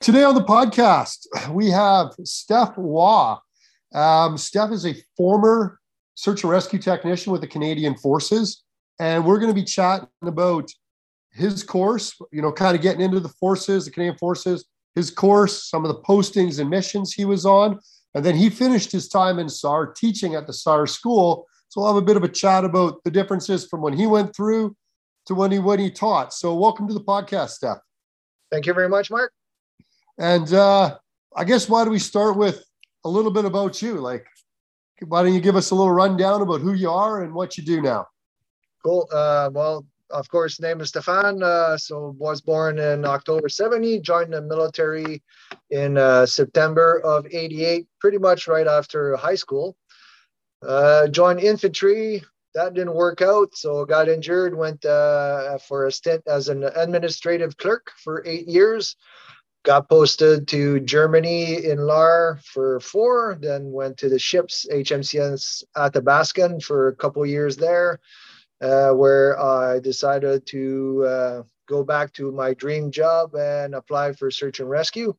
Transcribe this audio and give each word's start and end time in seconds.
Today 0.00 0.24
on 0.24 0.34
the 0.34 0.42
podcast, 0.42 1.26
we 1.50 1.68
have 1.68 2.14
Steph 2.24 2.74
Waugh. 2.78 3.38
Um, 3.94 4.38
Steph 4.38 4.70
is 4.70 4.86
a 4.86 4.94
former 5.14 5.78
search 6.14 6.42
and 6.42 6.50
rescue 6.50 6.78
technician 6.78 7.32
with 7.32 7.42
the 7.42 7.46
Canadian 7.46 7.94
Forces, 7.98 8.64
and 8.98 9.26
we're 9.26 9.36
going 9.36 9.50
to 9.50 9.54
be 9.54 9.62
chatting 9.62 10.08
about 10.22 10.70
his 11.32 11.62
course, 11.62 12.18
you 12.32 12.40
know, 12.40 12.50
kind 12.50 12.74
of 12.74 12.80
getting 12.80 13.02
into 13.02 13.20
the 13.20 13.28
forces, 13.28 13.84
the 13.84 13.90
Canadian 13.90 14.16
Forces, 14.16 14.64
his 14.94 15.10
course, 15.10 15.68
some 15.68 15.84
of 15.84 15.94
the 15.94 16.00
postings 16.00 16.60
and 16.60 16.70
missions 16.70 17.12
he 17.12 17.26
was 17.26 17.44
on. 17.44 17.78
And 18.14 18.24
then 18.24 18.36
he 18.36 18.48
finished 18.48 18.90
his 18.90 19.06
time 19.06 19.38
in 19.38 19.50
SAR 19.50 19.92
teaching 19.92 20.34
at 20.34 20.46
the 20.46 20.54
SAR 20.54 20.86
school. 20.86 21.46
So 21.68 21.82
we'll 21.82 21.92
have 21.92 22.02
a 22.02 22.06
bit 22.06 22.16
of 22.16 22.24
a 22.24 22.28
chat 22.28 22.64
about 22.64 23.04
the 23.04 23.10
differences 23.10 23.66
from 23.66 23.82
when 23.82 23.92
he 23.92 24.06
went 24.06 24.34
through 24.34 24.74
to 25.26 25.34
when 25.34 25.52
he 25.52 25.58
when 25.58 25.78
he 25.78 25.90
taught. 25.90 26.32
So 26.32 26.54
welcome 26.54 26.88
to 26.88 26.94
the 26.94 27.04
podcast, 27.04 27.50
Steph. 27.50 27.80
Thank 28.50 28.64
you 28.64 28.72
very 28.72 28.88
much, 28.88 29.10
Mark. 29.10 29.34
And 30.20 30.52
uh, 30.52 30.98
I 31.34 31.44
guess 31.44 31.66
why 31.66 31.82
do 31.82 31.90
we 31.90 31.98
start 31.98 32.36
with 32.36 32.62
a 33.04 33.08
little 33.08 33.30
bit 33.30 33.46
about 33.46 33.80
you? 33.80 33.94
Like, 33.94 34.26
why 35.08 35.22
don't 35.22 35.32
you 35.32 35.40
give 35.40 35.56
us 35.56 35.70
a 35.70 35.74
little 35.74 35.92
rundown 35.92 36.42
about 36.42 36.60
who 36.60 36.74
you 36.74 36.90
are 36.90 37.22
and 37.22 37.32
what 37.32 37.56
you 37.56 37.64
do 37.64 37.80
now? 37.80 38.06
Cool. 38.84 39.08
Uh, 39.10 39.48
well, 39.50 39.86
of 40.10 40.28
course, 40.28 40.60
name 40.60 40.82
is 40.82 40.90
Stefan. 40.90 41.42
Uh, 41.42 41.78
so 41.78 42.14
was 42.18 42.42
born 42.42 42.78
in 42.78 43.06
October 43.06 43.48
70, 43.48 44.00
joined 44.00 44.34
the 44.34 44.42
military 44.42 45.22
in 45.70 45.96
uh, 45.96 46.26
September 46.26 47.00
of 47.00 47.26
88, 47.30 47.86
pretty 47.98 48.18
much 48.18 48.46
right 48.46 48.66
after 48.66 49.16
high 49.16 49.36
school. 49.36 49.74
Uh, 50.60 51.08
joined 51.08 51.40
infantry. 51.40 52.22
That 52.54 52.74
didn't 52.74 52.94
work 52.94 53.22
out, 53.22 53.56
so 53.56 53.86
got 53.86 54.08
injured. 54.08 54.54
Went 54.54 54.84
uh, 54.84 55.56
for 55.66 55.86
a 55.86 55.92
stint 55.92 56.24
as 56.26 56.50
an 56.50 56.64
administrative 56.76 57.56
clerk 57.56 57.90
for 58.04 58.22
eight 58.26 58.46
years 58.46 58.96
got 59.62 59.88
posted 59.88 60.48
to 60.48 60.80
Germany 60.80 61.64
in 61.64 61.78
Lahr 61.78 62.42
for 62.44 62.80
four, 62.80 63.36
then 63.40 63.70
went 63.72 63.98
to 63.98 64.08
the 64.08 64.18
ships 64.18 64.66
HMCS 64.72 65.64
Athabaskan 65.76 66.62
for 66.62 66.88
a 66.88 66.96
couple 66.96 67.24
years 67.26 67.56
there, 67.56 68.00
uh, 68.60 68.90
where 68.90 69.38
I 69.40 69.80
decided 69.80 70.46
to 70.46 71.04
uh, 71.06 71.42
go 71.68 71.84
back 71.84 72.12
to 72.14 72.32
my 72.32 72.54
dream 72.54 72.90
job 72.90 73.34
and 73.34 73.74
apply 73.74 74.12
for 74.12 74.30
search 74.30 74.60
and 74.60 74.70
rescue. 74.70 75.14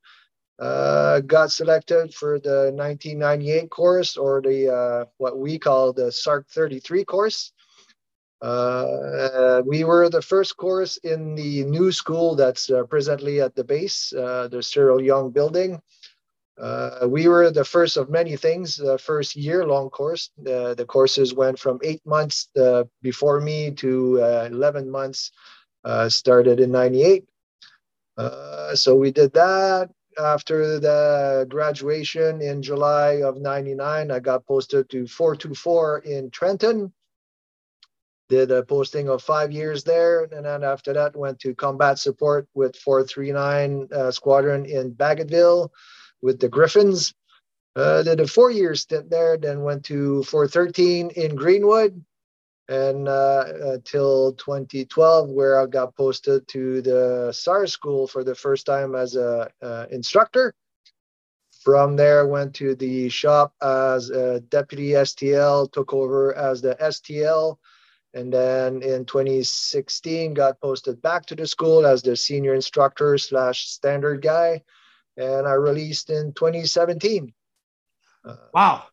Uh, 0.60 1.22
got 1.22 1.52
selected 1.52 2.14
for 2.14 2.40
the 2.40 2.72
1998 2.76 3.70
course 3.72 4.16
or 4.16 4.42
the 4.42 4.72
uh, 4.72 5.06
what 5.18 5.40
we 5.40 5.58
call 5.58 5.92
the 5.92 6.12
SARC 6.12 6.48
33 6.50 7.04
course. 7.04 7.52
Uh, 8.42 9.62
we 9.66 9.84
were 9.84 10.10
the 10.10 10.22
first 10.22 10.58
course 10.58 10.98
in 10.98 11.36
the 11.36 11.64
new 11.66 11.92
school 11.92 12.36
that's 12.36 12.72
uh, 12.72 12.84
presently 12.84 13.40
at 13.40 13.54
the 13.56 13.64
base, 13.64 14.12
uh, 14.14 14.48
the 14.48 14.64
Cyril 14.64 15.02
Young 15.02 15.30
building. 15.30 15.80
Uh, 16.60 17.08
we 17.08 17.28
were 17.28 17.52
the 17.52 17.64
first 17.64 17.98
of 17.98 18.10
many 18.10 18.36
things, 18.36 18.78
the 18.78 18.98
first 18.98 19.36
year 19.36 19.66
long 19.66 19.90
course. 19.90 20.32
the 20.38 20.86
courses 20.88 21.34
went 21.34 21.58
from 21.58 21.80
eight 21.84 22.02
months 22.06 22.50
uh, 22.60 22.84
before 23.02 23.40
me 23.40 23.72
to 23.72 24.18
11 24.18 24.90
months, 24.90 25.32
started 26.08 26.60
in 26.60 26.72
98. 26.72 27.24
so 28.74 28.96
we 28.96 29.12
did 29.12 29.34
that. 29.34 29.90
After 30.20 30.78
the 30.78 31.48
graduation 31.48 32.42
in 32.42 32.62
July 32.62 33.22
of 33.24 33.38
99, 33.38 34.12
I 34.12 34.20
got 34.20 34.46
posted 34.46 34.90
to 34.90 35.08
424 35.08 36.00
in 36.00 36.30
Trenton 36.32 36.92
did 38.32 38.50
a 38.50 38.64
posting 38.64 39.10
of 39.10 39.22
five 39.22 39.52
years 39.52 39.84
there, 39.84 40.24
and 40.24 40.46
then 40.46 40.64
after 40.64 40.94
that 40.94 41.14
went 41.18 41.38
to 41.38 41.54
combat 41.54 42.00
support 42.00 42.48
with 42.54 42.78
439 42.78 43.90
uh, 43.92 44.10
Squadron 44.10 44.64
in 44.66 44.94
Bagotville 44.94 45.70
with 46.22 46.40
the 46.40 46.48
Griffons. 46.48 47.14
Uh, 47.76 48.04
did 48.04 48.22
a 48.22 48.28
four-year 48.28 48.74
stint 48.74 49.10
there, 49.10 49.36
then 49.36 49.64
went 49.64 49.84
to 49.84 50.24
413 50.24 51.10
in 51.18 51.36
Greenwood, 51.36 52.02
and 52.70 53.10
uh, 53.10 53.44
until 53.74 54.32
2012, 54.34 55.30
where 55.30 55.60
I 55.60 55.66
got 55.66 55.98
posted 55.98 56.48
to 56.48 56.82
the 56.82 57.34
SAR 57.34 57.68
school 57.68 58.08
for 58.08 58.24
the 58.24 58.36
first 58.36 58.66
time 58.66 58.96
as 58.96 59.18
a 59.18 59.50
uh, 59.62 59.88
instructor. 59.92 60.54
From 61.66 61.98
there, 61.98 62.26
went 62.28 62.56
to 62.56 62.76
the 62.76 63.10
shop 63.10 63.54
as 63.62 64.10
a 64.10 64.40
deputy 64.40 64.92
STL, 64.92 65.70
took 65.74 65.94
over 65.94 66.34
as 66.34 66.62
the 66.62 66.76
STL 66.76 67.58
and 68.14 68.34
then 68.34 68.82
in 68.82 69.06
2016 69.06 70.34
got 70.34 70.60
posted 70.60 71.02
back 71.02 71.26
to 71.28 71.36
the 71.36 71.48
school 71.48 71.86
as 71.86 72.02
the 72.02 72.16
senior 72.16 72.54
instructor 72.54 73.18
slash 73.18 73.68
standard 73.68 74.22
guy. 74.22 74.62
And 75.18 75.48
i 75.48 75.54
released 75.54 76.10
in 76.10 76.34
2017 76.34 77.34
uh, 78.24 78.36
wow. 78.54 78.84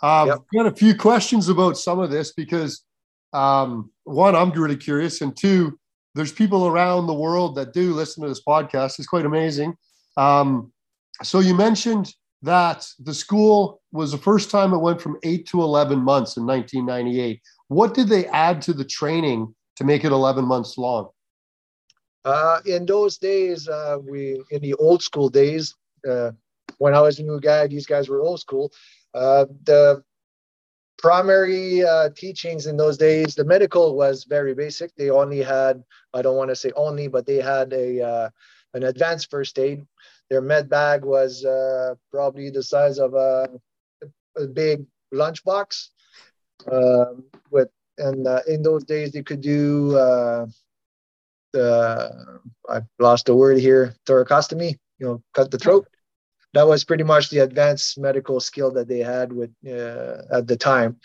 Um, 0.00 0.28
yep. 0.28 0.38
got 0.54 0.66
a 0.66 0.74
few 0.74 0.94
questions 0.94 1.48
about 1.48 1.76
some 1.76 1.98
of 1.98 2.10
this 2.10 2.32
because 2.32 2.84
um, 3.32 3.90
one 4.04 4.34
i'm 4.36 4.50
really 4.52 4.76
curious. 4.76 5.20
And 5.20 5.36
two 5.36 5.78
there's 6.14 6.32
people 6.32 6.66
around 6.66 7.06
the 7.06 7.14
world 7.14 7.54
that 7.56 7.72
do 7.72 7.94
listen 7.94 8.22
to 8.22 8.28
this 8.28 8.42
podcast. 8.42 8.98
It's 8.98 9.06
quite 9.06 9.26
amazing. 9.26 9.76
Um, 10.16 10.72
so 11.22 11.40
you 11.40 11.54
mentioned 11.54 12.12
that 12.42 12.86
the 13.00 13.14
school 13.14 13.80
was 13.92 14.12
the 14.12 14.18
first 14.18 14.50
time 14.50 14.72
it 14.72 14.78
went 14.78 15.00
from 15.00 15.16
8 15.22 15.46
to 15.48 15.60
11 15.62 15.98
months 15.98 16.36
in 16.36 16.46
1998 16.46 17.40
what 17.68 17.94
did 17.94 18.08
they 18.08 18.26
add 18.26 18.60
to 18.62 18.72
the 18.72 18.84
training 18.84 19.54
to 19.76 19.84
make 19.84 20.04
it 20.04 20.12
11 20.12 20.44
months 20.44 20.76
long? 20.76 21.10
Uh, 22.24 22.60
in 22.66 22.84
those 22.84 23.16
days, 23.18 23.68
uh, 23.68 23.98
we 24.02 24.42
in 24.50 24.60
the 24.60 24.74
old 24.74 25.02
school 25.02 25.28
days, 25.28 25.74
uh, 26.08 26.32
when 26.78 26.94
I 26.94 27.00
was 27.00 27.18
a 27.18 27.22
new 27.22 27.40
guy, 27.40 27.66
these 27.66 27.86
guys 27.86 28.08
were 28.08 28.20
old 28.20 28.40
school. 28.40 28.72
Uh, 29.14 29.46
the 29.64 30.02
primary 30.98 31.84
uh, 31.84 32.10
teachings 32.16 32.66
in 32.66 32.76
those 32.76 32.98
days, 32.98 33.34
the 33.34 33.44
medical 33.44 33.96
was 33.96 34.24
very 34.24 34.54
basic. 34.54 34.94
They 34.96 35.10
only 35.10 35.42
had, 35.42 35.82
I 36.12 36.22
don't 36.22 36.36
want 36.36 36.50
to 36.50 36.56
say 36.56 36.72
only, 36.74 37.08
but 37.08 37.24
they 37.24 37.36
had 37.36 37.72
a 37.72 38.02
uh, 38.02 38.30
an 38.74 38.82
advanced 38.82 39.30
first 39.30 39.58
aid. 39.58 39.86
Their 40.30 40.40
med 40.40 40.68
bag 40.68 41.04
was 41.04 41.42
probably 42.10 42.50
the 42.50 42.62
size 42.62 42.98
of 42.98 43.14
a, 43.14 43.48
a 44.36 44.46
big 44.46 44.84
lunchbox 45.12 45.88
um, 46.70 47.24
with 47.50 47.68
and 47.98 48.26
uh, 48.26 48.40
in 48.46 48.62
those 48.62 48.84
days 48.84 49.12
they 49.12 49.22
could 49.22 49.40
do 49.40 49.96
uh, 49.96 50.46
the 51.52 52.40
I 52.68 52.80
lost 52.98 53.26
the 53.26 53.34
word 53.34 53.58
here 53.58 53.94
thoracostomy, 54.06 54.78
you 54.98 55.06
know, 55.06 55.22
cut 55.34 55.50
the 55.50 55.58
throat. 55.58 55.88
That 56.54 56.66
was 56.66 56.84
pretty 56.84 57.04
much 57.04 57.30
the 57.30 57.40
advanced 57.40 57.98
medical 57.98 58.40
skill 58.40 58.70
that 58.72 58.88
they 58.88 59.00
had 59.00 59.32
with 59.32 59.50
uh, 59.66 60.22
at 60.32 60.46
the 60.46 60.56
time. 60.56 60.98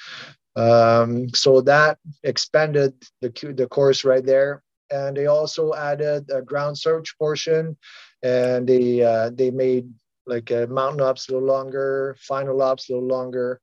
Um, 0.56 1.30
so 1.30 1.62
that 1.62 1.98
expanded 2.24 2.94
the 3.22 3.30
the 3.56 3.68
course 3.68 4.04
right 4.06 4.26
there, 4.26 4.64
and 4.92 5.18
they 5.18 5.26
also 5.26 5.74
added 5.74 6.30
a 6.30 6.42
ground 6.42 6.78
search 6.78 7.18
portion, 7.18 7.76
and 8.24 8.68
they 8.68 9.04
uh, 9.04 9.30
they 9.34 9.52
made 9.52 9.90
like 10.26 10.50
a 10.52 10.66
mountain 10.68 11.02
ops 11.02 11.28
a 11.28 11.34
little 11.34 11.48
longer, 11.48 12.16
final 12.20 12.62
ops 12.62 12.90
a 12.90 12.94
little 12.94 13.08
longer, 13.08 13.60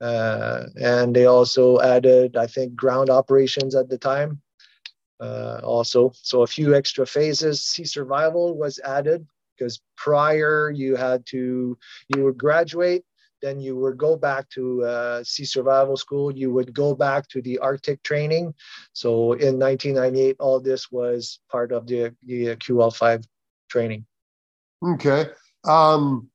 uh, 0.00 0.64
and 0.80 1.14
they 1.14 1.26
also 1.26 1.80
added, 1.80 2.36
I 2.36 2.46
think, 2.46 2.74
ground 2.74 3.10
operations 3.10 3.74
at 3.74 3.88
the 3.88 3.98
time. 3.98 4.40
Uh, 5.20 5.60
also, 5.64 6.12
so 6.14 6.42
a 6.42 6.46
few 6.46 6.74
extra 6.74 7.04
phases. 7.04 7.62
Sea 7.62 7.84
survival 7.84 8.56
was 8.56 8.78
added 8.80 9.26
because 9.56 9.80
prior 9.96 10.70
you 10.70 10.94
had 10.94 11.26
to, 11.26 11.76
you 12.14 12.24
would 12.24 12.38
graduate, 12.38 13.04
then 13.42 13.60
you 13.60 13.76
would 13.76 13.98
go 13.98 14.16
back 14.16 14.48
to 14.50 14.84
uh, 14.84 15.24
sea 15.24 15.44
survival 15.44 15.96
school. 15.96 16.32
You 16.32 16.52
would 16.52 16.72
go 16.72 16.94
back 16.94 17.28
to 17.28 17.42
the 17.42 17.58
Arctic 17.58 18.02
training. 18.04 18.54
So 18.92 19.32
in 19.32 19.58
1998, 19.58 20.36
all 20.38 20.60
this 20.60 20.90
was 20.92 21.40
part 21.50 21.72
of 21.72 21.86
the, 21.86 22.14
the 22.24 22.56
QL5 22.56 23.24
training. 23.68 24.06
Okay. 24.82 25.26
Um, 25.64 26.28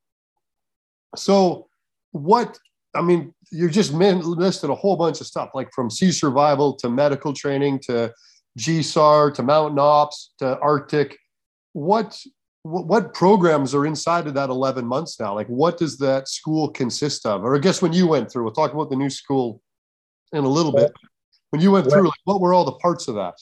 so 1.16 1.68
what 2.12 2.58
I 2.94 3.02
mean, 3.02 3.34
you 3.50 3.68
just 3.68 3.92
listed 3.92 4.70
a 4.70 4.74
whole 4.74 4.96
bunch 4.96 5.20
of 5.20 5.26
stuff, 5.26 5.50
like 5.54 5.70
from 5.72 5.90
sea 5.90 6.12
survival 6.12 6.74
to 6.76 6.88
medical 6.88 7.32
training 7.32 7.80
to 7.86 8.12
GSAR 8.58 9.34
to 9.34 9.42
mountain 9.42 9.78
ops 9.78 10.32
to 10.38 10.58
Arctic. 10.60 11.18
What 11.72 12.16
what 12.62 13.12
programs 13.12 13.74
are 13.74 13.84
inside 13.84 14.26
of 14.26 14.32
that 14.34 14.48
11 14.48 14.86
months 14.86 15.20
now? 15.20 15.34
Like, 15.34 15.48
what 15.48 15.76
does 15.76 15.98
that 15.98 16.28
school 16.28 16.70
consist 16.70 17.26
of? 17.26 17.44
Or 17.44 17.54
I 17.54 17.58
guess 17.58 17.82
when 17.82 17.92
you 17.92 18.06
went 18.06 18.32
through, 18.32 18.44
we'll 18.44 18.54
talk 18.54 18.72
about 18.72 18.88
the 18.88 18.96
new 18.96 19.10
school 19.10 19.60
in 20.32 20.44
a 20.44 20.48
little 20.48 20.72
bit. 20.72 20.90
When 21.50 21.60
you 21.60 21.70
went 21.70 21.90
through, 21.90 22.04
like, 22.04 22.20
what 22.24 22.40
were 22.40 22.54
all 22.54 22.64
the 22.64 22.72
parts 22.72 23.06
of 23.06 23.16
that? 23.16 23.34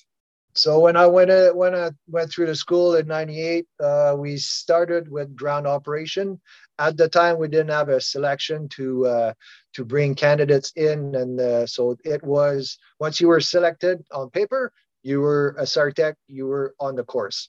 So 0.55 0.81
when 0.81 0.97
I 0.97 1.07
went 1.07 1.31
uh, 1.31 1.53
when 1.53 1.75
I 1.75 1.91
went 2.09 2.31
through 2.31 2.47
the 2.47 2.55
school 2.55 2.95
in 2.97 3.07
'98, 3.07 3.67
uh, 3.81 4.15
we 4.19 4.37
started 4.37 5.11
with 5.11 5.35
ground 5.35 5.67
operation. 5.67 6.41
At 6.79 6.97
the 6.97 7.09
time, 7.09 7.39
we 7.39 7.49
didn't 7.49 7.71
have 7.71 7.89
a 7.89 8.01
selection 8.01 8.69
to 8.71 9.07
uh, 9.07 9.33
to 9.75 9.85
bring 9.85 10.15
candidates 10.15 10.73
in, 10.77 11.15
and 11.15 11.41
uh, 11.41 11.67
so 11.67 11.97
it 12.05 12.23
was 12.23 12.79
once 13.01 13.21
you 13.21 13.29
were 13.29 13.41
selected 13.41 14.05
on 14.13 14.31
paper, 14.31 14.73
you 15.03 15.21
were 15.21 15.55
a 15.59 15.63
SARTEC, 15.63 16.15
you 16.29 16.47
were 16.47 16.75
on 16.79 16.97
the 16.97 17.05
course. 17.05 17.49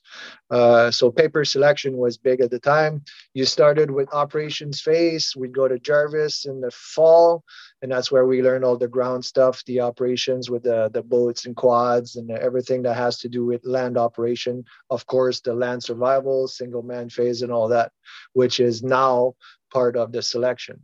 Uh, 0.50 0.92
so 0.92 1.12
paper 1.12 1.46
selection 1.46 1.98
was 1.98 2.18
big 2.18 2.42
at 2.42 2.52
the 2.52 2.60
time. 2.60 3.04
You 3.34 3.46
started 3.46 3.92
with 3.92 4.14
operations 4.14 4.82
phase. 4.82 5.36
We'd 5.36 5.54
go 5.54 5.68
to 5.68 5.80
Jarvis 5.80 6.46
in 6.46 6.62
the 6.62 6.72
fall, 6.72 7.44
and 7.82 7.92
that's 7.92 8.12
where 8.12 8.26
we 8.26 8.42
learn 8.42 8.64
all 8.64 8.78
the 8.78 8.88
ground 8.88 9.24
stuff, 9.24 9.64
the 9.66 9.82
operations 9.82 10.50
with 10.50 10.64
the, 10.64 10.90
the 10.94 11.04
boats 11.04 11.46
and 11.46 11.56
quads 11.56 12.16
and 12.16 12.32
everything 12.32 12.84
that 12.84 12.96
has 12.96 13.20
to 13.20 13.30
do 13.30 13.46
with 13.46 13.66
land 13.66 13.98
operation. 13.98 14.66
Of 14.90 15.06
course, 15.06 15.42
the 15.42 15.54
land 15.54 15.84
survival, 15.84 16.48
single 16.48 16.84
man 16.84 17.10
phase, 17.10 17.42
and 17.42 17.52
all 17.52 17.68
that, 17.70 17.92
which 18.34 18.60
is 18.60 18.84
now 18.84 19.36
part 19.72 19.96
of 19.96 20.12
the 20.12 20.22
selection. 20.22 20.82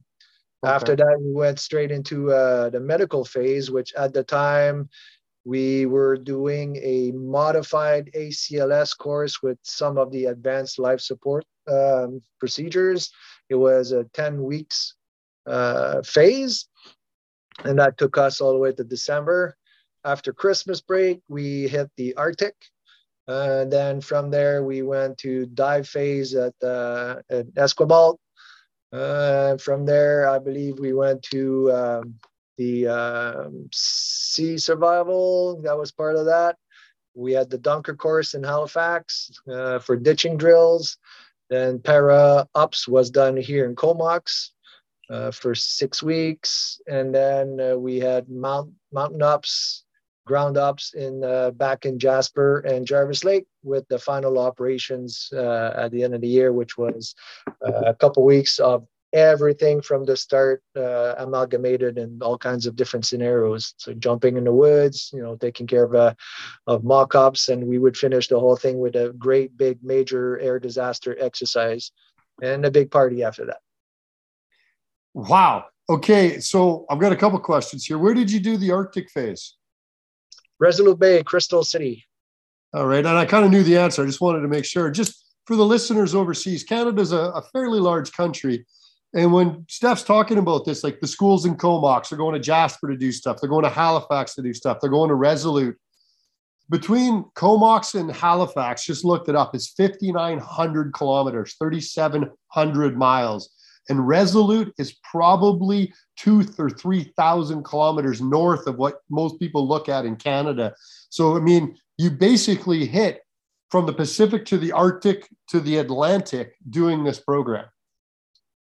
Okay. 0.63 0.73
After 0.73 0.95
that, 0.95 1.21
we 1.21 1.31
went 1.31 1.57
straight 1.59 1.89
into 1.89 2.33
uh, 2.33 2.69
the 2.69 2.81
medical 2.81 3.23
phase, 3.23 3.71
which 3.71 3.93
at 3.93 4.13
the 4.13 4.23
time 4.23 4.89
we 5.49 5.87
were 5.87 6.15
doing 6.15 6.75
a 6.83 7.11
modified 7.11 8.11
ACLS 8.13 8.95
course 8.95 9.41
with 9.41 9.57
some 9.63 9.97
of 9.97 10.11
the 10.11 10.25
advanced 10.25 10.77
life 10.77 11.01
support 11.01 11.43
um, 11.67 12.21
procedures. 12.39 13.11
It 13.49 13.55
was 13.55 13.91
a 13.91 14.03
10 14.13 14.43
weeks 14.43 14.93
uh, 15.47 16.03
phase, 16.03 16.67
and 17.63 17.79
that 17.79 17.97
took 17.97 18.15
us 18.15 18.41
all 18.41 18.53
the 18.53 18.59
way 18.59 18.73
to 18.73 18.83
December. 18.83 19.57
After 20.05 20.31
Christmas 20.33 20.81
break, 20.81 21.19
we 21.29 21.67
hit 21.67 21.89
the 21.97 22.13
Arctic. 22.13 22.53
Uh, 23.27 23.65
then 23.65 24.01
from 24.01 24.29
there, 24.29 24.63
we 24.63 24.83
went 24.83 25.17
to 25.19 25.47
dive 25.47 25.87
phase 25.87 26.35
at, 26.35 26.53
uh, 26.61 27.23
at 27.31 27.47
Esquimalt. 27.55 28.17
Uh, 28.93 29.57
from 29.57 29.83
there, 29.83 30.29
I 30.29 30.37
believe 30.37 30.77
we 30.77 30.93
went 30.93 31.23
to 31.31 31.71
um, 31.71 32.19
the 32.59 32.87
um, 32.87 33.69
sea 33.71 34.57
survival, 34.57 35.61
that 35.63 35.77
was 35.77 35.93
part 35.93 36.17
of 36.17 36.25
that. 36.25 36.57
We 37.15 37.31
had 37.31 37.49
the 37.49 37.57
Dunker 37.57 37.95
course 37.95 38.33
in 38.33 38.43
Halifax 38.43 39.31
uh, 39.51 39.79
for 39.79 39.95
ditching 39.95 40.35
drills. 40.35 40.97
Then 41.49 41.79
para 41.79 42.47
ups 42.53 42.85
was 42.85 43.09
done 43.09 43.37
here 43.37 43.65
in 43.65 43.75
Comox 43.75 44.49
uh, 45.09 45.31
for 45.31 45.55
six 45.55 46.03
weeks. 46.03 46.81
And 46.85 47.15
then 47.15 47.59
uh, 47.61 47.77
we 47.77 47.97
had 47.97 48.29
mount, 48.29 48.71
mountain 48.91 49.23
ups, 49.23 49.85
ground 50.27 50.57
ups 50.57 50.93
in 50.93 51.23
uh, 51.23 51.51
back 51.51 51.85
in 51.85 51.97
Jasper 51.97 52.59
and 52.59 52.85
Jarvis 52.85 53.23
Lake 53.23 53.47
with 53.63 53.87
the 53.87 53.97
final 53.97 54.37
operations 54.37 55.29
uh, 55.33 55.73
at 55.75 55.91
the 55.91 56.03
end 56.03 56.13
of 56.13 56.21
the 56.21 56.27
year, 56.27 56.51
which 56.51 56.77
was 56.77 57.15
uh, 57.65 57.83
a 57.87 57.95
couple 57.95 58.23
weeks 58.23 58.59
of 58.59 58.85
everything 59.13 59.81
from 59.81 60.05
the 60.05 60.15
start 60.15 60.61
uh, 60.75 61.15
amalgamated 61.17 61.97
in 61.97 62.19
all 62.21 62.37
kinds 62.37 62.65
of 62.65 62.75
different 62.75 63.05
scenarios. 63.05 63.73
So 63.77 63.93
jumping 63.93 64.37
in 64.37 64.43
the 64.43 64.53
woods 64.53 65.11
you 65.13 65.21
know 65.21 65.35
taking 65.35 65.67
care 65.67 65.83
of 65.83 65.95
uh, 65.95 66.13
of 66.67 66.83
mock-ups 66.83 67.49
and 67.49 67.67
we 67.67 67.79
would 67.79 67.97
finish 67.97 68.27
the 68.27 68.39
whole 68.39 68.55
thing 68.55 68.79
with 68.79 68.95
a 68.95 69.13
great 69.17 69.57
big 69.57 69.79
major 69.83 70.39
air 70.39 70.59
disaster 70.59 71.15
exercise 71.19 71.91
and 72.41 72.65
a 72.65 72.71
big 72.71 72.91
party 72.91 73.23
after 73.23 73.45
that. 73.45 73.59
Wow. 75.13 75.65
Okay 75.89 76.39
so 76.39 76.85
i've 76.89 76.99
got 76.99 77.11
a 77.11 77.17
couple 77.17 77.39
questions 77.39 77.85
here. 77.85 77.97
Where 77.97 78.13
did 78.13 78.31
you 78.31 78.39
do 78.39 78.57
the 78.57 78.71
arctic 78.71 79.09
phase? 79.09 79.55
Resolute 80.59 80.99
bay 80.99 81.23
crystal 81.23 81.63
city. 81.63 82.05
All 82.73 82.85
right 82.85 83.05
and 83.05 83.17
i 83.17 83.25
kind 83.25 83.45
of 83.45 83.51
knew 83.51 83.63
the 83.63 83.77
answer. 83.77 84.03
I 84.03 84.05
just 84.05 84.21
wanted 84.21 84.41
to 84.41 84.47
make 84.47 84.65
sure. 84.65 84.91
Just 84.91 85.25
for 85.45 85.55
the 85.55 85.65
listeners 85.65 86.13
overseas 86.13 86.63
canada's 86.63 87.11
a, 87.11 87.31
a 87.31 87.41
fairly 87.41 87.79
large 87.79 88.11
country 88.11 88.67
and 89.13 89.33
when 89.33 89.65
Steph's 89.67 90.03
talking 90.03 90.37
about 90.37 90.65
this, 90.65 90.83
like 90.83 90.99
the 90.99 91.07
schools 91.07 91.45
in 91.45 91.55
Comox 91.55 92.11
are 92.11 92.17
going 92.17 92.35
to 92.35 92.39
Jasper 92.39 92.87
to 92.89 92.97
do 92.97 93.11
stuff, 93.11 93.37
they're 93.41 93.49
going 93.49 93.63
to 93.63 93.69
Halifax 93.69 94.35
to 94.35 94.41
do 94.41 94.53
stuff, 94.53 94.77
they're 94.79 94.89
going 94.89 95.09
to 95.09 95.15
Resolute. 95.15 95.75
Between 96.69 97.23
Comox 97.33 97.95
and 97.95 98.11
Halifax, 98.11 98.85
just 98.85 99.03
looked 99.03 99.27
it 99.27 99.35
up, 99.35 99.55
is 99.55 99.69
5,900 99.69 100.93
kilometers, 100.93 101.55
3,700 101.57 102.95
miles. 102.95 103.49
And 103.89 104.07
Resolute 104.07 104.71
is 104.77 104.95
probably 105.03 105.91
two 106.15 106.45
or 106.59 106.69
3,000 106.69 107.63
kilometers 107.63 108.21
north 108.21 108.67
of 108.67 108.77
what 108.77 108.99
most 109.09 109.39
people 109.39 109.67
look 109.67 109.89
at 109.89 110.05
in 110.05 110.15
Canada. 110.15 110.75
So, 111.09 111.35
I 111.35 111.39
mean, 111.39 111.75
you 111.97 112.11
basically 112.11 112.85
hit 112.85 113.21
from 113.71 113.87
the 113.87 113.93
Pacific 113.93 114.45
to 114.45 114.59
the 114.59 114.71
Arctic 114.71 115.27
to 115.47 115.59
the 115.59 115.77
Atlantic 115.77 116.55
doing 116.69 117.03
this 117.03 117.19
program. 117.19 117.65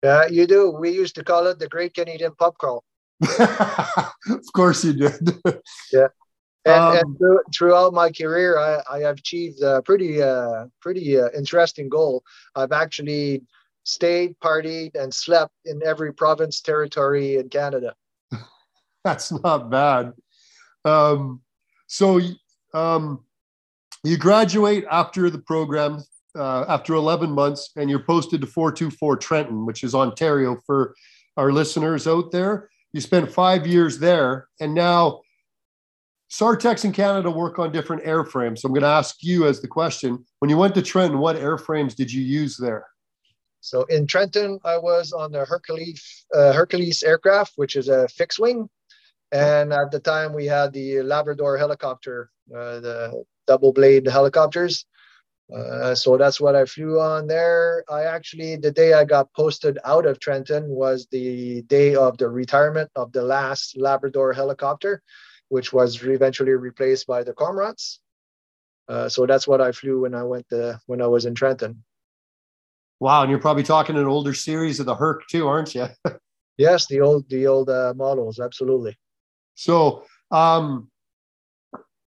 Yeah, 0.03 0.27
you 0.27 0.47
do. 0.47 0.71
We 0.71 0.91
used 0.91 1.15
to 1.15 1.23
call 1.23 1.47
it 1.47 1.59
the 1.59 1.67
Great 1.67 1.93
Canadian 1.93 2.33
Pub 2.35 2.57
Crawl. 2.57 2.83
of 3.39 4.53
course, 4.53 4.85
you 4.85 4.93
did. 4.93 5.37
yeah, 5.91 6.07
and, 6.65 6.83
um, 6.83 6.97
and 6.97 7.17
through, 7.17 7.39
throughout 7.53 7.93
my 7.93 8.11
career, 8.11 8.57
I, 8.57 8.81
I 8.89 8.99
have 8.99 9.17
achieved 9.17 9.61
a 9.61 9.81
pretty, 9.81 10.21
uh, 10.21 10.65
pretty 10.81 11.19
uh, 11.19 11.29
interesting 11.35 11.89
goal. 11.89 12.23
I've 12.55 12.71
actually 12.71 13.43
stayed, 13.83 14.39
partied, 14.39 14.95
and 14.95 15.13
slept 15.13 15.53
in 15.65 15.81
every 15.85 16.13
province, 16.13 16.61
territory 16.61 17.37
in 17.37 17.49
Canada. 17.49 17.95
That's 19.03 19.31
not 19.31 19.69
bad. 19.69 20.13
Um, 20.85 21.41
so, 21.87 22.19
um, 22.73 23.23
you 24.03 24.17
graduate 24.17 24.85
after 24.89 25.29
the 25.29 25.39
program 25.39 26.03
uh, 26.35 26.65
after 26.67 26.93
11 26.93 27.31
months, 27.31 27.71
and 27.75 27.89
you're 27.89 28.03
posted 28.03 28.41
to 28.41 28.47
424 28.47 29.17
Trenton, 29.17 29.65
which 29.65 29.83
is 29.83 29.95
Ontario 29.95 30.57
for 30.65 30.95
our 31.37 31.51
listeners 31.51 32.07
out 32.07 32.31
there. 32.31 32.69
You 32.93 33.01
spent 33.01 33.31
five 33.31 33.67
years 33.67 33.99
there, 33.99 34.47
and 34.59 34.73
now 34.73 35.21
SARTECs 36.31 36.85
in 36.85 36.91
Canada 36.91 37.31
work 37.31 37.59
on 37.59 37.71
different 37.71 38.03
airframes. 38.03 38.59
So 38.59 38.67
I'm 38.67 38.73
going 38.73 38.83
to 38.83 38.87
ask 38.87 39.17
you 39.21 39.47
as 39.47 39.61
the 39.61 39.67
question: 39.67 40.25
When 40.39 40.49
you 40.49 40.57
went 40.57 40.75
to 40.75 40.81
Trenton, 40.81 41.19
what 41.19 41.35
airframes 41.35 41.95
did 41.95 42.11
you 42.11 42.21
use 42.21 42.57
there? 42.57 42.85
So 43.61 43.83
in 43.85 44.07
Trenton, 44.07 44.59
I 44.63 44.77
was 44.77 45.11
on 45.11 45.31
the 45.31 45.45
Hercules 45.45 46.25
uh, 46.33 46.53
Hercules 46.53 47.03
aircraft, 47.03 47.53
which 47.55 47.75
is 47.75 47.89
a 47.89 48.07
fixed 48.07 48.39
wing, 48.39 48.69
and 49.31 49.73
at 49.73 49.91
the 49.91 49.99
time 49.99 50.33
we 50.33 50.45
had 50.45 50.73
the 50.73 51.01
Labrador 51.01 51.57
helicopter, 51.57 52.31
uh, 52.55 52.79
the 52.79 53.23
double 53.47 53.73
blade 53.73 54.07
helicopters. 54.07 54.85
Uh, 55.55 55.95
so 55.95 56.15
that's 56.15 56.39
what 56.39 56.55
I 56.55 56.65
flew 56.65 56.99
on 56.99 57.27
there. 57.27 57.83
I 57.89 58.03
actually, 58.03 58.55
the 58.55 58.71
day 58.71 58.93
I 58.93 59.03
got 59.03 59.33
posted 59.33 59.79
out 59.83 60.05
of 60.05 60.19
Trenton 60.19 60.67
was 60.67 61.07
the 61.11 61.63
day 61.63 61.95
of 61.95 62.17
the 62.17 62.29
retirement 62.29 62.91
of 62.95 63.11
the 63.11 63.23
last 63.23 63.75
Labrador 63.75 64.31
helicopter, 64.33 65.01
which 65.47 65.73
was 65.73 66.03
eventually 66.03 66.51
replaced 66.51 67.07
by 67.07 67.23
the 67.23 67.33
Cormorants. 67.33 67.97
Uh, 68.87 69.09
so 69.09 69.25
that's 69.25 69.47
what 69.47 69.61
I 69.61 69.71
flew 69.71 70.01
when 70.01 70.13
I 70.13 70.23
went 70.23 70.47
to, 70.49 70.79
when 70.85 71.01
I 71.01 71.07
was 71.07 71.25
in 71.25 71.33
Trenton. 71.33 71.83
Wow, 72.99 73.21
and 73.21 73.31
you're 73.31 73.39
probably 73.39 73.63
talking 73.63 73.95
an 73.95 74.05
older 74.05 74.33
series 74.33 74.79
of 74.79 74.85
the 74.85 74.95
Herc 74.95 75.27
too, 75.27 75.47
aren't 75.47 75.73
you? 75.73 75.87
yes, 76.57 76.85
the 76.87 76.99
old 76.99 77.29
the 77.29 77.47
old 77.47 77.69
uh, 77.69 77.93
models, 77.95 78.39
absolutely. 78.39 78.97
So, 79.55 80.03
um, 80.31 80.89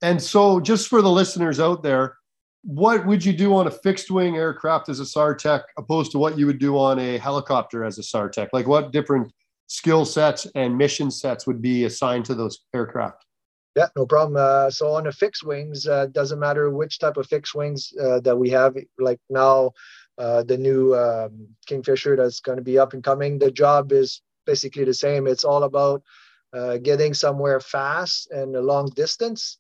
and 0.01 0.21
so 0.21 0.59
just 0.59 0.89
for 0.89 1.01
the 1.01 1.09
listeners 1.09 1.59
out 1.59 1.81
there, 1.81 2.17
what 2.63 3.05
would 3.05 3.25
you 3.25 3.33
do 3.33 3.55
on 3.55 3.67
a 3.67 3.71
fixed 3.71 4.11
wing 4.11 4.35
aircraft 4.35 4.89
as 4.89 4.99
a 4.99 5.03
SARTEC 5.03 5.63
opposed 5.77 6.11
to 6.11 6.19
what 6.19 6.37
you 6.37 6.45
would 6.45 6.59
do 6.59 6.77
on 6.77 6.99
a 6.99 7.17
helicopter 7.17 7.83
as 7.83 7.97
a 7.97 8.03
SARTEC? 8.03 8.49
Like 8.53 8.67
what 8.67 8.91
different 8.91 9.31
skill 9.67 10.05
sets 10.05 10.45
and 10.53 10.77
mission 10.77 11.09
sets 11.09 11.47
would 11.47 11.61
be 11.61 11.85
assigned 11.85 12.25
to 12.25 12.35
those 12.35 12.59
aircraft? 12.73 13.25
Yeah, 13.75 13.87
no 13.95 14.05
problem. 14.05 14.35
Uh, 14.37 14.69
so 14.69 14.93
on 14.93 15.05
the 15.05 15.11
fixed 15.11 15.45
wings, 15.45 15.87
uh, 15.87 16.07
doesn't 16.07 16.39
matter 16.39 16.69
which 16.69 16.99
type 16.99 17.17
of 17.17 17.27
fixed 17.27 17.55
wings 17.55 17.93
uh, 17.99 18.19
that 18.19 18.37
we 18.37 18.49
have. 18.49 18.75
Like 18.99 19.19
now, 19.29 19.71
uh, 20.17 20.43
the 20.43 20.57
new 20.57 20.93
um, 20.93 21.47
Kingfisher 21.67 22.17
that's 22.17 22.41
going 22.41 22.57
to 22.57 22.63
be 22.63 22.77
up 22.77 22.93
and 22.93 23.03
coming. 23.03 23.39
The 23.39 23.49
job 23.49 23.91
is 23.91 24.21
basically 24.45 24.83
the 24.83 24.93
same. 24.93 25.25
It's 25.25 25.45
all 25.45 25.63
about 25.63 26.03
uh, 26.53 26.77
getting 26.77 27.13
somewhere 27.13 27.61
fast 27.61 28.29
and 28.29 28.55
a 28.57 28.61
long 28.61 28.89
distance, 28.89 29.57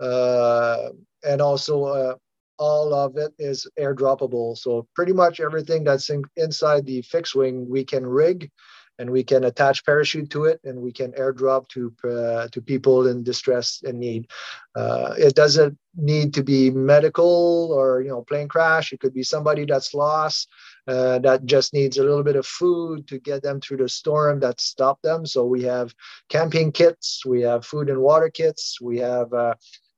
uh, 0.00 0.90
and 1.26 1.40
also 1.40 2.18
all 2.58 2.94
of 2.94 3.16
it 3.16 3.32
is 3.38 3.66
airdroppable. 3.78 4.56
So 4.56 4.86
pretty 4.94 5.12
much 5.12 5.40
everything 5.40 5.84
that's 5.84 6.10
in, 6.10 6.22
inside 6.36 6.86
the 6.86 7.02
fixed 7.02 7.34
wing, 7.34 7.68
we 7.68 7.84
can 7.84 8.06
rig 8.06 8.50
and 8.98 9.10
we 9.10 9.22
can 9.22 9.44
attach 9.44 9.84
parachute 9.84 10.30
to 10.30 10.44
it 10.44 10.60
and 10.64 10.80
we 10.80 10.92
can 10.92 11.12
airdrop 11.12 11.68
to 11.68 11.92
uh, 12.04 12.48
to 12.48 12.62
people 12.62 13.06
in 13.06 13.22
distress 13.22 13.82
and 13.84 13.98
need. 13.98 14.30
Uh, 14.74 15.14
it 15.18 15.34
doesn't 15.34 15.76
need 15.96 16.32
to 16.34 16.42
be 16.42 16.70
medical 16.70 17.72
or 17.72 18.00
you 18.00 18.08
know 18.08 18.22
plane 18.22 18.48
crash. 18.48 18.92
It 18.92 19.00
could 19.00 19.14
be 19.14 19.22
somebody 19.22 19.64
that's 19.64 19.94
lost 19.94 20.48
uh, 20.88 21.18
that 21.20 21.44
just 21.44 21.74
needs 21.74 21.98
a 21.98 22.04
little 22.04 22.24
bit 22.24 22.36
of 22.36 22.46
food 22.46 23.06
to 23.08 23.18
get 23.18 23.42
them 23.42 23.60
through 23.60 23.78
the 23.78 23.88
storm 23.88 24.40
that 24.40 24.60
stopped 24.60 25.02
them. 25.02 25.26
So 25.26 25.44
we 25.44 25.62
have 25.64 25.94
camping 26.28 26.72
kits, 26.72 27.24
we 27.26 27.42
have 27.42 27.66
food 27.66 27.90
and 27.90 28.00
water 28.00 28.30
kits, 28.30 28.80
we 28.80 28.98
have 28.98 29.32
uh, 29.32 29.54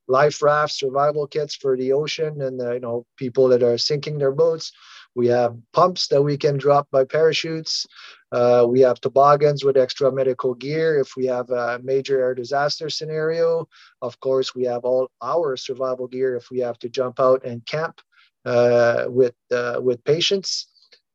life 0.09 0.41
raft 0.41 0.73
survival 0.73 1.27
kits 1.27 1.55
for 1.55 1.77
the 1.77 1.93
ocean 1.93 2.41
and 2.41 2.61
uh, 2.61 2.73
you 2.73 2.79
know 2.81 3.05
people 3.17 3.47
that 3.49 3.63
are 3.63 3.77
sinking 3.77 4.17
their 4.19 4.33
boats 4.33 4.71
We 5.15 5.27
have 5.27 5.57
pumps 5.73 6.07
that 6.09 6.23
we 6.23 6.37
can 6.37 6.57
drop 6.57 6.87
by 6.91 7.03
parachutes. 7.05 7.85
Uh, 8.31 8.65
we 8.69 8.81
have 8.81 9.01
toboggans 9.01 9.63
with 9.65 9.77
extra 9.77 10.11
medical 10.11 10.53
gear 10.55 10.99
if 10.99 11.15
we 11.17 11.25
have 11.27 11.49
a 11.49 11.79
major 11.83 12.21
air 12.21 12.35
disaster 12.35 12.89
scenario. 12.89 13.67
Of 14.01 14.19
course, 14.19 14.55
we 14.55 14.63
have 14.65 14.83
all 14.85 15.09
our 15.21 15.57
survival 15.57 16.07
gear 16.07 16.35
if 16.35 16.49
we 16.51 16.59
have 16.59 16.77
to 16.79 16.89
jump 16.89 17.19
out 17.19 17.43
and 17.45 17.65
camp 17.65 18.01
uh, 18.45 19.05
with 19.07 19.35
uh, 19.51 19.79
with 19.81 20.03
patients. 20.03 20.67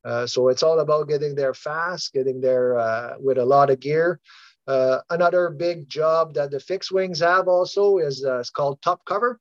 Uh, 0.05 0.27
so 0.27 0.49
it's 0.49 0.63
all 0.63 0.81
about 0.81 1.09
getting 1.09 1.35
there 1.35 1.55
fast, 1.55 2.13
getting 2.13 2.41
there 2.41 2.79
uh, 2.79 3.15
with 3.19 3.39
a 3.39 3.45
lot 3.45 3.71
of 3.71 3.81
gear. 3.81 4.21
Uh, 4.67 4.99
another 5.11 5.51
big 5.51 5.89
job 5.89 6.35
that 6.35 6.51
the 6.51 6.61
fixed 6.61 6.91
wings 6.91 7.21
have 7.21 7.49
also 7.49 7.99
is 7.99 8.25
it's 8.25 8.51
called 8.51 8.81
top 8.83 9.05
cover. 9.05 9.39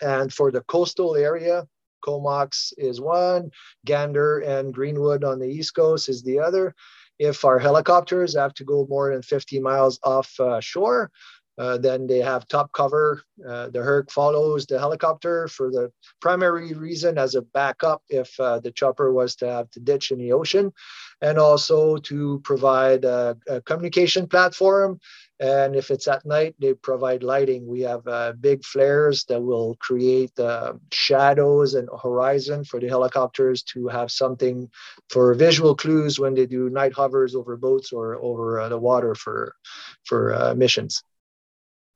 And 0.00 0.32
for 0.32 0.52
the 0.52 0.60
coastal 0.62 1.16
area, 1.16 1.66
Comox 2.04 2.72
is 2.78 3.00
one, 3.00 3.50
Gander 3.84 4.40
and 4.40 4.72
Greenwood 4.72 5.24
on 5.24 5.38
the 5.38 5.48
East 5.48 5.74
Coast 5.74 6.08
is 6.08 6.22
the 6.22 6.38
other. 6.38 6.74
If 7.18 7.44
our 7.44 7.58
helicopters 7.58 8.36
have 8.36 8.54
to 8.54 8.64
go 8.64 8.86
more 8.88 9.12
than 9.12 9.22
50 9.22 9.58
miles 9.58 9.98
off 10.04 10.38
uh, 10.38 10.60
shore, 10.60 11.04
uh, 11.04 11.08
then 11.78 12.06
they 12.06 12.18
have 12.18 12.46
top 12.46 12.72
cover. 12.72 13.22
Uh, 13.46 13.68
the 13.68 13.82
Herc 13.82 14.10
follows 14.10 14.66
the 14.66 14.78
helicopter 14.78 15.48
for 15.48 15.70
the 15.70 15.90
primary 16.20 16.72
reason 16.74 17.18
as 17.18 17.34
a 17.34 17.42
backup 17.42 18.02
if 18.08 18.38
uh, 18.38 18.60
the 18.60 18.70
chopper 18.70 19.12
was 19.12 19.34
to 19.36 19.46
have 19.46 19.70
to 19.70 19.80
ditch 19.80 20.10
in 20.10 20.18
the 20.18 20.32
ocean, 20.32 20.72
and 21.20 21.38
also 21.38 21.96
to 21.96 22.40
provide 22.44 23.04
a, 23.04 23.36
a 23.48 23.60
communication 23.62 24.26
platform 24.26 25.00
and 25.40 25.76
if 25.76 25.90
it's 25.90 26.08
at 26.08 26.26
night, 26.26 26.56
they 26.58 26.74
provide 26.74 27.22
lighting. 27.22 27.66
We 27.66 27.82
have 27.82 28.06
uh, 28.08 28.32
big 28.32 28.64
flares 28.64 29.24
that 29.26 29.40
will 29.40 29.76
create 29.76 30.36
uh, 30.38 30.74
shadows 30.92 31.74
and 31.74 31.88
horizon 32.02 32.64
for 32.64 32.80
the 32.80 32.88
helicopters 32.88 33.62
to 33.74 33.86
have 33.86 34.10
something 34.10 34.68
for 35.10 35.34
visual 35.34 35.76
clues 35.76 36.18
when 36.18 36.34
they 36.34 36.46
do 36.46 36.70
night 36.70 36.92
hovers 36.92 37.36
over 37.36 37.56
boats 37.56 37.92
or 37.92 38.16
over 38.16 38.60
uh, 38.60 38.68
the 38.68 38.78
water 38.78 39.14
for 39.14 39.54
for 40.04 40.34
uh, 40.34 40.54
missions. 40.54 41.04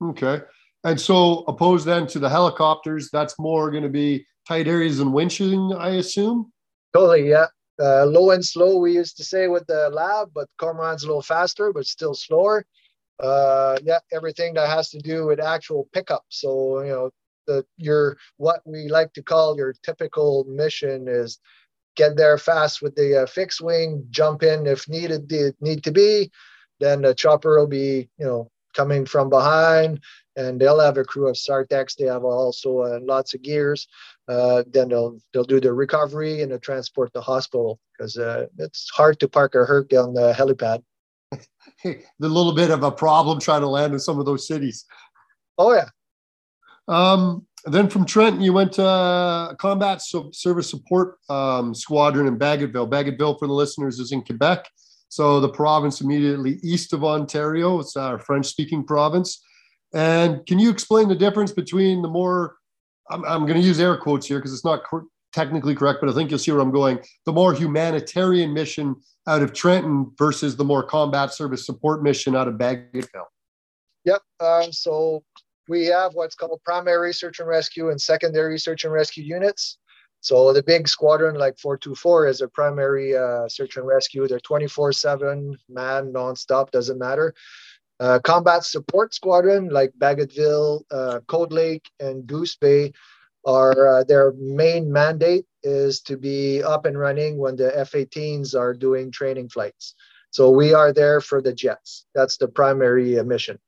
Okay. 0.03 0.41
And 0.83 0.99
so, 0.99 1.45
opposed 1.47 1.85
then 1.85 2.07
to 2.07 2.19
the 2.19 2.29
helicopters, 2.29 3.09
that's 3.11 3.39
more 3.39 3.71
going 3.71 3.83
to 3.83 3.89
be 3.89 4.25
tight 4.47 4.67
areas 4.67 4.99
and 4.99 5.11
winching, 5.11 5.77
I 5.79 5.91
assume. 5.91 6.51
Totally, 6.93 7.29
yeah. 7.29 7.47
Uh, 7.81 8.05
low 8.05 8.31
and 8.31 8.45
slow, 8.45 8.77
we 8.77 8.93
used 8.93 9.17
to 9.17 9.23
say 9.23 9.47
with 9.47 9.65
the 9.67 9.89
lab, 9.89 10.29
but 10.35 10.47
Cormorant's 10.59 11.03
a 11.03 11.07
little 11.07 11.21
faster, 11.21 11.71
but 11.71 11.85
still 11.85 12.13
slower 12.13 12.65
uh, 13.19 13.77
yeah, 13.83 13.99
everything 14.11 14.53
that 14.55 14.69
has 14.69 14.89
to 14.89 14.99
do 14.99 15.25
with 15.25 15.39
actual 15.39 15.87
pickup. 15.93 16.25
So, 16.29 16.81
you 16.81 16.89
know, 16.89 17.11
the 17.45 17.65
your 17.77 18.17
what 18.37 18.61
we 18.65 18.87
like 18.87 19.13
to 19.13 19.23
call 19.23 19.57
your 19.57 19.73
typical 19.83 20.45
mission 20.45 21.07
is 21.07 21.39
get 21.95 22.15
there 22.15 22.37
fast 22.37 22.81
with 22.81 22.95
the 22.95 23.23
uh, 23.23 23.25
fixed 23.25 23.61
wing, 23.61 24.05
jump 24.09 24.43
in 24.43 24.65
if 24.65 24.87
needed 24.89 25.31
need 25.61 25.83
to 25.83 25.91
be. 25.91 26.31
Then 26.79 27.01
the 27.01 27.13
chopper 27.13 27.59
will 27.59 27.67
be, 27.67 28.09
you 28.17 28.25
know, 28.25 28.51
coming 28.73 29.05
from 29.05 29.29
behind, 29.29 29.99
and 30.35 30.59
they'll 30.59 30.79
have 30.79 30.97
a 30.97 31.03
crew 31.03 31.27
of 31.27 31.35
SARTECs. 31.35 31.95
They 31.95 32.05
have 32.05 32.23
also 32.23 32.79
uh, 32.79 32.99
lots 33.01 33.33
of 33.33 33.41
gears. 33.41 33.87
Uh, 34.27 34.63
then 34.67 34.89
they'll 34.89 35.19
they'll 35.33 35.43
do 35.43 35.59
the 35.59 35.73
recovery 35.73 36.41
and 36.41 36.51
the 36.51 36.59
transport 36.59 37.13
to 37.13 37.21
hospital 37.21 37.79
because 37.91 38.17
uh, 38.17 38.47
it's 38.57 38.89
hard 38.89 39.19
to 39.19 39.27
park 39.27 39.55
a 39.55 39.65
Herc 39.65 39.93
on 39.93 40.13
the 40.13 40.33
helipad. 40.33 40.83
the 41.83 41.99
little 42.19 42.53
bit 42.53 42.71
of 42.71 42.83
a 42.83 42.91
problem 42.91 43.39
trying 43.39 43.61
to 43.61 43.67
land 43.67 43.93
in 43.93 43.99
some 43.99 44.19
of 44.19 44.25
those 44.25 44.47
cities. 44.47 44.85
Oh 45.57 45.73
yeah. 45.73 45.89
Um, 46.87 47.45
then 47.65 47.89
from 47.89 48.05
Trenton, 48.05 48.41
you 48.41 48.51
went 48.51 48.73
to 48.73 49.55
Combat 49.57 50.01
Service 50.01 50.69
Support 50.69 51.17
um, 51.29 51.73
Squadron 51.73 52.27
in 52.27 52.37
Bagotville. 52.37 52.89
Bagotville, 52.89 53.39
for 53.39 53.47
the 53.47 53.53
listeners, 53.53 53.99
is 53.99 54.11
in 54.11 54.21
Quebec. 54.21 54.67
So 55.13 55.39
the 55.39 55.49
province 55.49 56.01
immediately 56.01 56.57
east 56.63 56.91
of 56.91 57.03
Ontario. 57.03 57.79
It's 57.79 57.95
our 57.95 58.17
French-speaking 58.17 58.85
province. 58.85 59.43
And 59.93 60.43
can 60.47 60.57
you 60.57 60.71
explain 60.71 61.07
the 61.07 61.13
difference 61.13 61.51
between 61.51 62.01
the 62.01 62.07
more 62.07 62.55
I'm, 63.11 63.23
I'm 63.25 63.45
going 63.45 63.61
to 63.61 63.67
use 63.67 63.79
air 63.79 63.95
quotes 63.95 64.25
here 64.25 64.39
because 64.39 64.53
it's 64.53 64.65
not 64.65 64.81
technically 65.31 65.75
correct, 65.75 65.99
but 66.01 66.09
I 66.09 66.13
think 66.13 66.31
you'll 66.31 66.39
see 66.39 66.51
where 66.51 66.61
I'm 66.61 66.71
going. 66.71 66.99
The 67.27 67.31
more 67.31 67.53
humanitarian 67.53 68.55
mission 68.55 68.95
out 69.27 69.43
of 69.43 69.53
Trenton 69.53 70.11
versus 70.17 70.55
the 70.55 70.65
more 70.65 70.81
combat 70.81 71.31
service 71.31 71.63
support 71.63 72.01
mission 72.01 72.35
out 72.35 72.47
of 72.47 72.55
Bagotville. 72.55 73.29
Yep. 74.05 74.21
Um, 74.39 74.71
so 74.71 75.23
we 75.69 75.85
have 75.85 76.15
what's 76.15 76.33
called 76.33 76.59
primary 76.65 77.13
search 77.13 77.39
and 77.39 77.47
rescue 77.47 77.91
and 77.91 78.01
secondary 78.01 78.57
search 78.57 78.83
and 78.83 78.91
rescue 78.91 79.23
units. 79.23 79.77
So 80.23 80.53
the 80.53 80.63
big 80.63 80.87
squadron 80.87 81.35
like 81.35 81.59
424 81.59 82.27
is 82.27 82.39
a 82.39 82.47
primary 82.47 83.15
uh, 83.15 83.49
search 83.49 83.75
and 83.75 83.85
rescue. 83.85 84.25
They're 84.25 84.39
24/7 84.39 85.55
man 85.67 86.13
nonstop, 86.13 86.71
doesn't 86.71 86.97
matter. 86.97 87.35
Uh, 87.99 88.19
combat 88.23 88.63
support 88.63 89.13
squadron 89.13 89.67
like 89.67 89.91
Bagotville, 89.99 90.83
uh, 90.89 91.19
Cold 91.27 91.51
Lake, 91.51 91.85
and 91.99 92.25
Goose 92.25 92.55
Bay 92.55 92.93
are 93.45 93.99
uh, 93.99 94.03
their 94.05 94.31
main 94.37 94.89
mandate 94.89 95.45
is 95.61 95.99
to 96.03 96.15
be 96.15 96.63
up 96.63 96.85
and 96.85 96.97
running 96.97 97.37
when 97.37 97.57
the 97.57 97.77
F-18s 97.77 98.57
are 98.57 98.73
doing 98.73 99.11
training 99.11 99.49
flights. 99.49 99.93
So 100.31 100.49
we 100.49 100.73
are 100.73 100.93
there 100.93 101.19
for 101.19 101.41
the 101.41 101.53
jets. 101.53 102.05
That's 102.15 102.37
the 102.37 102.47
primary 102.47 103.19
uh, 103.19 103.25
mission. 103.25 103.59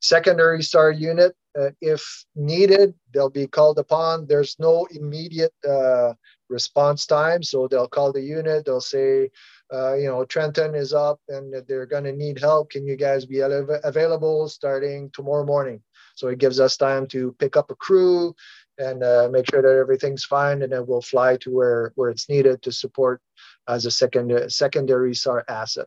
Secondary 0.00 0.62
SAR 0.62 0.90
unit, 0.90 1.36
uh, 1.58 1.70
if 1.80 2.24
needed, 2.34 2.94
they'll 3.12 3.30
be 3.30 3.46
called 3.46 3.78
upon. 3.78 4.26
There's 4.26 4.56
no 4.58 4.86
immediate 4.90 5.54
uh, 5.68 6.14
response 6.48 7.06
time, 7.06 7.42
so 7.42 7.66
they'll 7.66 7.88
call 7.88 8.12
the 8.12 8.22
unit. 8.22 8.64
They'll 8.64 8.80
say, 8.80 9.30
uh, 9.72 9.94
you 9.94 10.06
know, 10.06 10.24
Trenton 10.24 10.74
is 10.74 10.92
up 10.94 11.20
and 11.28 11.54
they're 11.66 11.86
going 11.86 12.04
to 12.04 12.12
need 12.12 12.38
help. 12.38 12.70
Can 12.70 12.86
you 12.86 12.96
guys 12.96 13.26
be 13.26 13.40
available 13.40 14.48
starting 14.48 15.10
tomorrow 15.12 15.44
morning? 15.44 15.82
So 16.14 16.28
it 16.28 16.38
gives 16.38 16.58
us 16.58 16.76
time 16.76 17.06
to 17.08 17.34
pick 17.38 17.56
up 17.56 17.70
a 17.70 17.76
crew, 17.76 18.34
and 18.78 19.02
uh, 19.02 19.28
make 19.30 19.50
sure 19.50 19.62
that 19.62 19.78
everything's 19.80 20.24
fine, 20.24 20.62
and 20.62 20.72
then 20.72 20.86
we'll 20.86 21.02
fly 21.02 21.36
to 21.38 21.50
where 21.50 21.92
where 21.96 22.10
it's 22.10 22.28
needed 22.28 22.62
to 22.62 22.72
support 22.72 23.20
as 23.68 23.86
a 23.86 23.90
second 23.90 24.50
secondary 24.50 25.14
SAR 25.14 25.44
asset. 25.48 25.86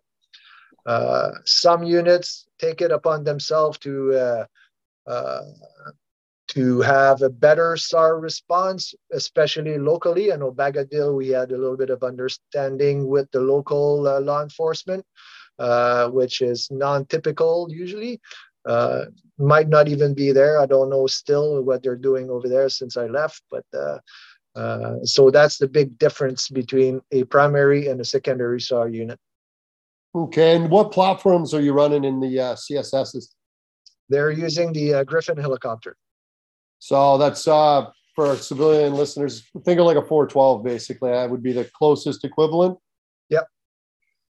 Uh, 0.85 1.31
some 1.45 1.83
units 1.83 2.47
take 2.59 2.81
it 2.81 2.91
upon 2.91 3.23
themselves 3.23 3.77
to 3.79 4.45
uh, 5.07 5.41
to 6.49 6.81
have 6.81 7.21
a 7.21 7.29
better 7.29 7.77
SAR 7.77 8.19
response, 8.19 8.93
especially 9.13 9.77
locally. 9.77 10.33
I 10.33 10.35
know 10.35 10.51
Bagotville, 10.51 11.15
we 11.15 11.29
had 11.29 11.51
a 11.51 11.57
little 11.57 11.77
bit 11.77 11.89
of 11.89 12.03
understanding 12.03 13.07
with 13.07 13.31
the 13.31 13.39
local 13.39 14.07
uh, 14.07 14.19
law 14.19 14.43
enforcement, 14.43 15.05
uh, 15.59 16.09
which 16.09 16.41
is 16.41 16.69
non-typical 16.69 17.67
usually 17.69 18.19
uh, 18.65 19.05
might 19.37 19.69
not 19.69 19.87
even 19.87 20.13
be 20.13 20.31
there. 20.31 20.59
I 20.59 20.65
don't 20.65 20.89
know 20.89 21.07
still 21.07 21.63
what 21.63 21.83
they're 21.83 21.95
doing 21.95 22.29
over 22.29 22.47
there 22.47 22.69
since 22.69 22.97
I 22.97 23.07
left, 23.07 23.41
but 23.49 23.65
uh, 23.73 23.97
uh, 24.55 24.97
so 25.03 25.31
that's 25.31 25.57
the 25.57 25.67
big 25.67 25.97
difference 25.97 26.49
between 26.49 27.01
a 27.11 27.23
primary 27.25 27.87
and 27.87 27.99
a 28.01 28.05
secondary 28.05 28.61
SAR 28.61 28.89
unit. 28.89 29.19
Okay, 30.13 30.57
and 30.57 30.69
what 30.69 30.91
platforms 30.91 31.53
are 31.53 31.61
you 31.61 31.73
running 31.73 32.03
in 32.03 32.19
the 32.19 32.39
uh, 32.39 32.55
CSSs? 32.55 33.29
They're 34.11 34.31
using 34.31 34.73
the 34.73 34.93
uh, 34.93 35.03
Griffon 35.03 35.37
helicopter. 35.37 35.95
So 36.79 37.17
that's 37.17 37.47
uh, 37.47 37.89
for 38.15 38.35
civilian 38.35 38.93
listeners. 38.93 39.43
Think 39.65 39.79
of 39.79 39.85
like 39.85 39.97
a 39.97 40.01
412, 40.01 40.63
basically. 40.63 41.11
That 41.11 41.29
would 41.29 41.43
be 41.43 41.53
the 41.53 41.69
closest 41.75 42.23
equivalent. 42.23 42.77
Yep. 43.29 43.47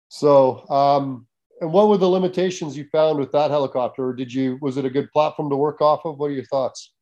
So 0.10 0.68
um, 0.70 1.28
and 1.62 1.72
what 1.72 1.88
were 1.88 1.98
the 1.98 2.10
limitations 2.10 2.78
you 2.78 2.86
found 2.92 3.20
with 3.20 3.32
that 3.32 3.52
helicopter? 3.52 4.08
Or 4.08 4.14
did 4.14 4.32
you 4.32 4.58
was 4.62 4.78
it 4.78 4.86
a 4.86 4.90
good 4.90 5.12
platform 5.12 5.50
to 5.50 5.56
work 5.56 5.82
off 5.82 6.06
of? 6.06 6.18
What 6.18 6.28
are 6.28 6.34
your 6.34 6.46
thoughts? 6.46 6.94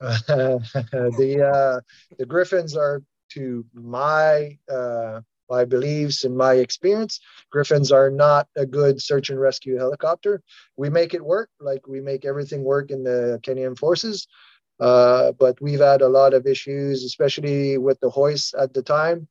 Uh, 0.00 0.18
the 1.18 1.50
uh, 1.54 1.80
the 2.18 2.26
Griffons 2.26 2.76
are 2.76 3.02
to 3.30 3.64
my 3.74 4.58
uh, 4.70 5.20
my 5.48 5.64
beliefs 5.64 6.24
and 6.24 6.36
my 6.36 6.54
experience. 6.54 7.20
Griffons 7.50 7.90
are 7.92 8.10
not 8.10 8.48
a 8.56 8.66
good 8.66 9.00
search 9.00 9.30
and 9.30 9.40
rescue 9.40 9.76
helicopter. 9.76 10.42
We 10.76 10.90
make 10.90 11.14
it 11.14 11.24
work, 11.24 11.50
like 11.60 11.86
we 11.86 12.00
make 12.00 12.24
everything 12.24 12.62
work 12.64 12.90
in 12.90 13.04
the 13.04 13.40
Canadian 13.42 13.76
Forces. 13.76 14.26
Uh, 14.80 15.32
but 15.32 15.60
we've 15.60 15.80
had 15.80 16.02
a 16.02 16.08
lot 16.08 16.34
of 16.34 16.46
issues, 16.46 17.04
especially 17.04 17.78
with 17.78 17.98
the 18.00 18.10
hoist 18.10 18.54
at 18.54 18.72
the 18.74 18.82
time. 18.82 19.26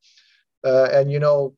Uh, 0.64 0.90
and 0.92 1.12
you 1.12 1.20
know, 1.20 1.54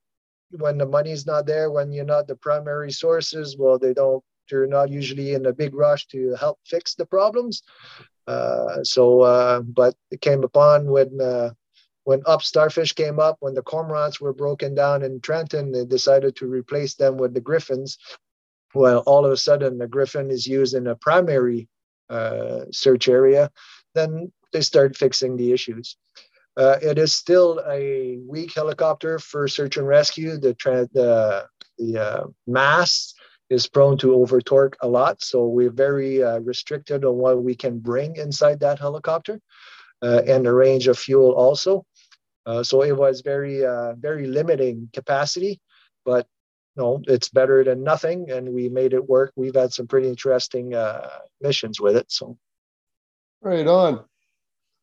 when 0.51 0.77
the 0.77 0.85
money's 0.85 1.25
not 1.25 1.45
there, 1.45 1.71
when 1.71 1.91
you're 1.91 2.05
not 2.05 2.27
the 2.27 2.35
primary 2.35 2.91
sources, 2.91 3.55
well, 3.57 3.79
they 3.79 3.93
don't, 3.93 4.23
you're 4.51 4.67
not 4.67 4.89
usually 4.89 5.33
in 5.33 5.45
a 5.45 5.53
big 5.53 5.75
rush 5.75 6.07
to 6.07 6.35
help 6.39 6.59
fix 6.65 6.95
the 6.95 7.05
problems. 7.05 7.61
Uh, 8.27 8.83
so, 8.83 9.21
uh, 9.21 9.61
but 9.61 9.95
it 10.11 10.21
came 10.21 10.43
upon 10.43 10.87
when, 10.87 11.19
uh, 11.21 11.51
when 12.09 12.23
Up 12.25 12.41
Starfish 12.41 12.93
came 12.93 13.19
up, 13.19 13.37
when 13.39 13.53
the 13.53 13.61
cormorants 13.61 14.19
were 14.19 14.33
broken 14.33 14.73
down 14.73 15.03
in 15.03 15.21
Trenton, 15.21 15.71
they 15.71 15.85
decided 15.85 16.35
to 16.37 16.47
replace 16.47 16.95
them 16.95 17.17
with 17.17 17.35
the 17.35 17.39
Griffons. 17.39 17.99
Well, 18.73 19.03
all 19.05 19.27
of 19.27 19.31
a 19.31 19.37
sudden, 19.37 19.77
the 19.77 19.85
Griffon 19.87 20.31
is 20.31 20.47
used 20.47 20.73
in 20.73 20.87
a 20.87 20.95
primary 20.95 21.67
uh, 22.09 22.61
search 22.71 23.07
area. 23.07 23.51
Then 23.93 24.31
they 24.51 24.61
start 24.61 24.97
fixing 24.97 25.37
the 25.37 25.51
issues. 25.51 25.97
Uh, 26.57 26.77
it 26.81 26.97
is 26.97 27.13
still 27.13 27.61
a 27.69 28.17
weak 28.27 28.55
helicopter 28.55 29.19
for 29.19 29.47
search 29.47 29.77
and 29.77 29.87
rescue. 29.87 30.31
The 30.39 30.55
the 30.91 31.45
the 31.77 31.89
uh, 32.07 32.23
mast 32.47 33.19
is 33.51 33.67
prone 33.67 33.99
to 33.99 34.15
over 34.15 34.41
torque 34.41 34.77
a 34.81 34.87
lot, 34.87 35.21
so 35.21 35.45
we're 35.45 35.77
very 35.87 36.23
uh, 36.23 36.39
restricted 36.39 37.05
on 37.05 37.17
what 37.17 37.43
we 37.43 37.53
can 37.53 37.77
bring 37.77 38.15
inside 38.15 38.61
that 38.61 38.79
helicopter, 38.79 39.39
uh, 40.01 40.21
and 40.25 40.43
the 40.43 40.53
range 40.65 40.87
of 40.87 40.97
fuel 40.97 41.33
also. 41.33 41.85
Uh, 42.45 42.63
so 42.63 42.81
it 42.83 42.95
was 42.95 43.21
very 43.21 43.65
uh, 43.65 43.93
very 43.95 44.27
limiting 44.27 44.89
capacity, 44.93 45.59
but 46.05 46.27
no, 46.75 47.01
it's 47.07 47.29
better 47.29 47.63
than 47.63 47.83
nothing, 47.83 48.31
and 48.31 48.53
we 48.53 48.69
made 48.69 48.93
it 48.93 49.09
work. 49.09 49.33
We've 49.35 49.55
had 49.55 49.73
some 49.73 49.87
pretty 49.87 50.07
interesting 50.07 50.73
uh, 50.73 51.09
missions 51.41 51.79
with 51.79 51.97
it. 51.97 52.11
So, 52.11 52.37
right 53.41 53.67
on. 53.67 54.05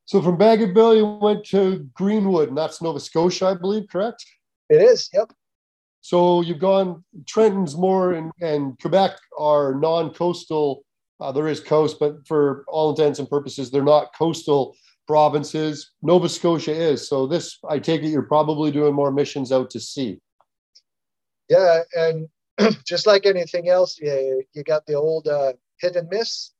So 0.04 0.22
from 0.22 0.38
Bagotville, 0.38 0.96
you 0.96 1.06
went 1.06 1.44
to 1.46 1.88
Greenwood, 1.94 2.48
and 2.48 2.58
that's 2.58 2.80
Nova 2.80 3.00
Scotia, 3.00 3.46
I 3.46 3.54
believe, 3.54 3.88
correct? 3.90 4.24
It 4.68 4.80
is, 4.80 5.08
yep. 5.12 5.32
So 6.00 6.42
you've 6.42 6.60
gone, 6.60 7.04
Trenton's 7.26 7.76
more 7.76 8.12
and, 8.12 8.30
and 8.40 8.78
Quebec 8.78 9.18
are 9.36 9.74
non 9.74 10.10
coastal. 10.10 10.84
Uh, 11.18 11.32
there 11.32 11.48
is 11.48 11.58
coast, 11.58 11.96
but 11.98 12.24
for 12.28 12.64
all 12.68 12.90
intents 12.90 13.18
and 13.18 13.28
purposes, 13.28 13.70
they're 13.70 13.82
not 13.82 14.14
coastal 14.16 14.76
provinces. 15.06 15.92
Nova 16.02 16.28
Scotia 16.28 16.72
is. 16.72 17.08
So 17.08 17.26
this, 17.26 17.58
I 17.68 17.78
take 17.78 18.02
it, 18.02 18.08
you're 18.08 18.22
probably 18.22 18.70
doing 18.70 18.94
more 18.94 19.12
missions 19.12 19.52
out 19.52 19.70
to 19.70 19.80
sea. 19.80 20.20
Yeah, 21.48 21.82
and 21.94 22.28
just 22.84 23.06
like 23.06 23.26
anything 23.26 23.68
else, 23.68 23.98
yeah, 24.00 24.18
you 24.52 24.62
got 24.64 24.86
the 24.86 24.94
old 24.94 25.28
uh, 25.28 25.52
hit 25.78 25.96
and 25.96 26.08
miss 26.08 26.52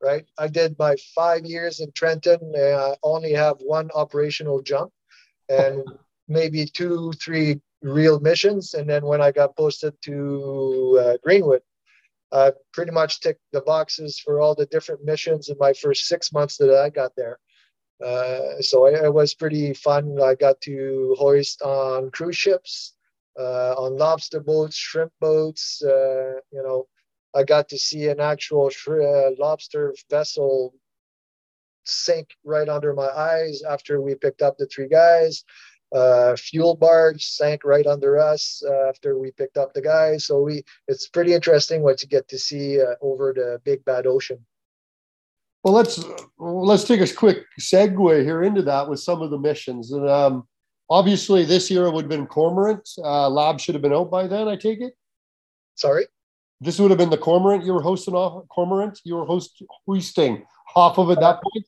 right? 0.00 0.24
I 0.38 0.48
did 0.48 0.78
my 0.78 0.96
five 1.14 1.44
years 1.44 1.80
in 1.80 1.92
Trenton. 1.92 2.52
I 2.56 2.96
only 3.02 3.32
have 3.32 3.56
one 3.60 3.90
operational 3.94 4.62
jump 4.62 4.92
and 5.48 5.84
maybe 6.28 6.64
two, 6.66 7.12
three 7.20 7.60
real 7.82 8.20
missions. 8.20 8.74
And 8.74 8.88
then 8.88 9.04
when 9.04 9.20
I 9.20 9.32
got 9.32 9.56
posted 9.56 9.94
to 10.02 11.00
uh, 11.02 11.16
Greenwood, 11.22 11.62
I 12.32 12.52
pretty 12.72 12.92
much 12.92 13.20
ticked 13.20 13.40
the 13.52 13.60
boxes 13.60 14.18
for 14.18 14.40
all 14.40 14.54
the 14.54 14.66
different 14.66 15.04
missions 15.04 15.48
in 15.48 15.56
my 15.58 15.72
first 15.72 16.06
six 16.06 16.32
months 16.32 16.56
that 16.58 16.72
I 16.72 16.88
got 16.88 17.12
there. 17.16 17.38
Uh, 18.04 18.60
so 18.60 18.86
it, 18.86 19.12
was 19.12 19.34
pretty 19.34 19.74
fun. 19.74 20.18
I 20.22 20.34
got 20.34 20.60
to 20.62 21.14
hoist 21.18 21.60
on 21.62 22.10
cruise 22.10 22.36
ships, 22.36 22.94
uh, 23.38 23.74
on 23.76 23.98
lobster 23.98 24.40
boats, 24.40 24.76
shrimp 24.76 25.12
boats, 25.20 25.82
uh, 25.84 26.40
you 26.50 26.62
know, 26.62 26.86
I 27.34 27.44
got 27.44 27.68
to 27.68 27.78
see 27.78 28.08
an 28.08 28.18
actual 28.18 28.70
uh, 28.88 29.30
lobster 29.38 29.94
vessel 30.10 30.74
sink 31.84 32.30
right 32.44 32.68
under 32.68 32.92
my 32.92 33.08
eyes 33.08 33.62
after 33.62 34.00
we 34.00 34.14
picked 34.14 34.42
up 34.42 34.56
the 34.58 34.66
three 34.66 34.88
guys. 34.88 35.44
Uh, 35.92 36.36
fuel 36.36 36.76
barge 36.76 37.24
sank 37.24 37.64
right 37.64 37.86
under 37.86 38.16
us 38.16 38.62
uh, 38.66 38.88
after 38.88 39.18
we 39.18 39.32
picked 39.32 39.56
up 39.56 39.74
the 39.74 39.82
guys. 39.82 40.24
So 40.24 40.40
we, 40.40 40.64
it's 40.88 41.08
pretty 41.08 41.34
interesting 41.34 41.82
what 41.82 42.02
you 42.02 42.08
get 42.08 42.28
to 42.28 42.38
see 42.38 42.80
over 43.00 43.32
the 43.32 43.60
big 43.64 43.84
bad 43.84 44.06
ocean. 44.06 44.44
Well, 45.62 45.74
let's 45.74 46.02
let's 46.38 46.84
take 46.84 47.00
a 47.00 47.14
quick 47.14 47.44
segue 47.60 48.24
here 48.24 48.42
into 48.42 48.62
that 48.62 48.88
with 48.88 49.00
some 49.00 49.20
of 49.20 49.30
the 49.30 49.38
missions. 49.38 49.92
And 49.92 50.08
um, 50.08 50.48
obviously, 50.88 51.44
this 51.44 51.70
year 51.70 51.84
it 51.84 51.92
would 51.92 52.04
have 52.04 52.10
been 52.10 52.26
Cormorant. 52.26 52.88
Uh, 52.98 53.28
lab 53.28 53.60
should 53.60 53.74
have 53.74 53.82
been 53.82 53.92
out 53.92 54.10
by 54.10 54.26
then. 54.26 54.48
I 54.48 54.56
take 54.56 54.80
it. 54.80 54.94
Sorry. 55.74 56.06
This 56.60 56.78
would 56.78 56.90
have 56.90 56.98
been 56.98 57.10
the 57.10 57.16
cormorant 57.16 57.64
you 57.64 57.72
were 57.72 57.80
hosting 57.82 58.14
off 58.14 58.46
cormorant 58.48 59.00
you 59.04 59.16
were 59.16 59.24
host 59.24 59.62
hoisting 59.86 60.44
off 60.76 60.98
of 60.98 61.10
at 61.10 61.20
that 61.20 61.40
point. 61.42 61.66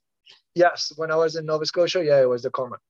Yes, 0.54 0.92
when 0.96 1.10
I 1.10 1.16
was 1.16 1.36
in 1.36 1.46
Nova 1.46 1.64
Scotia, 1.64 2.04
yeah, 2.04 2.20
it 2.20 2.28
was 2.28 2.42
the 2.42 2.50
cormorant. 2.50 2.82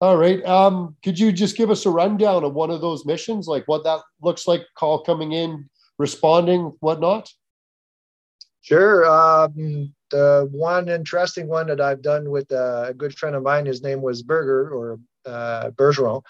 All 0.00 0.18
right. 0.18 0.44
Um, 0.44 0.94
could 1.02 1.18
you 1.18 1.32
just 1.32 1.56
give 1.56 1.70
us 1.70 1.86
a 1.86 1.90
rundown 1.90 2.44
of 2.44 2.52
one 2.52 2.70
of 2.70 2.82
those 2.82 3.06
missions, 3.06 3.48
like 3.48 3.66
what 3.66 3.82
that 3.84 4.00
looks 4.20 4.46
like? 4.46 4.62
Call 4.76 5.02
coming 5.02 5.32
in, 5.32 5.68
responding, 5.98 6.76
whatnot. 6.80 7.32
Sure. 8.60 9.06
Um, 9.06 9.94
the 10.10 10.48
one 10.50 10.88
interesting 10.88 11.48
one 11.48 11.66
that 11.68 11.80
I've 11.80 12.02
done 12.02 12.30
with 12.30 12.50
a 12.50 12.94
good 12.96 13.14
friend 13.16 13.36
of 13.36 13.42
mine, 13.42 13.66
his 13.66 13.82
name 13.82 14.02
was 14.02 14.22
Berger 14.22 14.70
or 14.70 14.98
uh, 15.26 15.70
Bergeron. 15.70 16.22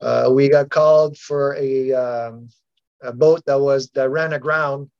Uh, 0.00 0.30
we 0.32 0.48
got 0.48 0.70
called 0.70 1.16
for 1.16 1.54
a 1.56 1.92
um, 1.92 2.48
a 3.02 3.12
boat 3.12 3.42
that 3.46 3.60
was 3.60 3.90
that 3.90 4.10
ran 4.10 4.32
aground. 4.32 4.90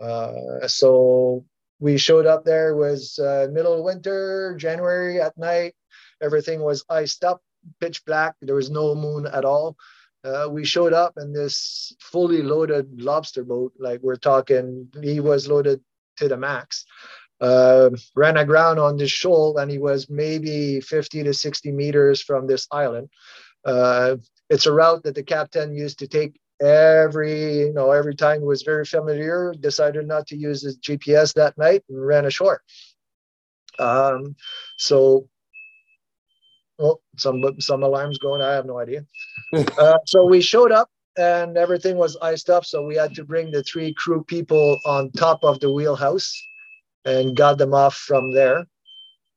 Uh, 0.00 0.66
so 0.66 1.44
we 1.78 1.98
showed 1.98 2.26
up 2.26 2.44
there. 2.44 2.70
It 2.70 2.76
was 2.76 3.18
uh, 3.18 3.48
middle 3.50 3.74
of 3.74 3.84
winter, 3.84 4.54
January 4.56 5.20
at 5.20 5.36
night. 5.36 5.74
Everything 6.22 6.60
was 6.60 6.84
iced 6.88 7.24
up, 7.24 7.42
pitch 7.80 8.04
black. 8.04 8.34
There 8.40 8.54
was 8.54 8.70
no 8.70 8.94
moon 8.94 9.26
at 9.26 9.44
all. 9.44 9.76
Uh, 10.22 10.48
we 10.50 10.64
showed 10.64 10.92
up 10.92 11.14
in 11.16 11.32
this 11.32 11.94
fully 12.00 12.42
loaded 12.42 13.00
lobster 13.00 13.42
boat. 13.42 13.72
Like 13.78 14.00
we're 14.02 14.16
talking, 14.16 14.88
he 15.02 15.20
was 15.20 15.48
loaded 15.48 15.80
to 16.18 16.28
the 16.28 16.36
max. 16.36 16.84
Uh, 17.40 17.88
ran 18.14 18.36
aground 18.36 18.78
on 18.78 18.98
this 18.98 19.10
shoal, 19.10 19.56
and 19.58 19.70
he 19.70 19.78
was 19.78 20.10
maybe 20.10 20.80
50 20.80 21.22
to 21.24 21.32
60 21.32 21.72
meters 21.72 22.20
from 22.20 22.46
this 22.46 22.66
island. 22.70 23.08
Uh, 23.64 24.16
it's 24.50 24.66
a 24.66 24.72
route 24.72 25.02
that 25.04 25.14
the 25.14 25.22
captain 25.22 25.74
used 25.74 25.98
to 26.00 26.08
take 26.08 26.38
every 26.60 27.60
you 27.60 27.72
know 27.72 27.90
every 27.90 28.14
time 28.14 28.42
was 28.42 28.62
very 28.62 28.84
familiar 28.84 29.54
decided 29.60 30.06
not 30.06 30.26
to 30.26 30.36
use 30.36 30.60
his 30.60 30.76
gps 30.78 31.32
that 31.32 31.56
night 31.56 31.82
and 31.88 32.06
ran 32.06 32.26
ashore. 32.26 32.60
Um, 33.78 34.36
so 34.76 35.26
well 36.78 37.00
some 37.16 37.42
some 37.60 37.82
alarms 37.82 38.18
going 38.18 38.42
i 38.42 38.52
have 38.52 38.66
no 38.66 38.78
idea. 38.78 39.04
Uh, 39.78 39.98
so 40.06 40.24
we 40.26 40.40
showed 40.40 40.70
up 40.70 40.90
and 41.16 41.56
everything 41.56 41.96
was 41.96 42.16
iced 42.22 42.50
up 42.50 42.64
so 42.64 42.86
we 42.86 42.94
had 42.94 43.14
to 43.14 43.24
bring 43.24 43.50
the 43.50 43.62
three 43.62 43.92
crew 43.94 44.22
people 44.24 44.78
on 44.84 45.10
top 45.12 45.42
of 45.42 45.58
the 45.60 45.72
wheelhouse 45.72 46.30
and 47.04 47.36
got 47.36 47.58
them 47.58 47.74
off 47.74 47.94
from 47.94 48.32
there 48.32 48.66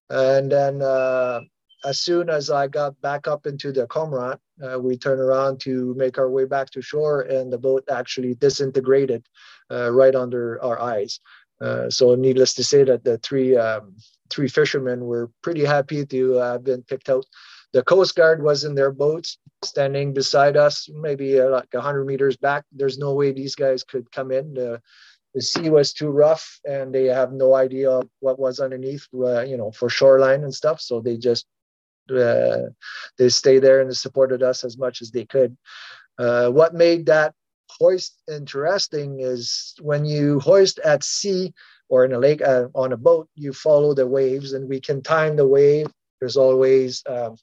and 0.10 0.52
then 0.52 0.82
uh, 0.82 1.41
as 1.86 1.99
soon 1.99 2.30
as 2.30 2.49
I 2.49 2.67
got 2.67 2.99
back 3.02 3.28
up 3.28 3.45
into 3.45 3.71
the 3.71 3.88
cormorant, 3.88 4.39
uh, 4.62 4.80
we 4.80 4.97
turned 4.97 5.19
around 5.19 5.60
to 5.62 5.93
make 5.95 6.17
our 6.17 6.30
way 6.30 6.45
back 6.45 6.69
to 6.71 6.82
shore, 6.82 7.21
and 7.21 7.52
the 7.52 7.58
boat 7.58 7.84
actually 7.89 8.36
disintegrated 8.36 9.26
uh, 9.71 9.91
right 9.91 10.13
under 10.13 10.63
our 10.63 10.80
eyes. 10.80 11.19
Uh, 11.60 11.89
so, 11.89 12.15
needless 12.15 12.54
to 12.56 12.63
say, 12.63 12.84
that 12.84 13.04
the 13.04 13.17
three 13.19 13.58
um, 13.58 13.95
three 14.30 14.47
fishermen 14.47 15.06
were 15.06 15.32
pretty 15.41 15.65
happy 15.65 16.06
to 16.06 16.34
have 16.34 16.63
been 16.63 16.84
picked 16.84 17.10
out. 17.10 17.26
The 17.73 17.84
Coast 17.84 18.15
Guard 18.15 18.43
was 18.43 18.65
in 18.65 18.76
their 18.76 18.91
boats, 18.91 19.39
standing 19.63 20.13
beside 20.13 20.56
us, 20.56 20.88
maybe 20.93 21.39
uh, 21.39 21.49
like 21.49 21.73
100 21.73 22.06
meters 22.06 22.38
back. 22.38 22.65
There's 22.71 22.99
no 22.99 23.15
way 23.15 23.32
these 23.32 23.56
guys 23.56 23.84
could 23.84 24.12
come 24.12 24.32
in. 24.32 24.54
The, 24.54 24.80
the 25.34 25.41
sea 25.41 25.69
was 25.69 25.93
too 25.93 26.10
rough, 26.10 26.60
and 26.65 26.93
they 26.93 27.06
have 27.06 27.32
no 27.32 27.56
idea 27.56 28.02
what 28.19 28.39
was 28.39 28.60
underneath, 28.60 29.08
uh, 29.15 29.41
you 29.41 29.58
know, 29.58 29.72
for 29.72 29.89
shoreline 29.89 30.43
and 30.43 30.54
stuff. 30.54 30.80
So 30.80 31.02
they 31.02 31.17
just 31.17 31.46
uh, 32.10 32.69
they 33.17 33.30
stayed 33.30 33.60
there 33.60 33.82
and 33.82 33.96
supported 33.96 34.43
us 34.43 34.63
as 34.63 34.78
much 34.78 35.02
as 35.02 35.12
they 35.12 35.26
could. 35.26 35.58
Uh, 36.19 36.50
what 36.50 36.74
made 36.74 37.06
that 37.08 37.34
hoist 37.69 38.19
interesting 38.32 39.19
is 39.19 39.74
when 39.82 40.06
you 40.06 40.39
hoist 40.39 40.80
at 40.80 41.04
sea 41.04 41.54
or 41.89 42.06
in 42.06 42.13
a 42.13 42.19
lake 42.19 42.41
uh, 42.41 42.67
on 42.76 42.93
a 42.93 42.98
boat, 42.98 43.28
you 43.36 43.54
follow 43.54 43.93
the 43.93 44.08
waves, 44.08 44.54
and 44.54 44.69
we 44.69 44.80
can 44.80 45.02
time 45.02 45.36
the 45.36 45.48
wave. 45.48 45.88
There's 46.19 46.38
always 46.38 47.04
um, 47.08 47.38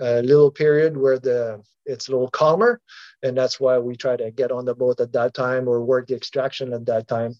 a 0.00 0.22
little 0.22 0.50
period 0.50 0.96
where 0.96 1.18
the 1.18 1.62
it's 1.84 2.08
a 2.08 2.10
little 2.10 2.30
calmer, 2.30 2.80
and 3.22 3.36
that's 3.36 3.60
why 3.60 3.78
we 3.78 3.96
try 3.96 4.16
to 4.16 4.30
get 4.30 4.50
on 4.50 4.64
the 4.64 4.74
boat 4.74 5.00
at 5.00 5.12
that 5.12 5.34
time 5.34 5.68
or 5.68 5.84
work 5.84 6.08
the 6.08 6.16
extraction 6.16 6.72
at 6.72 6.86
that 6.86 7.08
time. 7.08 7.34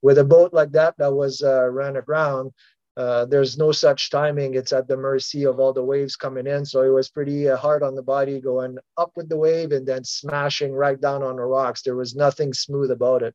With 0.00 0.18
a 0.18 0.24
boat 0.24 0.52
like 0.52 0.72
that 0.72 0.96
that 0.98 1.12
was 1.12 1.42
uh, 1.42 1.68
ran 1.68 1.96
aground, 1.96 2.52
uh, 2.96 3.24
there's 3.26 3.56
no 3.56 3.72
such 3.72 4.10
timing. 4.10 4.54
It's 4.54 4.72
at 4.72 4.86
the 4.86 4.96
mercy 4.96 5.44
of 5.44 5.58
all 5.58 5.72
the 5.72 5.84
waves 5.84 6.16
coming 6.16 6.46
in. 6.46 6.64
So 6.64 6.82
it 6.82 6.90
was 6.90 7.08
pretty 7.08 7.48
uh, 7.48 7.56
hard 7.56 7.82
on 7.82 7.94
the 7.94 8.02
body 8.02 8.40
going 8.40 8.78
up 8.98 9.12
with 9.16 9.28
the 9.28 9.36
wave 9.36 9.72
and 9.72 9.86
then 9.86 10.04
smashing 10.04 10.72
right 10.72 11.00
down 11.00 11.22
on 11.22 11.36
the 11.36 11.42
rocks. 11.42 11.82
There 11.82 11.96
was 11.96 12.14
nothing 12.14 12.52
smooth 12.52 12.90
about 12.90 13.22
it. 13.22 13.34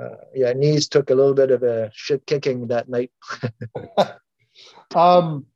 Uh, 0.00 0.16
yeah, 0.34 0.52
knees 0.52 0.88
took 0.88 1.10
a 1.10 1.14
little 1.14 1.34
bit 1.34 1.50
of 1.50 1.62
a 1.62 1.90
shit 1.94 2.24
kicking 2.26 2.68
that 2.68 2.88
night. 2.88 3.10
um, 4.94 5.46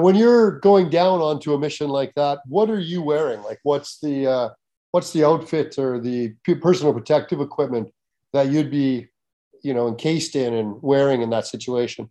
when 0.00 0.14
you're 0.14 0.58
going 0.60 0.88
down 0.88 1.20
onto 1.20 1.52
a 1.52 1.58
mission 1.58 1.88
like 1.88 2.14
that, 2.14 2.40
what 2.46 2.70
are 2.70 2.78
you 2.80 3.02
wearing? 3.02 3.42
Like, 3.42 3.60
what's 3.62 3.98
the 4.00 4.26
uh, 4.26 4.48
what's 4.92 5.12
the 5.12 5.24
outfit 5.24 5.78
or 5.78 6.00
the 6.00 6.34
personal 6.60 6.92
protective 6.92 7.40
equipment 7.40 7.92
that 8.32 8.48
you'd 8.48 8.70
be, 8.70 9.08
you 9.62 9.74
know, 9.74 9.88
encased 9.88 10.36
in 10.36 10.54
and 10.54 10.80
wearing 10.82 11.20
in 11.20 11.30
that 11.30 11.46
situation? 11.46 12.10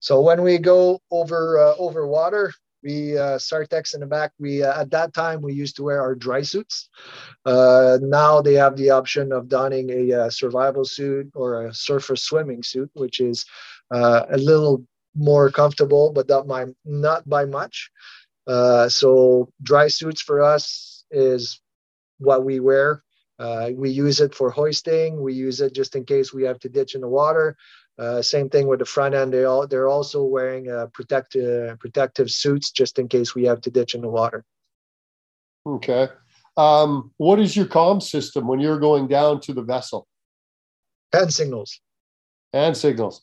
So 0.00 0.20
when 0.20 0.42
we 0.42 0.58
go 0.58 1.00
over 1.10 1.58
uh, 1.58 1.74
over 1.78 2.06
water, 2.06 2.52
we 2.82 3.18
uh, 3.18 3.38
SARTECs 3.38 3.94
in 3.94 4.00
the 4.00 4.06
back. 4.06 4.32
We 4.38 4.62
uh, 4.62 4.80
at 4.80 4.90
that 4.90 5.12
time 5.12 5.42
we 5.42 5.52
used 5.52 5.76
to 5.76 5.82
wear 5.82 6.00
our 6.00 6.14
dry 6.14 6.42
suits. 6.42 6.88
Uh, 7.44 7.98
now 8.02 8.40
they 8.40 8.54
have 8.54 8.76
the 8.76 8.90
option 8.90 9.32
of 9.32 9.48
donning 9.48 9.90
a, 9.90 10.12
uh, 10.12 10.30
survival 10.30 10.84
suit 10.84 11.30
or 11.34 11.66
a 11.66 11.74
surfer 11.74 12.16
swimming 12.16 12.62
suit, 12.62 12.90
which 12.94 13.20
is 13.20 13.44
uh, 13.90 14.26
a 14.30 14.38
little 14.38 14.84
more 15.16 15.50
comfortable, 15.50 16.12
but 16.12 16.28
not 16.28 16.46
by 16.46 16.66
not 16.84 17.28
by 17.28 17.44
much. 17.44 17.90
Uh, 18.46 18.88
so 18.88 19.48
dry 19.62 19.88
suits 19.88 20.22
for 20.22 20.42
us 20.42 21.04
is 21.10 21.60
what 22.18 22.44
we 22.44 22.60
wear. 22.60 23.02
Uh, 23.38 23.70
we 23.74 23.90
use 23.90 24.20
it 24.20 24.34
for 24.34 24.50
hoisting. 24.50 25.20
We 25.20 25.34
use 25.34 25.60
it 25.60 25.74
just 25.74 25.94
in 25.94 26.04
case 26.04 26.32
we 26.32 26.44
have 26.44 26.58
to 26.60 26.68
ditch 26.68 26.94
in 26.94 27.00
the 27.00 27.08
water. 27.08 27.56
Uh, 27.98 28.22
same 28.22 28.48
thing 28.48 28.66
with 28.66 28.78
the 28.78 28.84
front 28.84 29.14
end. 29.14 29.32
They 29.32 29.44
all 29.44 29.66
they're 29.66 29.88
also 29.88 30.22
wearing 30.22 30.70
uh, 30.70 30.86
protective 30.92 31.78
protective 31.78 32.30
suits 32.30 32.70
just 32.70 32.98
in 32.98 33.08
case 33.08 33.34
we 33.34 33.44
have 33.44 33.60
to 33.62 33.70
ditch 33.70 33.94
in 33.94 34.02
the 34.02 34.08
water. 34.08 34.44
Okay. 35.66 36.08
Um, 36.56 37.12
what 37.16 37.38
is 37.38 37.56
your 37.56 37.66
comm 37.66 38.02
system 38.02 38.46
when 38.46 38.60
you're 38.60 38.78
going 38.78 39.08
down 39.08 39.40
to 39.42 39.52
the 39.52 39.62
vessel? 39.62 40.06
Hand 41.12 41.32
signals. 41.32 41.80
Hand 42.52 42.76
signals. 42.76 43.22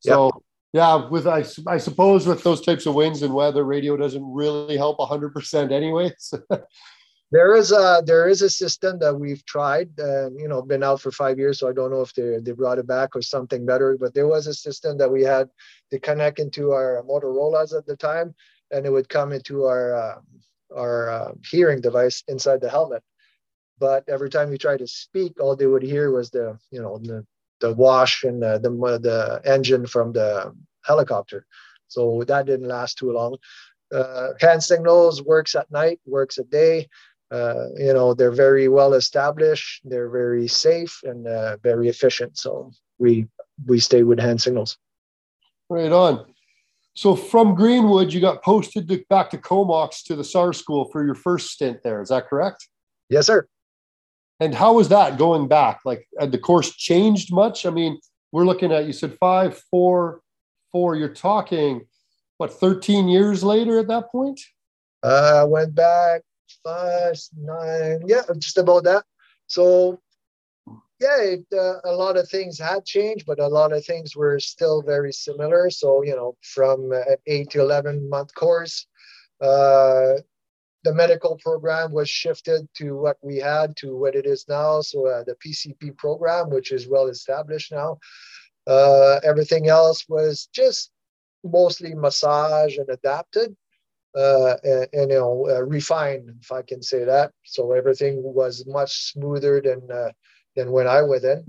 So 0.00 0.26
yep. 0.26 0.42
Yeah, 0.72 1.08
with 1.08 1.26
I, 1.26 1.44
I 1.66 1.78
suppose 1.78 2.26
with 2.26 2.42
those 2.42 2.60
types 2.60 2.86
of 2.86 2.94
winds 2.94 3.22
and 3.22 3.34
weather, 3.34 3.64
radio 3.64 3.96
doesn't 3.96 4.24
really 4.24 4.76
help 4.76 4.96
hundred 5.00 5.34
percent 5.34 5.72
anyways. 5.72 6.34
there 7.30 7.54
is 7.54 7.72
a 7.72 8.02
there 8.04 8.28
is 8.28 8.42
a 8.42 8.50
system 8.50 8.98
that 8.98 9.14
we've 9.14 9.44
tried 9.46 9.88
and 9.98 10.38
you 10.38 10.48
know 10.48 10.60
been 10.62 10.82
out 10.82 11.00
for 11.00 11.10
five 11.10 11.38
years 11.38 11.58
so 11.58 11.66
i 11.66 11.72
don't 11.72 11.90
know 11.90 12.02
if 12.02 12.12
they, 12.12 12.36
they 12.42 12.52
brought 12.52 12.78
it 12.78 12.86
back 12.86 13.16
or 13.16 13.22
something 13.22 13.64
better 13.64 13.96
but 13.98 14.12
there 14.12 14.26
was 14.26 14.46
a 14.46 14.52
system 14.52 14.98
that 14.98 15.10
we 15.10 15.22
had 15.22 15.48
to 15.90 15.98
connect 15.98 16.38
into 16.38 16.72
our 16.72 17.02
motorola's 17.08 17.72
at 17.72 17.86
the 17.86 17.96
time 17.96 18.34
and 18.72 18.86
it 18.86 18.90
would 18.90 19.08
come 19.08 19.32
into 19.32 19.64
our 19.64 19.94
uh, 19.94 20.18
our 20.76 21.10
uh, 21.10 21.32
hearing 21.48 21.80
device 21.80 22.24
inside 22.26 22.60
the 22.60 22.70
helmet. 22.70 23.02
But 23.78 24.04
every 24.08 24.30
time 24.30 24.50
we 24.50 24.58
tried 24.58 24.78
to 24.78 24.86
speak, 24.86 25.40
all 25.40 25.54
they 25.54 25.66
would 25.66 25.82
hear 25.82 26.10
was 26.10 26.30
the 26.30 26.58
you 26.70 26.82
know 26.82 26.98
the, 26.98 27.24
the 27.62 27.72
wash 27.72 28.24
and 28.24 28.42
the, 28.42 28.58
the 28.58 28.70
the 29.08 29.40
engine 29.44 29.86
from 29.86 30.12
the 30.12 30.54
helicopter. 30.84 31.46
So 31.88 32.24
that 32.26 32.46
didn't 32.46 32.68
last 32.68 32.98
too 32.98 33.12
long. 33.12 33.38
Uh, 33.94 34.30
hand 34.40 34.62
signals 34.62 35.22
works 35.22 35.54
at 35.54 35.70
night, 35.70 36.00
works 36.06 36.38
at 36.38 36.50
day. 36.50 36.88
Uh, 37.30 37.68
you 37.78 37.94
know 37.94 38.12
they're 38.12 38.30
very 38.46 38.68
well 38.68 38.92
established, 38.92 39.80
they're 39.84 40.10
very 40.10 40.46
safe 40.46 41.00
and 41.04 41.26
uh, 41.26 41.56
very 41.62 41.88
efficient. 41.88 42.36
So 42.36 42.72
we 42.98 43.26
we 43.66 43.80
stay 43.80 44.02
with 44.02 44.18
hand 44.18 44.42
signals. 44.42 44.76
Right 45.70 45.92
on. 45.92 46.26
So 46.94 47.16
from 47.16 47.54
Greenwood, 47.54 48.12
you 48.12 48.20
got 48.20 48.42
posted 48.42 48.86
to, 48.88 49.02
back 49.08 49.30
to 49.30 49.38
Comox 49.38 50.02
to 50.04 50.14
the 50.14 50.24
SAR 50.24 50.52
school 50.52 50.90
for 50.92 51.06
your 51.06 51.14
first 51.14 51.50
stint 51.50 51.82
there. 51.82 52.02
Is 52.02 52.10
that 52.10 52.28
correct? 52.28 52.68
Yes, 53.08 53.26
sir. 53.26 53.48
And 54.42 54.52
how 54.52 54.72
was 54.72 54.88
that 54.88 55.18
going 55.18 55.46
back? 55.46 55.82
Like, 55.84 56.08
had 56.18 56.32
the 56.32 56.38
course 56.38 56.74
changed 56.74 57.32
much? 57.32 57.64
I 57.64 57.70
mean, 57.70 58.00
we're 58.32 58.44
looking 58.44 58.72
at 58.72 58.86
you 58.86 58.92
said 58.92 59.16
five, 59.20 59.56
four, 59.70 60.20
four. 60.72 60.96
You're 60.96 61.14
talking 61.14 61.86
what 62.38 62.52
13 62.52 63.06
years 63.06 63.44
later 63.44 63.78
at 63.78 63.86
that 63.86 64.10
point? 64.10 64.40
Uh, 65.04 65.42
I 65.42 65.44
went 65.44 65.76
back 65.76 66.22
five, 66.64 67.14
nine, 67.38 68.02
yeah, 68.06 68.22
just 68.36 68.58
about 68.58 68.82
that. 68.82 69.04
So 69.46 70.00
yeah, 70.98 71.20
it, 71.20 71.44
uh, 71.52 71.78
a 71.84 71.94
lot 71.94 72.16
of 72.16 72.28
things 72.28 72.58
had 72.58 72.84
changed, 72.84 73.26
but 73.26 73.38
a 73.38 73.46
lot 73.46 73.72
of 73.72 73.84
things 73.84 74.16
were 74.16 74.40
still 74.40 74.82
very 74.82 75.12
similar. 75.12 75.70
So, 75.70 76.02
you 76.02 76.16
know, 76.16 76.36
from 76.42 76.90
an 76.90 77.16
eight 77.28 77.50
to 77.50 77.60
11 77.60 78.08
month 78.08 78.34
course, 78.34 78.86
uh, 79.40 80.14
the 80.84 80.94
medical 80.94 81.36
program 81.36 81.92
was 81.92 82.08
shifted 82.08 82.68
to 82.74 82.96
what 82.96 83.16
we 83.22 83.36
had 83.36 83.76
to 83.76 83.96
what 83.96 84.14
it 84.14 84.26
is 84.26 84.46
now. 84.48 84.80
So, 84.80 85.06
uh, 85.06 85.24
the 85.24 85.36
PCP 85.36 85.96
program, 85.96 86.50
which 86.50 86.72
is 86.72 86.88
well 86.88 87.06
established 87.08 87.72
now, 87.72 87.98
uh, 88.66 89.20
everything 89.24 89.68
else 89.68 90.04
was 90.08 90.48
just 90.52 90.90
mostly 91.44 91.94
massage 91.94 92.76
and 92.78 92.88
adapted. 92.88 93.56
Uh, 94.14 94.56
and, 94.62 94.88
and, 94.92 95.10
you 95.10 95.18
know, 95.18 95.48
uh, 95.48 95.62
refined, 95.62 96.30
if 96.42 96.52
I 96.52 96.60
can 96.60 96.82
say 96.82 97.04
that. 97.04 97.32
So 97.44 97.72
everything 97.72 98.22
was 98.22 98.66
much 98.66 99.10
smoother 99.10 99.62
than 99.62 99.88
than 100.54 100.70
when 100.70 100.86
I 100.86 101.02
was 101.02 101.24
in. 101.24 101.44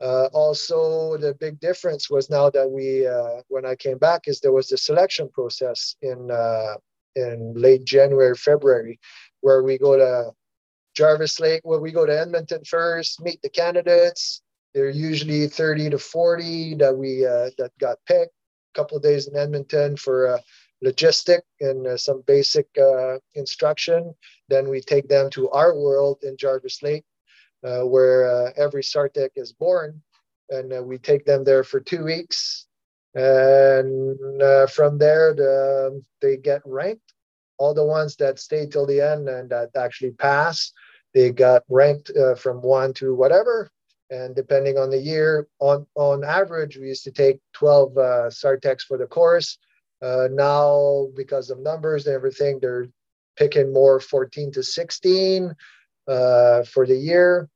Uh, 0.00 0.28
also, 0.32 1.18
the 1.18 1.34
big 1.34 1.60
difference 1.60 2.08
was 2.08 2.30
now 2.30 2.48
that 2.50 2.70
we, 2.70 3.06
uh, 3.06 3.42
when 3.48 3.66
I 3.66 3.74
came 3.74 3.98
back, 3.98 4.28
is 4.28 4.40
there 4.40 4.52
was 4.52 4.68
the 4.68 4.78
selection 4.78 5.28
process 5.28 5.94
in 6.00 6.30
uh, 6.30 6.74
in 7.16 7.54
late 7.56 7.84
January, 7.84 8.34
February, 8.36 8.98
where 9.40 9.62
we 9.62 9.78
go 9.78 9.96
to 9.96 10.32
Jarvis 10.94 11.40
Lake, 11.40 11.60
where 11.64 11.80
we 11.80 11.92
go 11.92 12.06
to 12.06 12.18
Edmonton 12.18 12.64
first, 12.64 13.20
meet 13.20 13.40
the 13.42 13.48
candidates. 13.48 14.42
They're 14.74 14.90
usually 14.90 15.46
30 15.48 15.90
to 15.90 15.98
40 15.98 16.76
that 16.76 16.96
we 16.96 17.26
uh, 17.26 17.50
that 17.58 17.72
got 17.78 17.98
picked. 18.06 18.32
A 18.74 18.78
couple 18.78 18.96
of 18.96 19.02
days 19.02 19.26
in 19.26 19.36
Edmonton 19.36 19.96
for 19.96 20.28
uh, 20.28 20.38
logistic 20.84 21.40
and 21.60 21.86
uh, 21.86 21.96
some 21.96 22.22
basic 22.26 22.66
instruction. 23.34 24.14
Then 24.48 24.68
we 24.68 24.80
take 24.80 25.08
them 25.08 25.28
to 25.30 25.50
our 25.50 25.76
world 25.76 26.18
in 26.22 26.36
Jarvis 26.36 26.82
Lake 26.82 27.04
uh, 27.62 27.82
where 27.82 28.30
uh, 28.30 28.52
every 28.56 28.82
Sartec 28.82 29.30
is 29.36 29.52
born. 29.52 30.02
And 30.48 30.72
uh, 30.72 30.82
we 30.82 30.98
take 30.98 31.24
them 31.24 31.44
there 31.44 31.62
for 31.62 31.80
two 31.80 32.04
weeks. 32.04 32.66
And 33.14 34.42
uh, 34.42 34.66
from 34.66 34.98
there, 34.98 35.34
the, 35.34 36.02
they 36.20 36.36
get 36.36 36.62
ranked. 36.64 37.12
All 37.58 37.74
the 37.74 37.84
ones 37.84 38.16
that 38.16 38.38
stay 38.38 38.66
till 38.66 38.86
the 38.86 39.00
end 39.00 39.28
and 39.28 39.50
that 39.50 39.70
actually 39.76 40.12
pass, 40.12 40.72
they 41.12 41.30
got 41.30 41.62
ranked 41.68 42.10
uh, 42.16 42.34
from 42.34 42.62
one 42.62 42.94
to 42.94 43.14
whatever. 43.14 43.70
And 44.10 44.34
depending 44.34 44.78
on 44.78 44.90
the 44.90 44.98
year, 44.98 45.46
on, 45.58 45.86
on 45.94 46.24
average, 46.24 46.76
we 46.76 46.88
used 46.88 47.04
to 47.04 47.12
take 47.12 47.38
12 47.54 47.98
uh, 47.98 48.02
Sartecs 48.30 48.82
for 48.82 48.96
the 48.96 49.06
course. 49.06 49.58
now, 50.02 51.08
because 51.14 51.50
of 51.50 51.60
numbers 51.60 52.06
and 52.06 52.14
everything, 52.14 52.58
they're 52.60 52.88
picking 53.36 53.72
more 53.72 54.00
14 54.00 54.52
to 54.52 54.62
16 54.62 55.54
uh, 56.08 56.62
for 56.64 56.86
the 56.86 56.96
year. 56.96 57.48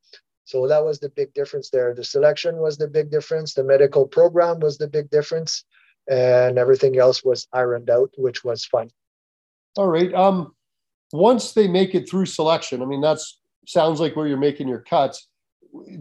So 0.45 0.67
that 0.67 0.83
was 0.83 0.99
the 0.99 1.09
big 1.09 1.33
difference 1.33 1.69
there. 1.69 1.93
The 1.93 2.03
selection 2.03 2.57
was 2.57 2.77
the 2.77 2.87
big 2.87 3.09
difference. 3.09 3.53
The 3.53 3.63
medical 3.63 4.07
program 4.07 4.59
was 4.59 4.77
the 4.77 4.87
big 4.87 5.09
difference, 5.09 5.65
and 6.07 6.57
everything 6.57 6.97
else 6.97 7.23
was 7.23 7.47
ironed 7.51 7.89
out, 7.89 8.11
which 8.17 8.43
was 8.43 8.63
fun. 8.63 8.89
All 9.75 9.87
right. 9.87 10.13
Um, 10.13 10.53
once 11.11 11.53
they 11.53 11.67
make 11.67 11.95
it 11.95 12.07
through 12.09 12.27
selection, 12.27 12.81
I 12.81 12.85
mean 12.85 13.01
that's 13.01 13.39
sounds 13.67 13.99
like 13.99 14.15
where 14.15 14.27
you're 14.27 14.37
making 14.37 14.67
your 14.67 14.81
cuts. 14.81 15.27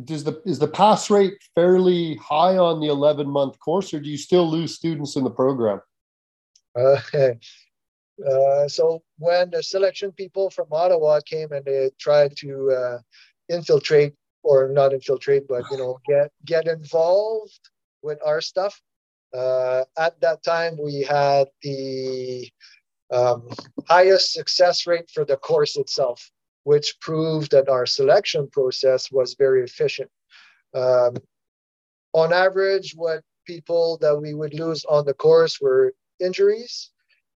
Does 0.05 0.23
the 0.23 0.41
is 0.45 0.59
the 0.59 0.69
pass 0.69 1.11
rate 1.11 1.35
fairly 1.55 2.17
high 2.17 2.59
on 2.59 2.81
the 2.81 2.89
11 2.89 3.29
month 3.29 3.59
course, 3.59 3.93
or 3.95 4.01
do 4.01 4.09
you 4.09 4.19
still 4.19 4.49
lose 4.49 4.75
students 4.75 5.17
in 5.17 5.25
the 5.25 5.31
program? 5.31 5.81
Uh, 6.79 7.01
Uh, 8.23 8.69
so 8.69 9.03
when 9.19 9.51
the 9.51 9.63
selection 9.63 10.13
people 10.13 10.51
from 10.51 10.67
Ottawa 10.71 11.21
came 11.27 11.51
and 11.53 11.65
they 11.65 11.91
tried 11.99 12.37
to 12.37 12.71
uh, 12.71 12.99
infiltrate 13.49 14.15
or 14.45 14.69
not 14.69 14.93
infiltrate, 14.93 15.49
but 15.49 15.65
you 15.71 15.79
know 15.79 15.99
get 16.07 16.31
get 16.45 16.69
involved 16.69 17.59
with 18.03 18.19
our 18.25 18.41
stuff. 18.41 18.81
Uh, 19.35 19.83
at 19.99 20.21
that 20.21 20.45
time, 20.45 20.79
we 20.81 21.03
had 21.03 21.49
the 21.63 22.49
um, 23.13 23.49
highest 23.89 24.33
success 24.33 24.87
rate 24.87 25.11
for 25.13 25.25
the 25.25 25.37
course 25.37 25.77
itself, 25.77 26.31
which 26.63 27.01
proved 27.01 27.51
that 27.51 27.69
our 27.69 27.87
selection 27.87 28.49
process 28.51 29.11
was 29.11 29.35
very 29.35 29.65
efficient. 29.65 30.11
Um, 30.75 31.17
on 32.13 32.33
average, 32.33 32.95
what 32.95 33.23
people 33.47 33.99
that 34.01 34.17
we 34.17 34.35
would 34.35 34.55
lose 34.55 34.85
on 34.85 35.05
the 35.05 35.15
course 35.15 35.61
were 35.61 35.93
injuries 36.21 36.91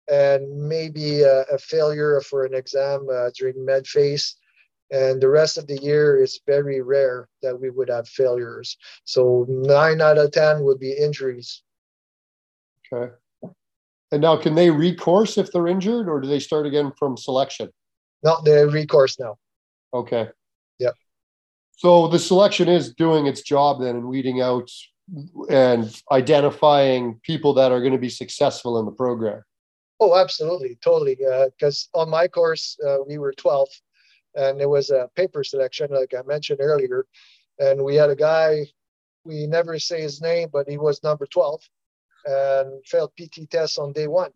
and 0.09 0.68
maybe 0.68 1.23
a, 1.23 1.42
a 1.42 1.59
failure 1.59 2.21
for 2.21 2.44
an 2.44 2.55
exam 2.55 3.07
uh, 3.12 3.31
during 3.37 3.64
med 3.64 3.87
phase. 3.87 4.37
And 4.90 5.20
the 5.20 5.29
rest 5.29 5.59
of 5.59 5.66
the 5.66 5.79
year 5.83 6.22
is 6.22 6.40
very 6.46 6.81
rare 6.81 7.29
that 7.42 7.61
we 7.61 7.70
would 7.70 7.90
have 7.90 8.09
failures. 8.09 8.77
So 9.05 9.44
nine 9.48 10.01
out 10.01 10.18
of 10.18 10.33
10 10.33 10.64
would 10.64 10.81
be 10.81 10.92
injuries. 10.92 11.62
Okay. 12.90 13.12
And 14.11 14.22
now, 14.22 14.37
can 14.37 14.55
they 14.55 14.70
recourse 14.70 15.37
if 15.37 15.53
they're 15.53 15.66
injured, 15.66 16.09
or 16.09 16.20
do 16.20 16.29
they 16.29 16.40
start 16.40 16.64
again 16.64 16.92
from 16.98 17.18
selection? 17.18 17.68
No, 18.22 18.38
they 18.42 18.64
recourse 18.64 19.20
now. 19.20 19.37
Okay. 19.92 20.29
Yep. 20.79 20.94
So 21.77 22.09
the 22.09 22.18
selection 22.18 22.68
is 22.68 22.94
doing 22.94 23.27
its 23.27 23.42
job 23.42 23.81
then 23.81 23.96
in 23.96 24.09
weeding 24.09 24.40
out 24.40 24.70
and 25.51 25.94
identifying 26.11 27.20
people 27.22 27.55
that 27.55 27.72
are 27.72 27.81
going 27.81 27.92
to 27.92 27.98
be 27.98 28.09
successful 28.09 28.79
in 28.79 28.87
the 28.87 28.92
program. 28.92 29.42
Oh, 30.01 30.16
absolutely, 30.16 30.79
totally. 30.83 31.16
Because 31.16 31.88
uh, 31.94 32.01
on 32.01 32.11
my 32.11 32.29
course, 32.29 32.79
uh, 32.87 32.98
we 33.07 33.18
were 33.18 33.33
12th, 33.33 33.81
and 34.34 34.60
it 34.60 34.68
was 34.68 34.90
a 34.90 35.10
paper 35.16 35.44
selection, 35.44 35.90
like 35.90 36.14
I 36.14 36.22
mentioned 36.26 36.60
earlier. 36.60 37.06
And 37.58 37.84
we 37.84 37.96
had 37.96 38.10
a 38.10 38.16
guy, 38.16 38.66
we 39.24 39.46
never 39.46 39.78
say 39.78 40.00
his 40.00 40.20
name, 40.20 40.48
but 40.52 40.68
he 40.68 40.78
was 40.78 41.02
number 41.02 41.26
12 41.26 41.60
and 42.24 42.86
failed 42.86 43.12
PT 43.16 43.50
tests 43.50 43.78
on 43.78 43.92
day 43.92 44.06
one. 44.06 44.32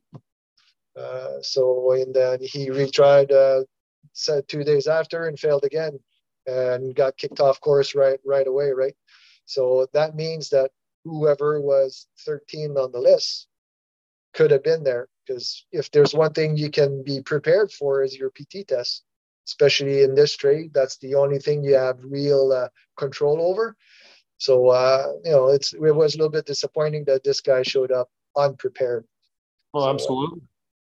Uh, 0.97 1.41
so, 1.41 1.93
and 1.93 2.15
then 2.15 2.39
he 2.43 2.69
retried 2.69 3.31
uh, 3.33 3.65
said 4.13 4.47
two 4.49 4.65
days 4.65 4.87
after 4.87 5.27
and 5.27 5.39
failed 5.39 5.65
again 5.65 5.99
and 6.47 6.95
got 6.95 7.17
kicked 7.17 7.41
off 7.41 7.61
course 7.61 7.95
right 7.95 8.21
right 8.25 8.47
away, 8.47 8.71
right? 8.71 8.95
So 9.47 9.87
that 9.93 10.15
means 10.15 10.51
that 10.51 10.71
whoever 11.05 11.61
was 11.61 12.07
13 12.25 12.77
on 12.77 12.93
the 12.93 13.01
list 13.01 13.49
could 14.35 14.51
have 14.51 14.63
been 14.63 14.83
there 14.83 15.09
because 15.27 15.67
if 15.73 15.91
there's 15.91 16.15
one 16.15 16.33
thing 16.33 16.57
you 16.57 16.71
can 16.71 17.03
be 17.03 17.21
prepared 17.23 17.71
for 17.71 18.03
is 18.03 18.17
your 18.17 18.31
PT 18.31 18.67
test, 18.67 19.05
especially 19.53 20.03
in 20.03 20.15
this 20.15 20.35
trade. 20.37 20.71
That's 20.73 20.97
the 20.97 21.15
only 21.15 21.39
thing 21.39 21.63
you 21.63 21.75
have 21.75 21.99
real 22.03 22.53
uh, 22.53 22.69
control 22.97 23.39
over. 23.41 23.77
So 24.39 24.69
uh, 24.69 25.13
you 25.25 25.33
know, 25.33 25.49
it's 25.49 25.75
it 25.75 25.95
was 26.03 26.15
a 26.15 26.19
little 26.19 26.37
bit 26.39 26.47
disappointing 26.47 27.05
that 27.05 27.23
this 27.23 27.41
guy 27.41 27.63
showed 27.63 27.93
up 27.93 28.09
unprepared. 28.37 29.05
Well, 29.73 29.85
so, 29.85 29.91
absolutely. 29.91 30.41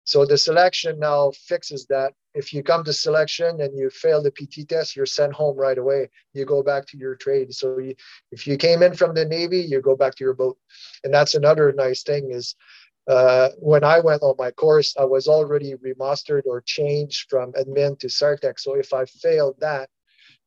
So 0.05 0.27
the 0.27 0.39
selection 0.39 0.99
now 0.99 1.33
fixes 1.51 1.87
that. 1.87 2.13
If 2.35 2.53
you 2.53 2.63
come 2.63 2.85
to 2.85 2.93
selection 2.93 3.61
and 3.61 3.79
you 3.79 3.91
fail 3.91 4.23
the 4.23 4.33
PT 4.33 4.69
test, 4.69 4.97
you're 4.97 5.07
sent 5.07 5.33
home 5.33 5.57
right 5.57 5.79
away. 5.79 6.11
You 6.33 6.45
go 6.45 6.63
back 6.63 6.87
to 6.89 6.99
your 6.99 7.15
trade. 7.15 7.55
So 7.55 7.79
you, 7.79 7.95
if 8.33 8.47
you 8.47 8.57
came 8.57 8.83
in 8.83 8.95
from 8.95 9.15
the 9.15 9.25
Navy, 9.25 9.61
you 9.61 9.81
go 9.81 9.97
back 9.97 10.15
to 10.17 10.25
your 10.25 10.35
boat. 10.35 10.59
And 11.05 11.15
that's 11.15 11.35
another 11.35 11.73
nice 11.73 12.03
thing 12.03 12.33
is 12.33 12.57
uh, 13.07 13.51
when 13.59 13.85
I 13.85 14.01
went 14.01 14.23
on 14.23 14.35
my 14.39 14.51
course, 14.51 14.97
I 14.99 15.05
was 15.05 15.29
already 15.29 15.75
remastered 15.75 16.43
or 16.47 16.63
changed 16.63 17.29
from 17.29 17.53
admin 17.53 17.99
to 18.01 18.07
SARTEC. 18.07 18.59
So 18.59 18.75
if 18.75 18.93
I 18.93 19.05
failed 19.05 19.57
that, 19.61 19.91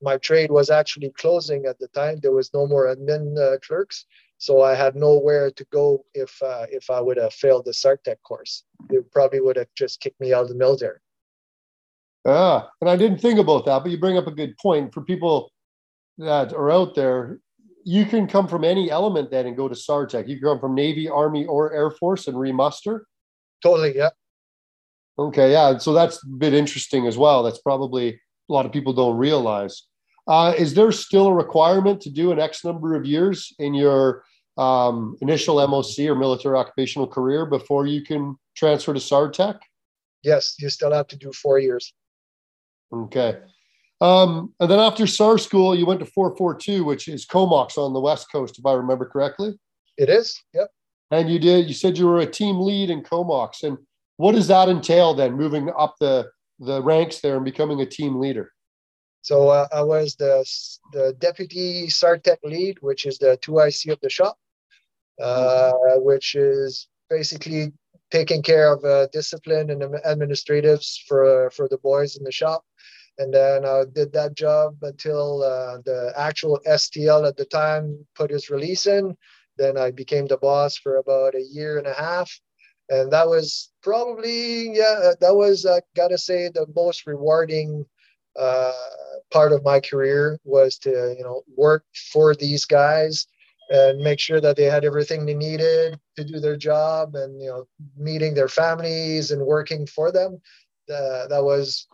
my 0.02 0.18
trade 0.18 0.52
was 0.52 0.70
actually 0.70 1.12
closing 1.12 1.66
at 1.66 1.80
the 1.80 1.88
time. 1.90 2.20
There 2.22 2.32
was 2.32 2.54
no 2.54 2.68
more 2.68 2.94
admin 2.94 3.38
uh, 3.38 3.58
clerks, 3.60 4.06
so 4.38 4.62
I 4.62 4.76
had 4.76 4.96
nowhere 4.96 5.52
to 5.52 5.66
go 5.66 6.06
if 6.14 6.42
uh, 6.42 6.66
if 6.70 6.90
I 6.90 7.02
would 7.02 7.18
have 7.18 7.34
failed 7.34 7.66
the 7.66 7.72
SARTEC 7.72 8.18
course. 8.24 8.64
They 8.90 8.98
probably 9.12 9.42
would 9.42 9.56
have 9.56 9.74
just 9.76 10.00
kicked 10.00 10.20
me 10.20 10.34
out 10.34 10.44
of 10.44 10.50
the 10.50 10.56
military. 10.56 11.00
Ah, 12.26 12.70
and 12.82 12.90
I 12.90 12.96
didn't 12.96 13.20
think 13.20 13.40
about 13.40 13.66
that, 13.66 13.80
but 13.84 13.92
you 13.92 13.98
bring 13.98 14.18
up 14.18 14.28
a 14.28 14.32
good 14.32 14.58
point 14.58 14.94
for 14.94 15.02
people 15.02 15.52
that 16.18 16.54
are 16.54 16.72
out 16.72 16.94
there. 16.94 17.40
You 17.88 18.04
can 18.06 18.28
come 18.28 18.50
from 18.50 18.66
any 18.66 18.92
element 18.92 19.32
then 19.32 19.46
and 19.46 19.56
go 19.56 19.70
to 19.70 19.74
SARTEC. 19.74 20.28
You 20.28 20.36
can 20.36 20.44
come 20.44 20.60
from 20.60 20.76
Navy, 20.76 21.08
Army, 21.08 21.46
or 21.46 21.72
Air 21.72 21.90
Force 21.90 22.28
and 22.28 22.38
remuster. 22.38 23.06
Totally, 23.64 23.96
yeah. 23.96 24.10
Okay, 25.18 25.54
yeah. 25.54 25.78
So 25.78 25.94
that's 25.94 26.22
a 26.22 26.28
bit 26.28 26.54
interesting 26.54 27.08
as 27.08 27.18
well. 27.18 27.44
That's 27.44 27.60
probably 27.60 28.10
a 28.10 28.54
lot 28.54 28.66
of 28.66 28.74
people 28.74 28.92
don't 28.92 29.16
realize. 29.16 29.84
Uh, 30.28 30.54
is 30.58 30.74
there 30.74 30.92
still 30.92 31.28
a 31.28 31.34
requirement 31.34 32.02
to 32.02 32.10
do 32.10 32.34
an 32.34 32.42
X 32.42 32.66
number 32.66 32.94
of 32.94 33.06
years 33.06 33.54
in 33.58 33.74
your 33.74 34.26
um, 34.58 35.16
initial 35.22 35.66
MOC 35.66 36.10
or 36.10 36.16
military 36.16 36.58
occupational 36.58 37.08
career 37.08 37.46
before 37.46 37.88
you 37.88 38.02
can 38.02 38.36
transfer 38.54 38.94
to 38.94 39.00
SARTEC? 39.00 39.60
Yes, 40.24 40.56
you 40.60 40.70
still 40.70 40.92
have 40.92 41.08
to 41.08 41.16
do 41.16 41.32
four 41.32 41.58
years. 41.58 41.94
Okay. 42.92 43.38
Um, 44.00 44.54
and 44.60 44.70
then 44.70 44.80
after 44.80 45.08
SAR 45.08 45.38
school, 45.38 45.76
you 45.76 45.86
went 45.86 46.00
to 46.02 46.06
442, 46.06 46.84
which 46.84 47.08
is 47.08 47.26
Comox 47.26 47.78
on 47.78 47.94
the 47.94 48.00
West 48.00 48.32
Coast, 48.32 48.60
if 48.60 48.66
I 48.66 48.74
remember 48.74 49.06
correctly. 49.06 49.58
It 49.98 50.10
is, 50.10 50.40
yep. 50.54 50.70
And 51.10 51.30
you 51.30 51.40
did, 51.40 51.68
you 51.68 51.74
said 51.74 51.98
you 51.98 52.06
were 52.06 52.20
a 52.20 52.26
team 52.26 52.60
lead 52.60 52.90
in 52.90 53.02
Comox. 53.02 53.64
And 53.64 53.78
what 54.18 54.36
does 54.36 54.48
that 54.48 54.70
entail 54.70 55.14
then, 55.14 55.34
moving 55.34 55.72
up 55.78 55.96
the 56.00 56.30
the 56.60 56.82
ranks 56.82 57.20
there 57.20 57.36
and 57.36 57.46
becoming 57.46 57.82
a 57.82 57.86
team 57.86 58.20
leader? 58.20 58.52
So 59.22 59.50
uh, 59.50 59.68
I 59.74 59.82
was 59.82 60.16
the 60.16 60.46
the 60.94 61.16
deputy 61.20 61.88
SARTEC 61.88 62.38
lead, 62.44 62.78
which 62.82 63.06
is 63.06 63.18
the 63.18 63.38
two 63.42 63.60
IC 63.60 63.92
of 63.92 64.00
the 64.02 64.10
shop, 64.10 64.38
uh, 65.22 65.74
which 65.98 66.36
is 66.36 66.88
basically 67.10 67.74
taking 68.12 68.42
care 68.42 68.72
of 68.72 68.84
uh, 68.84 69.08
discipline 69.12 69.70
and 69.70 69.82
administratives 69.82 71.00
for 71.08 71.50
for 71.52 71.68
the 71.68 71.78
boys 71.78 72.16
in 72.16 72.24
the 72.24 72.32
shop. 72.32 72.64
And 73.20 73.34
then 73.34 73.66
I 73.66 73.84
did 73.92 74.14
that 74.14 74.36
job 74.36 74.78
until 74.82 75.44
uh, 75.44 75.78
the 75.86 76.14
actual 76.16 76.60
STL 76.68 77.28
at 77.28 77.38
the 77.38 77.46
time 77.46 78.06
put 78.16 78.30
his 78.30 78.50
release 78.50 78.86
in. 78.86 79.18
Then 79.58 79.78
I 79.78 79.92
became 79.92 80.28
the 80.28 80.38
boss 80.38 80.78
for 80.78 80.98
about 80.98 81.34
a 81.36 81.42
year 81.42 81.78
and 81.80 81.88
a 81.88 81.94
half 81.94 82.32
and 82.90 83.12
that 83.12 83.28
was 83.28 83.72
probably 83.82 84.76
yeah 84.76 85.12
that 85.20 85.36
was 85.36 85.66
uh, 85.66 85.80
gotta 85.96 86.18
say 86.18 86.50
the 86.50 86.66
most 86.76 87.06
rewarding 87.06 87.86
uh, 88.40 88.72
part 89.32 89.52
of 89.52 89.64
my 89.64 89.80
career 89.80 90.40
was 90.44 90.78
to 90.78 91.16
you 91.18 91.24
know 91.24 91.42
work 91.56 91.84
for 92.12 92.36
these 92.36 92.66
guys 92.66 93.28
and 93.70 94.00
make 94.00 94.20
sure 94.20 94.40
that 94.40 94.56
they 94.56 94.64
had 94.64 94.86
everything 94.86 95.26
they 95.26 95.34
needed 95.34 96.00
to 96.16 96.24
do 96.24 96.40
their 96.40 96.56
job 96.56 97.16
and 97.16 97.42
you 97.42 97.50
know 97.50 97.66
meeting 97.98 98.34
their 98.34 98.48
families 98.48 99.32
and 99.32 99.42
working 99.42 99.86
for 99.86 100.12
them 100.12 100.40
uh, 100.90 101.28
that 101.28 101.44
was 101.44 101.88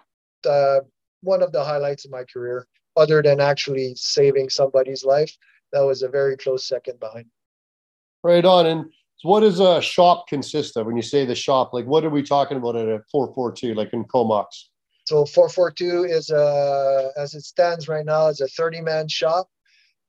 uh, 0.48 0.80
one 1.24 1.42
of 1.42 1.52
the 1.52 1.64
highlights 1.64 2.06
of 2.06 2.12
my 2.12 2.24
career 2.24 2.68
other 2.96 3.22
than 3.22 3.40
actually 3.40 3.94
saving 3.96 4.50
somebody's 4.50 5.04
life 5.04 5.36
that 5.72 5.82
was 5.82 6.04
a 6.04 6.10
very 6.10 6.38
close 6.38 6.68
second 6.68 7.00
behind 7.00 7.26
right 8.24 8.46
on 8.46 8.66
and 8.68 8.86
what 9.24 9.40
does 9.40 9.60
a 9.60 9.82
shop 9.82 10.28
consist 10.28 10.76
of 10.78 10.86
when 10.86 10.98
you 10.98 11.02
say 11.02 11.26
the 11.26 11.34
shop? 11.34 11.74
Like 11.74 11.86
what 11.86 12.04
are 12.04 12.10
we 12.10 12.22
talking 12.22 12.58
about 12.58 12.76
at 12.76 12.88
a 12.88 13.02
442, 13.12 13.74
like 13.74 13.94
in 13.94 14.04
Comox? 14.04 14.70
So 15.06 15.26
442 15.26 16.04
is 16.04 16.30
a, 16.30 17.12
as 17.18 17.34
it 17.34 17.44
stands 17.44 17.88
right 17.88 18.06
now, 18.06 18.28
is 18.28 18.42
a 18.42 18.48
30 18.48 18.82
man 18.82 19.08
shop. 19.08 19.50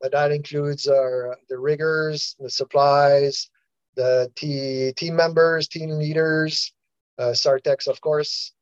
But 0.01 0.13
that 0.13 0.33
includes 0.33 0.87
our 0.87 1.37
the 1.49 1.59
riggers, 1.59 2.37
the 2.39 2.51
supplies, 2.51 3.49
the 3.97 4.31
t- 4.35 4.93
team 4.97 5.17
members, 5.17 5.69
team 5.69 5.91
leaders, 5.91 6.75
uh, 7.19 7.33
SARTECs, 7.33 7.87
of 7.87 8.01
course. 8.01 8.53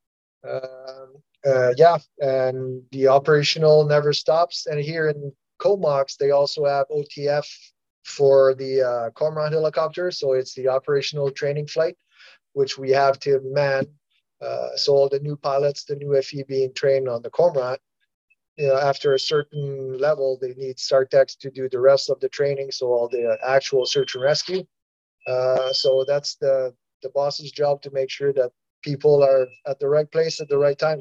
Um, 0.49 1.17
uh, 1.47 1.73
yeah, 1.77 1.99
and 2.21 2.83
the 2.93 3.09
operational 3.09 3.85
never 3.85 4.13
stops. 4.13 4.67
And 4.67 4.81
here 4.81 5.09
in 5.09 5.33
Comox, 5.59 6.17
they 6.17 6.31
also 6.31 6.65
have 6.65 6.87
OTF 6.89 7.47
for 8.05 8.55
the 8.55 8.83
uh, 8.83 9.49
helicopter. 9.51 10.11
So 10.11 10.33
it's 10.33 10.55
the 10.55 10.69
operational 10.69 11.31
training 11.31 11.67
flight, 11.69 11.97
which 12.53 12.79
we 12.79 12.91
have 12.91 13.19
to 13.21 13.41
man. 13.45 13.87
Uh, 14.41 14.77
so 14.77 14.93
all 14.93 15.09
the 15.09 15.21
new 15.21 15.37
pilots, 15.37 15.85
the 15.85 15.97
new 15.97 16.21
FE 16.21 16.43
being 16.49 16.73
trained 16.75 17.09
on 17.09 17.23
the 17.23 17.31
Cormorant, 17.31 17.79
you 18.57 18.67
know, 18.67 18.77
after 18.77 19.15
a 19.15 19.19
certain 19.19 19.99
level, 19.99 20.37
they 20.41 20.53
need 20.55 20.77
SARTECs 20.77 21.39
to 21.39 21.51
do 21.51 21.69
the 21.69 21.81
rest 21.81 22.11
of 22.11 22.21
the 22.21 22.29
training. 22.29 22.71
So 22.73 22.89
all 22.89 23.09
the 23.09 23.39
actual 23.47 23.87
search 23.87 24.15
and 24.15 24.25
rescue. 24.25 24.65
Uh, 25.27 25.73
so 25.73 26.05
that's 26.07 26.35
the 26.37 26.75
the 27.03 27.11
boss's 27.11 27.51
job 27.51 27.83
to 27.83 27.91
make 27.91 28.11
sure 28.11 28.33
that 28.33 28.53
people 28.83 29.23
are 29.23 29.47
at 29.67 29.79
the 29.81 29.89
right 29.89 30.11
place 30.11 30.41
at 30.41 30.49
the 30.49 30.59
right 30.59 30.79
time. 30.79 31.01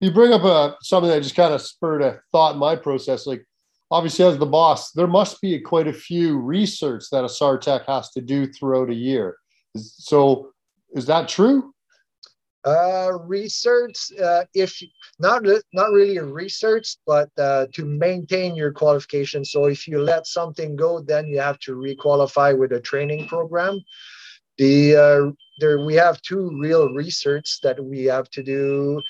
You 0.00 0.10
bring 0.10 0.32
up 0.32 0.42
a, 0.42 0.46
uh, 0.46 0.74
something 0.82 1.10
that 1.10 1.22
just 1.22 1.36
kind 1.36 1.52
of 1.52 1.60
spurred 1.60 2.02
a 2.02 2.20
thought 2.32 2.54
in 2.54 2.58
my 2.58 2.74
process. 2.74 3.26
Like 3.26 3.46
obviously 3.90 4.24
as 4.24 4.38
the 4.38 4.46
boss, 4.46 4.92
there 4.92 5.06
must 5.06 5.40
be 5.40 5.60
quite 5.60 5.88
a 5.88 5.92
few 5.92 6.38
research 6.38 7.04
that 7.12 7.24
a 7.24 7.28
SARTEC 7.28 7.84
has 7.86 8.10
to 8.12 8.20
do 8.20 8.50
throughout 8.50 8.90
a 8.90 8.94
year. 8.94 9.36
So 9.76 10.52
is 10.92 11.06
that 11.06 11.28
true? 11.28 11.74
Uh, 12.66 13.12
research, 13.24 14.12
uh, 14.22 14.44
if 14.52 14.82
not 15.18 15.42
not 15.72 15.92
really 15.92 16.18
research, 16.18 16.96
but 17.06 17.30
uh, 17.38 17.66
to 17.72 17.86
maintain 17.86 18.54
your 18.54 18.70
qualification. 18.70 19.46
So 19.46 19.64
if 19.64 19.88
you 19.88 20.02
let 20.02 20.26
something 20.26 20.76
go, 20.76 21.00
then 21.00 21.26
you 21.26 21.40
have 21.40 21.58
to 21.60 21.74
requalify 21.74 22.56
with 22.58 22.72
a 22.72 22.80
training 22.80 23.28
program. 23.28 23.80
The 24.58 24.94
uh, 24.94 25.32
there 25.58 25.86
we 25.86 25.94
have 25.94 26.20
two 26.20 26.50
real 26.60 26.92
research 26.92 27.60
that 27.62 27.82
we 27.82 28.04
have 28.04 28.28
to 28.32 28.42
do. 28.42 29.00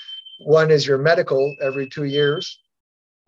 One 0.41 0.71
is 0.71 0.87
your 0.87 0.99
medical 0.99 1.55
every 1.61 1.89
two 1.89 2.05
years, 2.05 2.59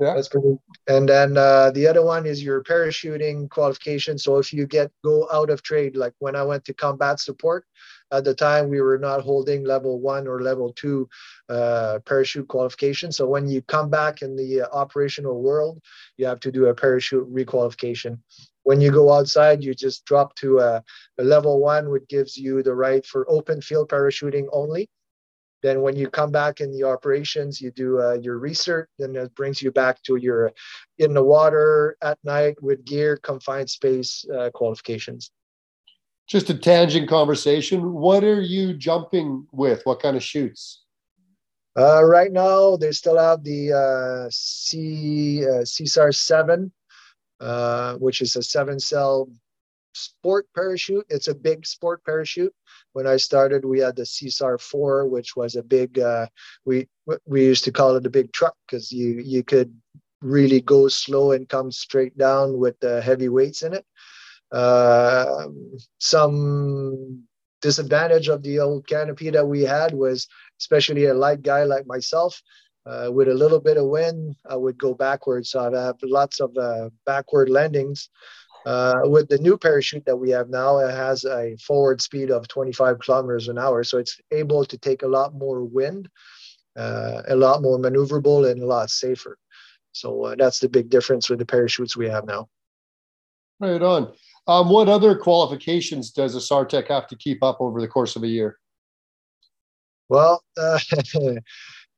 yeah. 0.02 0.14
That's 0.14 0.28
pretty. 0.28 0.58
And 0.88 1.08
then 1.08 1.36
uh, 1.36 1.70
the 1.70 1.86
other 1.86 2.02
one 2.02 2.26
is 2.26 2.42
your 2.42 2.62
parachuting 2.64 3.48
qualification. 3.50 4.18
So 4.18 4.38
if 4.38 4.52
you 4.52 4.66
get 4.66 4.90
go 5.04 5.28
out 5.32 5.48
of 5.48 5.62
trade, 5.62 5.96
like 5.96 6.14
when 6.18 6.34
I 6.34 6.42
went 6.42 6.64
to 6.64 6.74
combat 6.74 7.20
support, 7.20 7.64
at 8.10 8.24
the 8.24 8.34
time 8.34 8.68
we 8.68 8.80
were 8.80 8.98
not 8.98 9.20
holding 9.20 9.64
level 9.64 10.00
one 10.00 10.26
or 10.26 10.42
level 10.42 10.72
two 10.72 11.08
uh, 11.48 12.00
parachute 12.04 12.48
qualification. 12.48 13.12
So 13.12 13.28
when 13.28 13.48
you 13.48 13.62
come 13.62 13.90
back 13.90 14.22
in 14.22 14.34
the 14.34 14.62
uh, 14.62 14.66
operational 14.72 15.40
world, 15.40 15.80
you 16.16 16.26
have 16.26 16.40
to 16.40 16.50
do 16.50 16.66
a 16.66 16.74
parachute 16.74 17.32
requalification. 17.32 18.18
When 18.64 18.80
you 18.80 18.90
go 18.90 19.12
outside, 19.12 19.62
you 19.62 19.72
just 19.72 20.04
drop 20.04 20.34
to 20.36 20.58
a, 20.58 20.84
a 21.18 21.22
level 21.22 21.60
one, 21.60 21.90
which 21.90 22.08
gives 22.08 22.36
you 22.36 22.62
the 22.62 22.74
right 22.74 23.04
for 23.06 23.30
open 23.30 23.60
field 23.60 23.88
parachuting 23.88 24.46
only. 24.52 24.88
Then 25.62 25.80
when 25.80 25.96
you 25.96 26.10
come 26.10 26.32
back 26.32 26.60
in 26.60 26.72
the 26.72 26.82
operations, 26.84 27.60
you 27.60 27.70
do 27.70 28.00
uh, 28.00 28.14
your 28.14 28.38
research, 28.38 28.88
then 28.98 29.14
it 29.14 29.34
brings 29.34 29.62
you 29.62 29.70
back 29.70 30.02
to 30.02 30.16
your 30.16 30.52
in 30.98 31.14
the 31.14 31.22
water 31.22 31.96
at 32.02 32.18
night 32.24 32.60
with 32.60 32.84
gear, 32.84 33.16
confined 33.16 33.70
space 33.70 34.24
uh, 34.36 34.50
qualifications. 34.50 35.30
Just 36.28 36.50
a 36.50 36.54
tangent 36.54 37.08
conversation. 37.08 37.92
What 37.92 38.24
are 38.24 38.40
you 38.40 38.74
jumping 38.74 39.46
with? 39.52 39.82
What 39.84 40.00
kind 40.00 40.16
of 40.16 40.22
shoots? 40.22 40.82
Uh, 41.78 42.04
right 42.04 42.32
now, 42.32 42.76
they 42.76 42.92
still 42.92 43.18
have 43.18 43.42
the 43.44 43.72
uh, 43.72 44.28
C 44.30 45.44
uh, 45.44 45.62
CSAR 45.62 46.14
seven, 46.14 46.72
uh, 47.40 47.94
which 47.94 48.20
is 48.20 48.36
a 48.36 48.42
seven 48.42 48.78
cell 48.78 49.28
sport 49.92 50.46
parachute. 50.54 51.06
It's 51.08 51.28
a 51.28 51.34
big 51.34 51.66
sport 51.66 52.04
parachute. 52.04 52.54
When 52.92 53.06
I 53.06 53.16
started, 53.16 53.64
we 53.64 53.80
had 53.80 53.96
the 53.96 54.02
CSAR 54.02 54.60
four, 54.60 55.06
which 55.06 55.36
was 55.36 55.56
a 55.56 55.62
big. 55.62 55.98
Uh, 55.98 56.26
we 56.64 56.88
we 57.26 57.44
used 57.44 57.64
to 57.64 57.72
call 57.72 57.96
it 57.96 58.06
a 58.06 58.10
big 58.10 58.32
truck 58.32 58.56
because 58.66 58.92
you 58.92 59.20
you 59.24 59.42
could 59.42 59.74
really 60.20 60.60
go 60.60 60.88
slow 60.88 61.32
and 61.32 61.48
come 61.48 61.72
straight 61.72 62.16
down 62.16 62.58
with 62.58 62.78
the 62.80 63.00
heavy 63.02 63.28
weights 63.28 63.62
in 63.62 63.74
it. 63.74 63.84
Uh, 64.52 65.48
some 65.98 67.24
disadvantage 67.60 68.28
of 68.28 68.42
the 68.42 68.58
old 68.58 68.86
canopy 68.86 69.30
that 69.30 69.46
we 69.46 69.62
had 69.62 69.94
was, 69.94 70.28
especially 70.60 71.06
a 71.06 71.14
light 71.14 71.42
guy 71.42 71.64
like 71.64 71.86
myself, 71.86 72.40
uh, 72.84 73.08
with 73.12 73.28
a 73.28 73.34
little 73.34 73.60
bit 73.60 73.76
of 73.76 73.86
wind, 73.86 74.36
I 74.48 74.56
would 74.56 74.78
go 74.78 74.94
backwards. 74.94 75.50
So 75.50 75.60
I 75.60 75.84
have 75.86 75.96
lots 76.02 76.40
of 76.40 76.56
uh, 76.56 76.90
backward 77.06 77.48
landings. 77.48 78.10
Uh, 78.64 79.00
with 79.04 79.28
the 79.28 79.38
new 79.38 79.58
parachute 79.58 80.04
that 80.06 80.16
we 80.16 80.30
have 80.30 80.48
now, 80.48 80.78
it 80.78 80.90
has 80.92 81.24
a 81.24 81.56
forward 81.56 82.00
speed 82.00 82.30
of 82.30 82.46
25 82.48 82.98
kilometers 83.00 83.48
an 83.48 83.58
hour. 83.58 83.82
So 83.82 83.98
it's 83.98 84.20
able 84.30 84.64
to 84.64 84.78
take 84.78 85.02
a 85.02 85.08
lot 85.08 85.34
more 85.34 85.64
wind, 85.64 86.08
uh, 86.76 87.22
a 87.28 87.34
lot 87.34 87.62
more 87.62 87.78
maneuverable, 87.78 88.50
and 88.50 88.62
a 88.62 88.66
lot 88.66 88.90
safer. 88.90 89.36
So 89.92 90.24
uh, 90.26 90.34
that's 90.36 90.60
the 90.60 90.68
big 90.68 90.90
difference 90.90 91.28
with 91.28 91.38
the 91.38 91.46
parachutes 91.46 91.96
we 91.96 92.08
have 92.08 92.24
now. 92.24 92.48
Right 93.60 93.82
on. 93.82 94.12
Um, 94.46 94.70
what 94.70 94.88
other 94.88 95.16
qualifications 95.16 96.10
does 96.10 96.34
a 96.34 96.38
SARTEC 96.38 96.88
have 96.88 97.06
to 97.08 97.16
keep 97.16 97.42
up 97.42 97.58
over 97.60 97.80
the 97.80 97.88
course 97.88 98.16
of 98.16 98.22
a 98.22 98.28
year? 98.28 98.58
Well, 100.08 100.42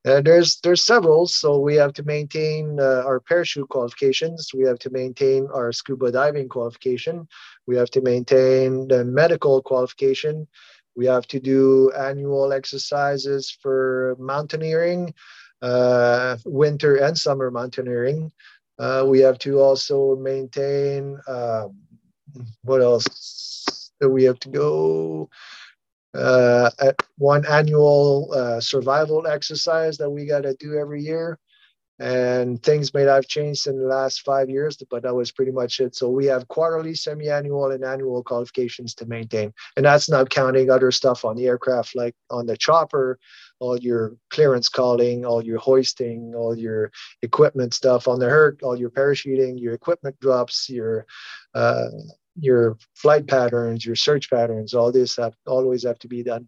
uh, 0.05 0.21
there's 0.21 0.59
there's 0.61 0.83
several. 0.83 1.25
So 1.25 1.59
we 1.59 1.75
have 1.75 1.93
to 1.93 2.03
maintain 2.03 2.79
uh, 2.79 3.03
our 3.05 3.19
parachute 3.19 3.69
qualifications. 3.69 4.51
We 4.53 4.63
have 4.63 4.79
to 4.79 4.89
maintain 4.91 5.47
our 5.53 5.71
scuba 5.71 6.11
diving 6.11 6.49
qualification. 6.49 7.27
We 7.65 7.75
have 7.77 7.89
to 7.91 8.01
maintain 8.01 8.87
the 8.87 9.03
medical 9.03 9.61
qualification. 9.61 10.47
We 10.95 11.07
have 11.07 11.27
to 11.27 11.39
do 11.39 11.91
annual 11.91 12.53
exercises 12.53 13.51
for 13.61 14.15
mountaineering, 14.19 15.13
uh, 15.61 16.37
winter 16.45 16.95
and 16.95 17.17
summer 17.17 17.51
mountaineering. 17.51 18.31
Uh, 18.77 19.05
we 19.07 19.19
have 19.19 19.39
to 19.39 19.59
also 19.59 20.15
maintain 20.17 21.19
um, 21.27 21.75
what 22.63 22.81
else? 22.81 23.91
Do 24.01 24.09
we 24.09 24.25
have 24.25 24.39
to 24.41 24.49
go? 24.49 25.29
Uh, 26.15 26.69
one 27.17 27.45
annual 27.45 28.31
uh, 28.33 28.59
survival 28.59 29.27
exercise 29.27 29.97
that 29.97 30.09
we 30.09 30.25
got 30.25 30.41
to 30.41 30.55
do 30.55 30.77
every 30.77 31.01
year. 31.01 31.37
And 31.97 32.61
things 32.61 32.93
may 32.93 33.03
have 33.03 33.25
changed 33.25 33.67
in 33.67 33.79
the 33.79 33.87
last 33.87 34.23
five 34.23 34.49
years, 34.49 34.75
but 34.91 35.03
that 35.03 35.15
was 35.15 35.31
pretty 35.31 35.53
much 35.53 35.79
it. 35.79 35.95
So 35.95 36.09
we 36.09 36.25
have 36.25 36.45
quarterly, 36.49 36.93
semi-annual, 36.93 37.71
and 37.71 37.85
annual 37.85 38.21
qualifications 38.21 38.93
to 38.95 39.05
maintain, 39.05 39.53
and 39.77 39.85
that's 39.85 40.09
not 40.09 40.29
counting 40.29 40.69
other 40.69 40.91
stuff 40.91 41.23
on 41.23 41.37
the 41.37 41.47
aircraft, 41.47 41.95
like 41.95 42.13
on 42.29 42.47
the 42.47 42.57
chopper, 42.57 43.17
all 43.61 43.77
your 43.77 44.17
clearance 44.29 44.67
calling, 44.67 45.25
all 45.25 45.41
your 45.41 45.57
hoisting, 45.57 46.33
all 46.35 46.57
your 46.57 46.91
equipment 47.21 47.73
stuff 47.73 48.09
on 48.09 48.19
the 48.19 48.27
Herc, 48.27 48.61
all 48.61 48.77
your 48.77 48.89
parachuting, 48.89 49.57
your 49.57 49.73
equipment 49.73 50.19
drops, 50.19 50.69
your 50.69 51.05
uh, 51.53 51.87
your 52.39 52.77
flight 52.93 53.27
patterns, 53.27 53.85
your 53.85 53.95
search 53.95 54.29
patterns, 54.29 54.73
all 54.73 54.91
this 54.91 55.15
have 55.15 55.35
always 55.45 55.83
have 55.83 55.99
to 55.99 56.07
be 56.07 56.23
done. 56.23 56.47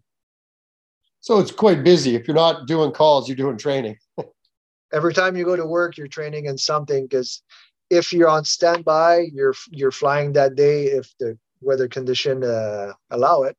So 1.20 1.38
it's 1.38 1.50
quite 1.50 1.82
busy. 1.82 2.14
If 2.14 2.28
you're 2.28 2.34
not 2.34 2.66
doing 2.66 2.92
calls, 2.92 3.28
you're 3.28 3.36
doing 3.36 3.56
training. 3.56 3.96
Every 4.92 5.12
time 5.12 5.36
you 5.36 5.44
go 5.44 5.56
to 5.56 5.66
work, 5.66 5.96
you're 5.96 6.06
training 6.06 6.46
in 6.46 6.56
something 6.56 7.04
because 7.04 7.42
if 7.90 8.12
you're 8.12 8.28
on 8.28 8.44
standby, 8.44 9.28
you're 9.32 9.54
you're 9.70 9.90
flying 9.90 10.32
that 10.32 10.54
day 10.54 10.84
if 10.84 11.12
the 11.18 11.38
weather 11.60 11.88
condition 11.88 12.44
uh, 12.44 12.92
allow 13.10 13.42
it. 13.42 13.56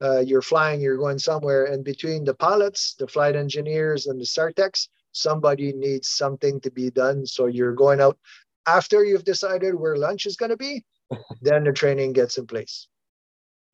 Uh, 0.00 0.20
you're 0.20 0.42
flying, 0.42 0.80
you're 0.80 0.96
going 0.96 1.18
somewhere, 1.18 1.64
and 1.64 1.84
between 1.84 2.24
the 2.24 2.34
pilots, 2.34 2.94
the 2.94 3.08
flight 3.08 3.34
engineers, 3.34 4.06
and 4.06 4.20
the 4.20 4.24
SARTECs, 4.24 4.86
somebody 5.10 5.72
needs 5.72 6.06
something 6.06 6.60
to 6.60 6.70
be 6.70 6.88
done. 6.90 7.26
So 7.26 7.46
you're 7.46 7.74
going 7.74 8.00
out 8.00 8.16
after 8.66 9.04
you've 9.04 9.24
decided 9.24 9.74
where 9.74 9.96
lunch 9.96 10.26
is 10.26 10.36
going 10.36 10.50
to 10.50 10.56
be 10.56 10.84
then 11.42 11.64
the 11.64 11.72
training 11.72 12.12
gets 12.12 12.38
in 12.38 12.46
place. 12.46 12.88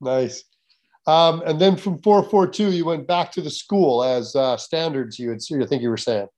Nice. 0.00 0.44
Um, 1.06 1.42
and 1.44 1.60
then 1.60 1.76
from 1.76 1.98
442, 1.98 2.72
you 2.72 2.84
went 2.84 3.06
back 3.06 3.30
to 3.32 3.42
the 3.42 3.50
school 3.50 4.02
as 4.02 4.34
uh, 4.34 4.56
standards. 4.56 5.18
You 5.18 5.30
had, 5.30 5.40
I 5.62 5.66
think 5.66 5.82
you 5.82 5.90
were 5.90 5.96
saying. 5.96 6.28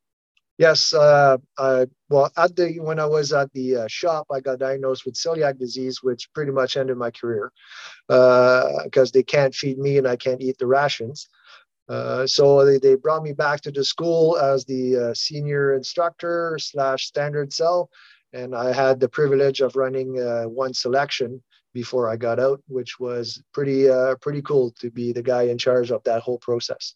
Yes. 0.59 0.95
Uh, 0.95 1.37
I, 1.59 1.87
well, 2.09 2.31
at 2.37 2.57
the 2.57 2.81
when 2.81 2.99
I 2.99 3.05
was 3.05 3.33
at 3.33 3.53
the 3.53 3.77
uh, 3.77 3.87
shop, 3.89 4.27
I 4.33 4.41
got 4.41 4.59
diagnosed 4.59 5.05
with 5.05 5.15
celiac 5.15 5.59
disease, 5.59 6.03
which 6.03 6.33
pretty 6.33 6.51
much 6.51 6.77
ended 6.77 6.97
my 6.97 7.11
career 7.11 7.53
because 8.09 9.11
uh, 9.11 9.13
they 9.13 9.23
can't 9.23 9.55
feed 9.55 9.79
me 9.79 9.99
and 9.99 10.09
I 10.09 10.17
can't 10.17 10.41
eat 10.41 10.57
the 10.59 10.67
rations. 10.67 11.29
Uh, 11.89 12.27
so 12.27 12.65
they, 12.65 12.79
they 12.79 12.97
brought 12.97 13.23
me 13.23 13.33
back 13.33 13.61
to 13.61 13.71
the 13.71 13.85
school 13.85 14.39
as 14.39 14.65
the 14.65 14.97
uh, 14.97 15.15
senior 15.15 15.75
instructor 15.75 16.59
slash 16.59 17.07
standard 17.07 17.53
cell 17.53 17.91
and 18.37 18.55
I 18.55 18.73
had 18.73 19.01
the 19.01 19.09
privilege 19.09 19.61
of 19.61 19.77
running 19.77 20.21
uh, 20.21 20.45
one 20.45 20.75
selection 20.75 21.43
before 21.73 22.09
I 22.09 22.17
got 22.17 22.39
out, 22.39 22.61
which 22.69 23.01
was 23.01 23.43
pretty 23.53 23.89
uh, 23.89 24.17
pretty 24.17 24.43
cool 24.43 24.73
to 24.81 24.91
be 24.91 25.13
the 25.13 25.23
guy 25.23 25.45
in 25.45 25.59
charge 25.59 25.91
of 25.91 26.03
that 26.05 26.23
whole 26.23 26.39
process. 26.39 26.95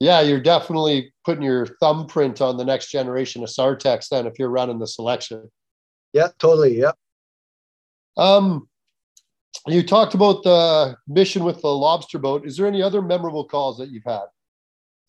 Yeah, 0.00 0.20
you're 0.20 0.40
definitely 0.40 1.12
putting 1.24 1.44
your 1.44 1.66
thumbprint 1.80 2.40
on 2.40 2.56
the 2.56 2.64
next 2.64 2.90
generation 2.90 3.42
of 3.42 3.50
SARTECs 3.50 4.08
then 4.08 4.26
if 4.26 4.38
you're 4.38 4.48
running 4.48 4.78
the 4.78 4.86
selection. 4.86 5.50
Yeah, 6.12 6.28
totally. 6.38 6.78
Yeah. 6.78 6.92
Um, 8.16 8.68
you 9.66 9.82
talked 9.84 10.14
about 10.14 10.42
the 10.42 10.96
mission 11.06 11.44
with 11.44 11.60
the 11.62 11.68
lobster 11.68 12.18
boat. 12.18 12.46
Is 12.46 12.56
there 12.56 12.66
any 12.66 12.82
other 12.82 13.00
memorable 13.00 13.44
calls 13.44 13.78
that 13.78 13.90
you've 13.90 14.04
had? 14.04 14.24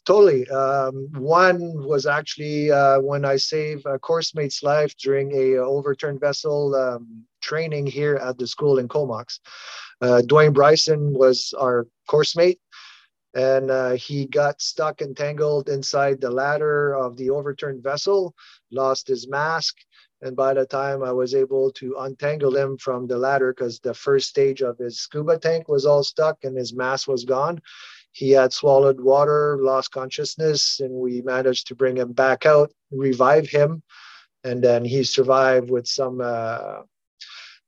Totally. 0.06 0.48
Um, 0.50 1.08
one 1.14 1.86
was 1.86 2.06
actually 2.06 2.72
uh, 2.72 3.00
when 3.00 3.24
I 3.24 3.38
saved 3.38 3.86
a 3.86 3.98
course 3.98 4.36
mate's 4.36 4.62
life 4.62 4.94
during 4.98 5.32
a 5.32 5.58
overturned 5.60 6.20
vessel 6.20 6.76
um, 6.76 7.24
training 7.42 7.88
here 7.88 8.16
at 8.16 8.38
the 8.38 8.46
school 8.46 8.80
in 8.80 8.90
Comox. 8.90 9.40
Uh, 10.02 10.22
Dwayne 10.26 10.54
Bryson 10.54 11.14
was 11.14 11.54
our 11.58 11.88
course 12.10 12.36
mate, 12.36 12.60
and 13.34 13.72
uh, 13.72 13.92
he 13.92 14.26
got 14.26 14.62
stuck 14.62 15.00
and 15.00 15.16
tangled 15.16 15.70
inside 15.70 16.20
the 16.20 16.30
ladder 16.30 16.94
of 16.94 17.16
the 17.16 17.30
overturned 17.30 17.82
vessel, 17.82 18.36
lost 18.72 19.08
his 19.08 19.30
mask, 19.30 19.78
and 20.22 20.36
by 20.36 20.54
the 20.54 20.66
time 20.66 21.02
I 21.02 21.14
was 21.14 21.34
able 21.34 21.72
to 21.74 21.96
untangle 22.00 22.56
him 22.56 22.78
from 22.78 23.08
the 23.08 23.18
ladder, 23.18 23.54
because 23.54 23.80
the 23.80 23.94
first 23.94 24.28
stage 24.28 24.62
of 24.62 24.78
his 24.78 25.00
scuba 25.00 25.38
tank 25.38 25.70
was 25.70 25.86
all 25.86 26.04
stuck 26.04 26.44
and 26.44 26.58
his 26.58 26.74
mask 26.74 27.08
was 27.08 27.24
gone, 27.24 27.62
he 28.14 28.30
had 28.30 28.54
swallowed 28.54 29.02
water, 29.02 29.58
lost 29.60 29.92
consciousness, 29.92 30.80
and 30.80 30.94
we 30.94 31.22
managed 31.24 31.68
to 31.68 31.76
bring 31.76 31.98
him 31.98 32.14
back 32.14 32.46
out, 32.46 32.72
revive 32.92 33.50
him, 33.50 33.82
and 34.44 34.64
then 34.64 34.86
he 34.86 35.04
survived 35.04 35.70
with 35.70 35.88
some 35.88 36.22
uh, 36.24 36.82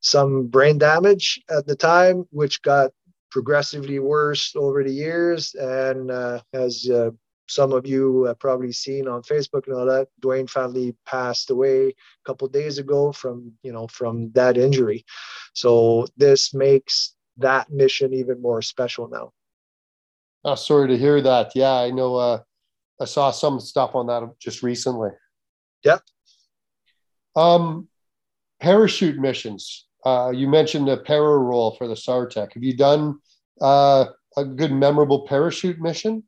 some 0.01 0.45
brain 0.47 0.77
damage 0.77 1.41
at 1.49 1.65
the 1.65 1.75
time, 1.75 2.25
which 2.29 2.61
got 2.61 2.91
progressively 3.31 3.97
worse 3.99 4.55
over 4.55 4.83
the 4.83 4.93
years. 4.93 5.55
And 5.55 6.11
uh, 6.11 6.41
as 6.53 6.87
uh, 6.89 7.09
some 7.47 7.73
of 7.73 7.87
you 7.87 8.25
have 8.25 8.37
probably 8.37 8.71
seen 8.71 9.07
on 9.07 9.23
Facebook 9.23 9.65
and 9.65 9.75
all 9.75 9.87
that, 9.87 10.09
Dwayne 10.21 10.49
finally 10.49 10.95
passed 11.07 11.49
away 11.49 11.87
a 11.87 11.93
couple 12.23 12.47
days 12.47 12.77
ago 12.77 13.11
from 13.11 13.51
you 13.63 13.71
know 13.71 13.87
from 13.87 14.31
that 14.33 14.57
injury. 14.57 15.05
So 15.53 16.05
this 16.17 16.53
makes 16.53 17.15
that 17.37 17.71
mission 17.71 18.13
even 18.13 18.41
more 18.41 18.61
special 18.61 19.07
now. 19.09 19.31
Oh, 20.45 20.53
sorry 20.53 20.87
to 20.89 20.97
hear 20.97 21.21
that. 21.21 21.53
Yeah, 21.55 21.73
I 21.73 21.89
know. 21.89 22.17
Uh, 22.17 22.39
I 23.01 23.05
saw 23.05 23.31
some 23.31 23.59
stuff 23.59 23.95
on 23.95 24.05
that 24.07 24.23
just 24.39 24.61
recently. 24.61 25.09
Yeah. 25.83 25.97
Um, 27.35 27.87
parachute 28.61 29.17
missions. 29.17 29.87
Uh, 30.05 30.31
you 30.33 30.47
mentioned 30.47 30.87
the 30.87 30.97
para 30.97 31.39
roll 31.39 31.71
for 31.71 31.87
the 31.87 31.95
SARTEC. 31.95 32.53
Have 32.53 32.63
you 32.63 32.77
done 32.77 33.17
uh, 33.59 34.05
a 34.37 34.45
good, 34.45 34.71
memorable 34.71 35.25
parachute 35.27 35.79
mission? 35.79 36.23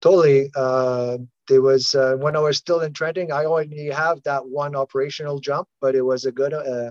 Totally. 0.00 0.50
Uh, 0.56 1.18
there 1.46 1.62
was 1.62 1.94
uh, 1.94 2.16
when 2.16 2.34
I 2.34 2.40
was 2.40 2.56
still 2.56 2.80
in 2.80 2.92
Trenton. 2.92 3.30
I 3.30 3.44
only 3.44 3.86
have 3.90 4.20
that 4.24 4.48
one 4.48 4.74
operational 4.74 5.38
jump, 5.38 5.68
but 5.80 5.94
it 5.94 6.02
was 6.02 6.24
a 6.24 6.32
good. 6.32 6.52
Uh, 6.52 6.90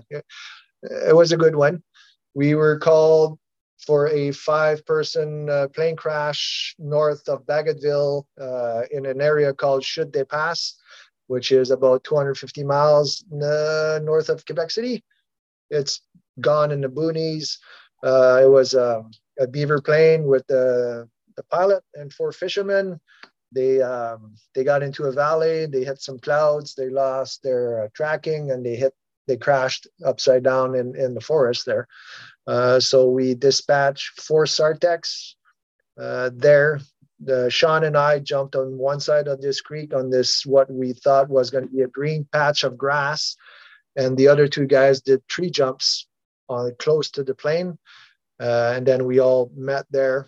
it 0.82 1.14
was 1.14 1.30
a 1.30 1.36
good 1.36 1.56
one. 1.56 1.82
We 2.32 2.54
were 2.54 2.78
called 2.78 3.38
for 3.86 4.08
a 4.08 4.30
five 4.32 4.84
person 4.84 5.48
uh, 5.48 5.68
plane 5.68 5.96
crash 5.96 6.74
north 6.78 7.28
of 7.28 7.46
Bagotville 7.46 8.24
uh, 8.40 8.82
in 8.90 9.06
an 9.06 9.20
area 9.20 9.52
called 9.52 9.84
Chute 9.84 10.12
des 10.12 10.24
Passes, 10.24 10.76
which 11.26 11.52
is 11.52 11.70
about 11.70 12.04
250 12.04 12.64
miles 12.64 13.24
uh, 13.32 14.00
north 14.02 14.28
of 14.28 14.44
Quebec 14.44 14.70
City. 14.70 15.02
It's 15.70 16.02
gone 16.40 16.72
in 16.72 16.80
the 16.80 16.88
boonies. 16.88 17.58
Uh, 18.02 18.40
it 18.42 18.50
was 18.50 18.74
a, 18.74 19.04
a, 19.38 19.46
beaver 19.46 19.80
plane 19.80 20.24
with 20.24 20.46
the, 20.46 21.08
the 21.36 21.42
pilot 21.44 21.82
and 21.94 22.12
four 22.12 22.32
fishermen. 22.32 22.98
They 23.52 23.82
um, 23.82 24.36
they 24.54 24.64
got 24.64 24.82
into 24.82 25.04
a 25.04 25.12
valley. 25.12 25.66
They 25.66 25.84
hit 25.84 26.00
some 26.00 26.18
clouds. 26.18 26.74
They 26.74 26.88
lost 26.88 27.42
their 27.42 27.84
uh, 27.84 27.88
tracking 27.94 28.52
and 28.52 28.64
they 28.64 28.76
hit 28.76 28.94
they 29.26 29.36
crashed 29.36 29.86
upside 30.04 30.42
down 30.42 30.74
in, 30.74 30.96
in 30.96 31.14
the 31.14 31.20
forest 31.20 31.64
there. 31.64 31.86
Uh, 32.52 32.78
so 32.80 32.98
we 33.18 33.26
dispatched 33.48 34.08
four 34.26 34.44
SARTECs 34.46 35.10
uh, 36.04 36.28
there. 36.46 36.80
The, 37.28 37.50
Sean 37.50 37.84
and 37.84 37.96
I 38.10 38.12
jumped 38.32 38.54
on 38.56 38.78
one 38.90 39.00
side 39.00 39.28
of 39.28 39.38
this 39.40 39.60
creek 39.68 39.90
on 39.94 40.10
this, 40.10 40.44
what 40.54 40.68
we 40.80 40.88
thought 41.04 41.36
was 41.38 41.50
going 41.50 41.66
to 41.68 41.76
be 41.76 41.84
a 41.84 41.94
green 41.98 42.22
patch 42.32 42.64
of 42.64 42.72
grass. 42.84 43.36
And 43.94 44.16
the 44.16 44.28
other 44.32 44.48
two 44.48 44.66
guys 44.66 45.02
did 45.02 45.20
tree 45.28 45.50
jumps 45.50 46.08
on 46.48 46.74
close 46.84 47.10
to 47.12 47.22
the 47.22 47.34
plane. 47.34 47.78
Uh, 48.46 48.72
and 48.74 48.84
then 48.88 49.00
we 49.10 49.20
all 49.20 49.50
met 49.54 49.86
there 49.90 50.20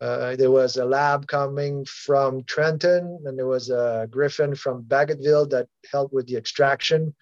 Uh, 0.00 0.34
there 0.34 0.50
was 0.50 0.76
a 0.76 0.84
lab 0.84 1.26
coming 1.26 1.84
from 1.84 2.42
Trenton, 2.44 3.20
and 3.26 3.36
there 3.36 3.50
was 3.56 3.68
a 3.68 4.08
Griffon 4.10 4.54
from 4.56 4.82
Bagotville 4.88 5.48
that 5.50 5.68
helped 5.92 6.14
with 6.14 6.26
the 6.26 6.36
extraction. 6.36 7.14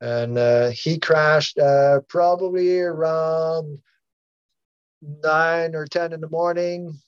And 0.00 0.36
uh, 0.36 0.70
he 0.70 0.98
crashed 0.98 1.58
uh, 1.58 2.00
probably 2.08 2.80
around 2.80 3.78
nine 5.22 5.74
or 5.74 5.86
10 5.86 6.12
in 6.12 6.20
the 6.20 6.28
morning. 6.28 6.98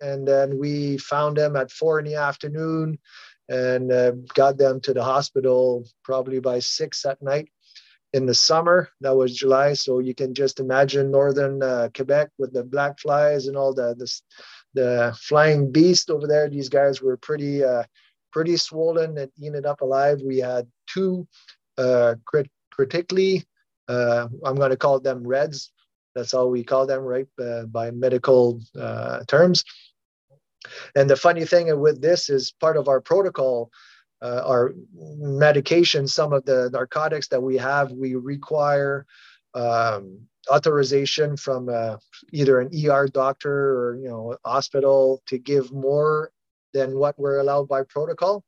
And 0.00 0.26
then 0.26 0.58
we 0.58 0.98
found 0.98 1.36
them 1.36 1.56
at 1.56 1.70
four 1.70 1.98
in 1.98 2.04
the 2.04 2.16
afternoon 2.16 2.98
and 3.48 3.92
uh, 3.92 4.12
got 4.34 4.58
them 4.58 4.80
to 4.80 4.92
the 4.92 5.02
hospital 5.02 5.86
probably 6.02 6.40
by 6.40 6.58
six 6.58 7.04
at 7.04 7.22
night 7.22 7.48
in 8.12 8.26
the 8.26 8.34
summer. 8.34 8.88
That 9.00 9.16
was 9.16 9.34
July. 9.34 9.74
So 9.74 10.00
you 10.00 10.14
can 10.14 10.34
just 10.34 10.60
imagine 10.60 11.10
northern 11.10 11.62
uh, 11.62 11.88
Quebec 11.94 12.30
with 12.38 12.52
the 12.52 12.64
black 12.64 12.98
flies 12.98 13.46
and 13.46 13.56
all 13.56 13.72
the, 13.72 13.94
the, 13.94 14.20
the 14.74 15.18
flying 15.20 15.72
beast 15.72 16.10
over 16.10 16.26
there. 16.26 16.48
These 16.48 16.68
guys 16.68 17.00
were 17.00 17.16
pretty, 17.16 17.64
uh, 17.64 17.84
pretty 18.32 18.56
swollen 18.56 19.16
and 19.16 19.30
eaten 19.38 19.64
up 19.64 19.80
alive. 19.80 20.20
We 20.24 20.38
had 20.38 20.66
two 20.86 21.26
crit- 22.24 22.50
critically, 22.70 23.44
uh, 23.88 24.28
I'm 24.44 24.56
going 24.56 24.70
to 24.70 24.76
call 24.76 25.00
them 25.00 25.26
reds. 25.26 25.72
That's 26.14 26.34
all 26.34 26.50
we 26.50 26.64
call 26.64 26.86
them, 26.86 27.02
right, 27.02 27.26
uh, 27.42 27.64
by 27.64 27.90
medical 27.90 28.60
uh, 28.78 29.20
terms. 29.26 29.64
And 30.94 31.08
the 31.08 31.16
funny 31.16 31.44
thing 31.44 31.78
with 31.78 32.00
this 32.00 32.30
is 32.30 32.52
part 32.52 32.76
of 32.76 32.88
our 32.88 33.00
protocol, 33.00 33.70
uh, 34.22 34.42
our 34.44 34.74
medication, 34.94 36.08
some 36.08 36.32
of 36.32 36.44
the 36.44 36.70
narcotics 36.72 37.28
that 37.28 37.42
we 37.42 37.56
have, 37.58 37.92
we 37.92 38.14
require 38.14 39.06
um, 39.54 40.20
authorization 40.50 41.36
from 41.36 41.68
uh, 41.68 41.96
either 42.32 42.60
an 42.60 42.70
ER 42.74 43.08
doctor 43.08 43.52
or 43.52 43.96
you 43.96 44.08
know 44.08 44.36
hospital 44.44 45.22
to 45.26 45.38
give 45.38 45.72
more 45.72 46.30
than 46.72 46.98
what 46.98 47.18
we're 47.18 47.38
allowed 47.38 47.68
by 47.68 47.82
protocol. 47.82 48.44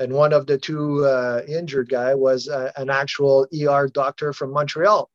And 0.00 0.14
one 0.14 0.32
of 0.32 0.46
the 0.46 0.56
two 0.56 1.04
uh, 1.04 1.42
injured 1.46 1.90
guy 1.90 2.14
was 2.14 2.48
uh, 2.48 2.72
an 2.76 2.88
actual 2.88 3.46
ER 3.54 3.86
doctor 3.86 4.32
from 4.32 4.50
Montreal. 4.50 5.10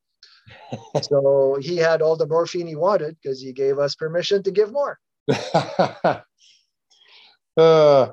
so 1.01 1.57
he 1.59 1.75
had 1.77 2.03
all 2.03 2.15
the 2.15 2.27
morphine 2.27 2.67
he 2.67 2.75
wanted 2.75 3.17
because 3.21 3.41
he 3.41 3.51
gave 3.51 3.79
us 3.79 3.95
permission 3.95 4.43
to 4.43 4.51
give 4.51 4.71
more. 4.71 4.99
uh, 7.57 8.09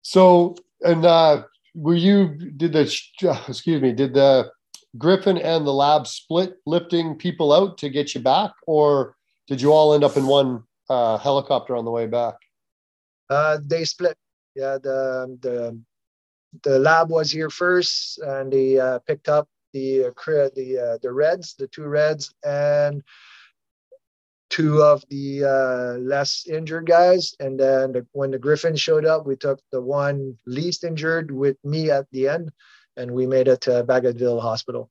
so, 0.00 0.56
and 0.80 1.04
uh, 1.04 1.42
were 1.74 1.94
you, 1.94 2.28
did 2.56 2.72
the, 2.72 2.80
excuse 3.48 3.82
me, 3.82 3.92
did 3.92 4.14
the 4.14 4.50
Griffon 4.96 5.36
and 5.36 5.66
the 5.66 5.72
lab 5.72 6.06
split 6.06 6.56
lifting 6.64 7.16
people 7.16 7.52
out 7.52 7.76
to 7.78 7.90
get 7.90 8.14
you 8.14 8.22
back? 8.22 8.52
Or 8.66 9.16
did 9.48 9.60
you 9.60 9.70
all 9.72 9.92
end 9.92 10.02
up 10.02 10.16
in 10.16 10.26
one 10.26 10.62
uh, 10.88 11.18
helicopter 11.18 11.76
on 11.76 11.84
the 11.84 11.90
way 11.90 12.06
back? 12.06 12.36
Uh, 13.28 13.58
they 13.62 13.84
split. 13.84 14.16
Yeah, 14.54 14.78
the, 14.82 15.36
the, 15.42 15.78
the 16.62 16.78
lab 16.78 17.10
was 17.10 17.30
here 17.30 17.50
first 17.50 18.18
and 18.18 18.52
they 18.52 18.78
uh, 18.78 18.98
picked 19.00 19.28
up 19.28 19.48
the, 19.72 20.06
uh, 20.06 20.48
the, 20.54 20.78
uh, 20.78 20.98
the 21.02 21.12
Reds, 21.12 21.54
the 21.54 21.66
two 21.68 21.84
Reds, 21.84 22.32
and 22.44 23.02
two 24.48 24.80
of 24.82 25.04
the 25.10 25.44
uh, 25.44 25.98
less 25.98 26.46
injured 26.46 26.86
guys. 26.86 27.34
And 27.40 27.58
then 27.58 27.92
the, 27.92 28.06
when 28.12 28.30
the 28.30 28.38
Griffon 28.38 28.76
showed 28.76 29.04
up, 29.04 29.26
we 29.26 29.36
took 29.36 29.60
the 29.72 29.80
one 29.80 30.38
least 30.46 30.84
injured 30.84 31.30
with 31.30 31.56
me 31.64 31.90
at 31.90 32.06
the 32.10 32.28
end, 32.28 32.50
and 32.96 33.10
we 33.10 33.26
made 33.26 33.48
it 33.48 33.60
to 33.62 33.84
Bagotville 33.84 34.40
Hospital. 34.40 34.90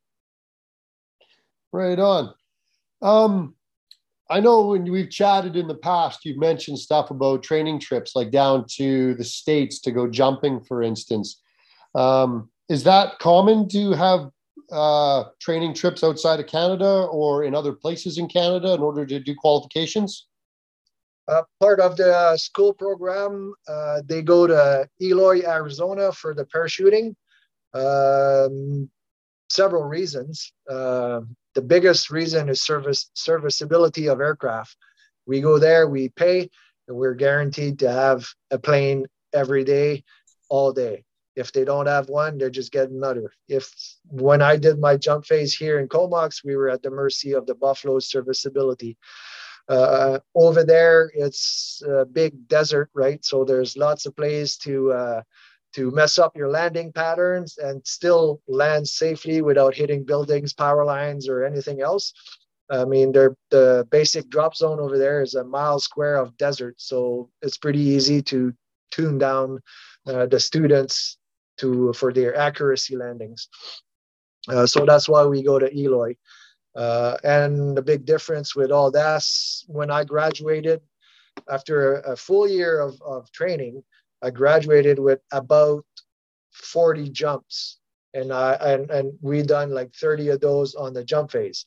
Right 1.71 1.99
on. 1.99 2.33
Um, 3.01 3.55
I 4.29 4.39
know 4.39 4.67
when 4.67 4.89
we've 4.91 5.09
chatted 5.09 5.55
in 5.55 5.67
the 5.67 5.75
past, 5.75 6.25
you've 6.25 6.37
mentioned 6.37 6.79
stuff 6.79 7.11
about 7.11 7.43
training 7.43 7.79
trips, 7.79 8.15
like 8.15 8.31
down 8.31 8.65
to 8.75 9.13
the 9.15 9.23
States 9.23 9.79
to 9.81 9.91
go 9.91 10.07
jumping, 10.07 10.61
for 10.61 10.81
instance. 10.81 11.41
Um, 11.95 12.49
is 12.69 12.83
that 12.83 13.19
common 13.19 13.69
to 13.69 13.91
have 13.93 14.29
uh, 14.71 15.25
training 15.39 15.73
trips 15.73 16.03
outside 16.03 16.39
of 16.39 16.47
Canada 16.47 17.07
or 17.11 17.43
in 17.43 17.55
other 17.55 17.73
places 17.73 18.17
in 18.17 18.27
Canada 18.27 18.73
in 18.73 18.81
order 18.81 19.05
to 19.05 19.19
do 19.19 19.35
qualifications? 19.35 20.27
Uh, 21.27 21.41
part 21.59 21.79
of 21.79 21.97
the 21.97 22.37
school 22.37 22.73
program, 22.73 23.53
uh, 23.67 24.01
they 24.05 24.21
go 24.21 24.45
to 24.45 24.87
Eloy, 25.01 25.41
Arizona 25.47 26.11
for 26.11 26.35
the 26.35 26.45
parachuting. 26.45 27.15
Um, 27.73 28.89
several 29.49 29.83
reasons. 29.83 30.53
Uh, 30.69 31.21
the 31.53 31.61
biggest 31.61 32.09
reason 32.09 32.49
is 32.49 32.61
service 32.61 33.09
serviceability 33.13 34.07
of 34.07 34.19
aircraft. 34.19 34.75
We 35.25 35.41
go 35.41 35.57
there, 35.57 35.87
we 35.87 36.09
pay, 36.09 36.49
and 36.87 36.97
we're 36.97 37.15
guaranteed 37.15 37.79
to 37.79 37.91
have 37.91 38.27
a 38.51 38.59
plane 38.59 39.05
every 39.33 39.63
day, 39.63 40.03
all 40.49 40.73
day. 40.73 41.03
If 41.36 41.51
they 41.51 41.65
don't 41.65 41.88
have 41.88 42.09
one, 42.09 42.38
they're 42.38 42.49
just 42.49 42.71
getting 42.71 42.95
another. 42.95 43.31
If 43.47 43.73
when 44.05 44.41
I 44.41 44.57
did 44.57 44.79
my 44.79 44.95
jump 44.97 45.25
phase 45.25 45.53
here 45.53 45.79
in 45.79 45.88
Comox, 45.88 46.43
we 46.43 46.55
were 46.55 46.69
at 46.69 46.81
the 46.81 46.91
mercy 46.91 47.33
of 47.33 47.45
the 47.45 47.55
Buffalo 47.55 47.99
serviceability. 47.99 48.97
Uh, 49.67 50.19
over 50.36 50.63
there, 50.63 51.11
it's 51.15 51.81
a 51.88 52.05
big 52.05 52.47
desert, 52.47 52.89
right? 52.93 53.23
So 53.25 53.43
there's 53.43 53.75
lots 53.75 54.05
of 54.05 54.15
places 54.15 54.57
to 54.57 54.91
uh, 54.93 55.21
to 55.73 55.91
mess 55.91 56.17
up 56.17 56.38
your 56.38 56.49
landing 56.49 56.93
patterns 56.93 57.57
and 57.57 57.86
still 57.86 58.41
land 58.47 58.88
safely 58.88 59.41
without 59.41 59.75
hitting 59.75 60.05
buildings, 60.05 60.53
power 60.53 60.86
lines, 60.86 61.27
or 61.27 61.43
anything 61.43 61.81
else. 61.81 62.13
I 62.69 62.86
mean, 62.86 63.11
the 63.11 63.88
basic 63.91 64.29
drop 64.29 64.55
zone 64.55 64.79
over 64.79 64.97
there 64.97 65.21
is 65.21 65.36
a 65.36 65.43
mile 65.43 65.79
square 65.79 66.15
of 66.15 66.38
desert, 66.38 66.75
so 66.77 67.29
it's 67.41 67.57
pretty 67.57 67.81
easy 67.81 68.21
to 68.23 68.53
tune 68.91 69.17
down 69.17 69.59
uh, 70.07 70.25
the 70.27 70.39
students 70.39 71.17
to 71.57 71.93
for 71.93 72.13
their 72.13 72.35
accuracy 72.35 72.95
landings. 72.95 73.49
Uh, 74.47 74.65
so 74.65 74.85
that's 74.85 75.09
why 75.09 75.25
we 75.25 75.41
go 75.41 75.57
to 75.59 75.73
Eloy. 75.75 76.15
Uh, 76.75 77.17
and 77.23 77.75
the 77.75 77.81
big 77.81 78.05
difference 78.05 78.55
with 78.55 78.71
all 78.71 78.91
that, 78.91 79.23
when 79.67 79.89
I 79.89 80.03
graduated, 80.03 80.81
after 81.49 81.95
a, 81.95 82.13
a 82.13 82.15
full 82.15 82.47
year 82.47 82.79
of, 82.79 83.01
of 83.01 83.31
training, 83.31 83.83
I 84.21 84.29
graduated 84.29 84.99
with 84.99 85.19
about 85.31 85.85
40 86.51 87.09
jumps. 87.09 87.79
And 88.13 88.31
I 88.31 88.53
and, 88.53 88.89
and 88.89 89.13
we 89.21 89.41
done 89.41 89.71
like 89.71 89.93
30 89.93 90.29
of 90.29 90.39
those 90.41 90.73
on 90.75 90.93
the 90.93 91.03
jump 91.03 91.31
phase. 91.31 91.65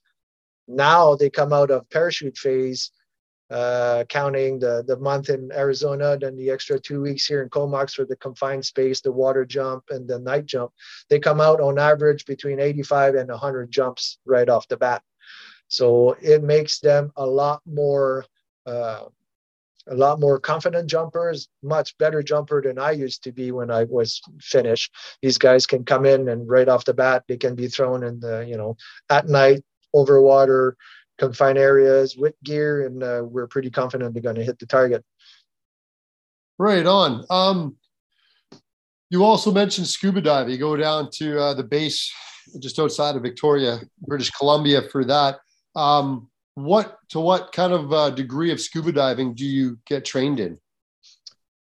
Now 0.66 1.14
they 1.14 1.30
come 1.30 1.52
out 1.52 1.70
of 1.70 1.88
parachute 1.90 2.38
phase 2.38 2.90
uh, 3.50 4.04
counting 4.08 4.58
the, 4.58 4.84
the 4.86 4.96
month 4.98 5.30
in 5.30 5.50
Arizona, 5.52 6.18
then 6.18 6.36
the 6.36 6.50
extra 6.50 6.78
two 6.78 7.00
weeks 7.00 7.26
here 7.26 7.42
in 7.42 7.48
Comox 7.48 7.94
for 7.94 8.04
the 8.04 8.16
confined 8.16 8.64
space, 8.64 9.00
the 9.00 9.12
water 9.12 9.44
jump, 9.44 9.84
and 9.90 10.06
the 10.06 10.18
night 10.18 10.46
jump. 10.46 10.72
They 11.08 11.18
come 11.18 11.40
out 11.40 11.60
on 11.60 11.78
average 11.78 12.26
between 12.26 12.60
85 12.60 13.14
and 13.14 13.28
100 13.28 13.70
jumps 13.70 14.18
right 14.26 14.48
off 14.48 14.68
the 14.68 14.76
bat. 14.76 15.02
So 15.68 16.16
it 16.20 16.42
makes 16.42 16.80
them 16.80 17.12
a 17.16 17.26
lot 17.26 17.62
more. 17.66 18.24
Uh, 18.66 19.04
a 19.90 19.94
lot 19.94 20.20
more 20.20 20.38
confident 20.38 20.90
jumpers, 20.90 21.48
much 21.62 21.96
better 21.96 22.22
jumper 22.22 22.60
than 22.60 22.78
I 22.78 22.90
used 22.90 23.22
to 23.24 23.32
be 23.32 23.52
when 23.52 23.70
I 23.70 23.84
was 23.84 24.20
finished. 24.38 24.94
These 25.22 25.38
guys 25.38 25.66
can 25.66 25.84
come 25.84 26.04
in 26.04 26.28
and 26.28 26.46
right 26.46 26.68
off 26.68 26.84
the 26.84 26.92
bat, 26.92 27.24
they 27.26 27.38
can 27.38 27.54
be 27.54 27.68
thrown 27.68 28.04
in 28.04 28.20
the, 28.20 28.44
you 28.46 28.58
know, 28.58 28.76
at 29.08 29.28
night 29.28 29.62
over 29.94 30.20
water, 30.20 30.76
confined 31.18 31.58
areas 31.58 32.16
with 32.16 32.34
gear, 32.44 32.86
and 32.86 33.02
uh, 33.02 33.22
we're 33.24 33.46
pretty 33.46 33.70
confident 33.70 34.14
they're 34.14 34.22
going 34.22 34.36
to 34.36 34.44
hit 34.44 34.58
the 34.58 34.66
target. 34.66 35.04
Right 36.58 36.86
on. 36.86 37.24
Um, 37.30 37.76
you 39.10 39.24
also 39.24 39.52
mentioned 39.52 39.86
scuba 39.86 40.20
diving. 40.20 40.52
You 40.52 40.58
go 40.58 40.76
down 40.76 41.10
to 41.14 41.40
uh, 41.40 41.54
the 41.54 41.62
base 41.62 42.12
just 42.60 42.78
outside 42.78 43.16
of 43.16 43.22
Victoria, 43.22 43.80
British 44.00 44.30
Columbia, 44.30 44.82
for 44.90 45.04
that. 45.04 45.38
Um, 45.76 46.28
what 46.54 46.98
to 47.10 47.20
what 47.20 47.52
kind 47.52 47.72
of 47.72 47.92
uh, 47.92 48.10
degree 48.10 48.50
of 48.50 48.60
scuba 48.60 48.92
diving 48.92 49.34
do 49.34 49.46
you 49.46 49.78
get 49.86 50.04
trained 50.04 50.40
in? 50.40 50.58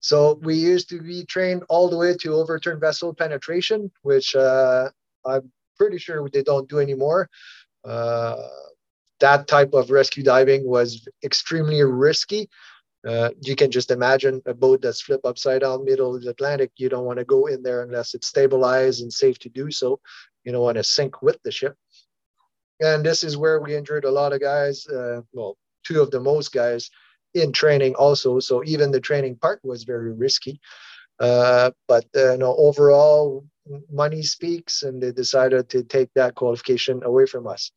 So 0.01 0.39
we 0.43 0.55
used 0.55 0.89
to 0.91 1.03
be 1.03 1.25
trained 1.25 1.65
all 1.69 1.91
the 1.91 1.97
way 1.97 2.17
to 2.23 2.35
overturn 2.35 2.81
vessel 2.81 3.13
penetration, 3.13 3.91
which 4.03 4.35
uh, 4.35 4.89
I'm 5.27 5.53
pretty 5.77 5.99
sure 5.99 6.27
they 6.29 6.43
don't 6.43 6.69
do 6.69 6.79
anymore. 6.79 7.29
Uh, 7.85 8.37
that 9.21 9.49
type 9.49 9.75
of 9.75 9.91
rescue 9.91 10.23
diving 10.23 10.67
was 10.67 11.07
extremely 11.25 11.83
risky. 11.83 12.49
Uh, 13.07 13.31
you 13.43 13.55
can 13.55 13.71
just 13.71 13.91
imagine 13.91 14.43
a 14.47 14.55
boat 14.55 14.83
that's 14.83 15.01
flipped 15.01 15.25
upside 15.25 15.61
down 15.61 15.85
middle 15.85 16.15
of 16.15 16.23
the 16.23 16.31
Atlantic. 16.31 16.73
You 16.77 16.89
don't 16.89 17.05
want 17.05 17.19
to 17.19 17.25
go 17.25 17.47
in 17.47 17.63
there 17.63 17.83
unless 17.83 18.15
it's 18.15 18.27
stabilized 18.27 19.03
and 19.03 19.13
safe 19.13 19.39
to 19.41 19.49
do 19.49 19.71
so. 19.71 20.01
You 20.45 20.53
don't 20.53 20.63
want 20.63 20.77
to 20.77 20.85
sink 20.85 21.23
with 21.23 21.41
the 21.43 21.53
ship. 21.53 21.77
And 22.81 23.05
this 23.05 23.25
is 23.25 23.37
where 23.37 23.61
we 23.61 23.75
injured 23.75 24.05
a 24.05 24.11
lot 24.11 24.33
of 24.33 24.41
guys. 24.41 24.87
Uh, 24.87 25.23
well, 25.33 25.57
two 25.85 26.01
of 26.01 26.11
the 26.11 26.21
most 26.21 26.53
guys 26.53 26.91
in 27.35 27.53
training 27.53 27.95
also. 27.95 28.41
So 28.41 28.63
even 28.65 28.91
the 28.91 29.01
training 29.01 29.37
part 29.37 29.61
was 29.63 29.85
very 29.85 30.13
risky. 30.13 30.61
Uh, 31.21 31.71
but 31.87 32.07
uh, 32.17 32.33
you 32.33 32.39
know, 32.39 32.55
overall, 32.57 33.45
money 33.91 34.23
speaks, 34.23 34.83
and 34.83 35.03
they 35.03 35.13
decided 35.13 35.69
to 35.71 35.83
take 35.83 36.09
that 36.15 36.35
qualification 36.35 37.03
away 37.05 37.27
from 37.27 37.47
us 37.47 37.73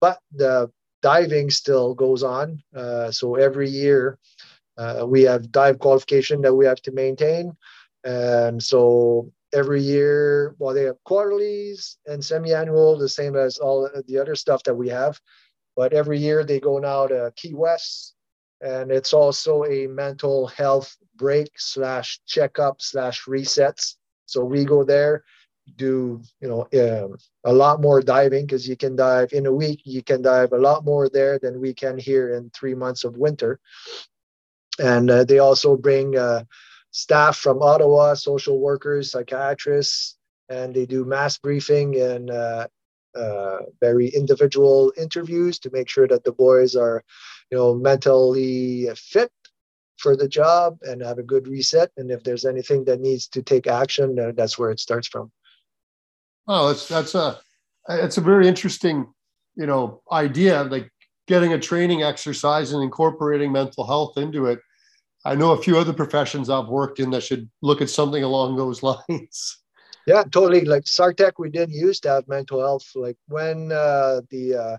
but 0.00 0.18
the 0.32 0.70
diving 1.02 1.50
still 1.50 1.94
goes 1.94 2.22
on. 2.22 2.62
Uh, 2.74 3.10
so 3.10 3.36
every 3.36 3.68
year, 3.68 4.18
Uh, 4.76 5.06
we 5.06 5.22
have 5.22 5.52
dive 5.52 5.78
qualification 5.78 6.42
that 6.42 6.56
we 6.58 6.66
have 6.66 6.82
to 6.82 6.90
maintain. 6.90 7.54
And 8.02 8.60
so 8.60 9.30
every 9.52 9.80
year, 9.80 10.56
well, 10.58 10.74
they 10.74 10.86
have 10.90 10.98
quarterlies 11.04 11.96
and 12.10 12.18
semi-annual, 12.24 12.98
the 12.98 13.08
same 13.08 13.36
as 13.36 13.58
all 13.58 13.88
the 14.08 14.18
other 14.18 14.34
stuff 14.34 14.62
that 14.64 14.74
we 14.74 14.88
have. 14.90 15.14
But 15.76 15.92
every 15.92 16.18
year 16.18 16.42
they 16.42 16.58
go 16.58 16.78
now 16.80 17.06
to 17.06 17.32
Key 17.36 17.54
West, 17.54 18.16
and 18.60 18.90
it's 18.90 19.14
also 19.14 19.62
a 19.64 19.86
mental 19.86 20.48
health 20.48 20.90
break 21.14 21.50
slash 21.56 22.18
checkup 22.26 22.82
slash 22.82 23.18
resets. 23.28 23.94
So 24.26 24.42
we 24.42 24.64
go 24.64 24.82
there, 24.84 25.22
do 25.76 26.20
you 26.40 26.48
know 26.48 26.62
um, 26.80 27.16
a 27.44 27.52
lot 27.52 27.80
more 27.80 28.00
diving 28.00 28.46
because 28.46 28.68
you 28.68 28.76
can 28.76 28.96
dive 28.96 29.32
in 29.32 29.46
a 29.46 29.52
week. 29.52 29.80
You 29.84 30.02
can 30.02 30.22
dive 30.22 30.52
a 30.52 30.58
lot 30.58 30.84
more 30.84 31.08
there 31.08 31.38
than 31.38 31.60
we 31.60 31.74
can 31.74 31.98
here 31.98 32.34
in 32.34 32.50
three 32.50 32.74
months 32.74 33.04
of 33.04 33.16
winter. 33.16 33.60
And 34.78 35.10
uh, 35.10 35.24
they 35.24 35.38
also 35.38 35.76
bring 35.76 36.16
uh, 36.16 36.44
staff 36.90 37.36
from 37.36 37.62
Ottawa, 37.62 38.14
social 38.14 38.58
workers, 38.58 39.10
psychiatrists, 39.10 40.16
and 40.48 40.74
they 40.74 40.86
do 40.86 41.04
mass 41.04 41.38
briefing 41.38 42.00
and 42.00 42.30
uh, 42.30 42.66
uh, 43.14 43.58
very 43.80 44.08
individual 44.08 44.92
interviews 44.96 45.58
to 45.60 45.70
make 45.72 45.88
sure 45.88 46.08
that 46.08 46.24
the 46.24 46.32
boys 46.32 46.74
are, 46.76 47.02
you 47.50 47.56
know, 47.56 47.74
mentally 47.74 48.88
fit 48.96 49.30
for 49.98 50.16
the 50.16 50.28
job 50.28 50.78
and 50.82 51.02
have 51.02 51.18
a 51.18 51.22
good 51.22 51.46
reset. 51.46 51.90
And 51.96 52.10
if 52.10 52.24
there's 52.24 52.44
anything 52.44 52.84
that 52.84 53.00
needs 53.00 53.28
to 53.28 53.42
take 53.42 53.66
action, 53.66 54.18
uh, 54.18 54.32
that's 54.34 54.58
where 54.58 54.70
it 54.70 54.80
starts 54.80 55.08
from. 55.08 55.30
Oh, 56.46 56.68
that's 56.68 56.88
that's 56.88 57.14
a 57.14 57.38
it's 57.88 58.16
a 58.16 58.22
very 58.22 58.48
interesting, 58.48 59.12
you 59.56 59.66
know, 59.66 60.02
idea 60.12 60.64
like 60.64 60.90
getting 61.26 61.52
a 61.52 61.58
training 61.58 62.02
exercise 62.02 62.72
and 62.72 62.82
incorporating 62.82 63.52
mental 63.52 63.86
health 63.86 64.18
into 64.18 64.46
it. 64.46 64.60
I 65.24 65.34
know 65.34 65.52
a 65.52 65.62
few 65.62 65.78
other 65.78 65.94
professions 65.94 66.50
I've 66.50 66.68
worked 66.68 67.00
in 67.00 67.10
that 67.10 67.22
should 67.22 67.48
look 67.62 67.80
at 67.80 67.88
something 67.88 68.22
along 68.22 68.56
those 68.56 68.82
lines. 69.08 69.58
Yeah, 70.06 70.22
totally. 70.24 70.66
Like 70.66 70.84
SARTEC, 70.84 71.32
we 71.38 71.48
did 71.48 71.70
use 71.70 71.98
to 72.00 72.10
have 72.10 72.28
mental 72.28 72.60
health. 72.60 72.86
Like 72.94 73.16
when 73.28 73.72
uh, 73.72 74.20
the 74.30 74.54
uh, 74.54 74.76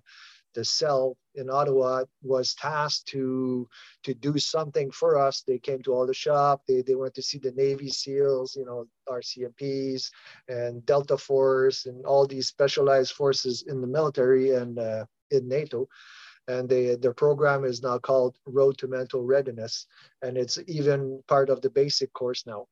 the 0.55 0.65
cell 0.65 1.17
in 1.35 1.49
Ottawa 1.49 2.05
was 2.23 2.55
tasked 2.55 3.07
to 3.09 3.67
to 4.03 4.13
do 4.13 4.37
something 4.39 4.89
for 4.89 5.19
us, 5.19 5.41
they 5.41 5.59
came 5.59 5.81
to 5.83 5.93
all 5.93 6.07
the 6.07 6.13
shop. 6.13 6.63
They 6.67 6.81
they 6.81 6.95
went 6.95 7.13
to 7.15 7.21
see 7.21 7.37
the 7.37 7.51
Navy 7.51 7.89
SEALs, 7.89 8.55
you 8.55 8.65
know, 8.65 8.87
RCMPs 9.07 10.09
and 10.47 10.85
Delta 10.85 11.17
Force 11.17 11.85
and 11.85 12.05
all 12.05 12.25
these 12.25 12.47
specialized 12.47 13.13
forces 13.13 13.63
in 13.67 13.81
the 13.81 13.87
military 13.87 14.55
and 14.55 14.79
uh, 14.79 15.05
in 15.31 15.47
NATO 15.47 15.87
and 16.47 16.69
they, 16.69 16.95
their 16.95 17.13
program 17.13 17.65
is 17.65 17.81
now 17.81 17.97
called 17.97 18.37
Road 18.45 18.77
to 18.77 18.87
Mental 18.87 19.23
Readiness, 19.23 19.87
and 20.21 20.37
it's 20.37 20.59
even 20.67 21.23
part 21.27 21.49
of 21.49 21.59
the 21.61 21.71
basic 21.71 22.13
course 22.13 22.45
now 22.45 22.67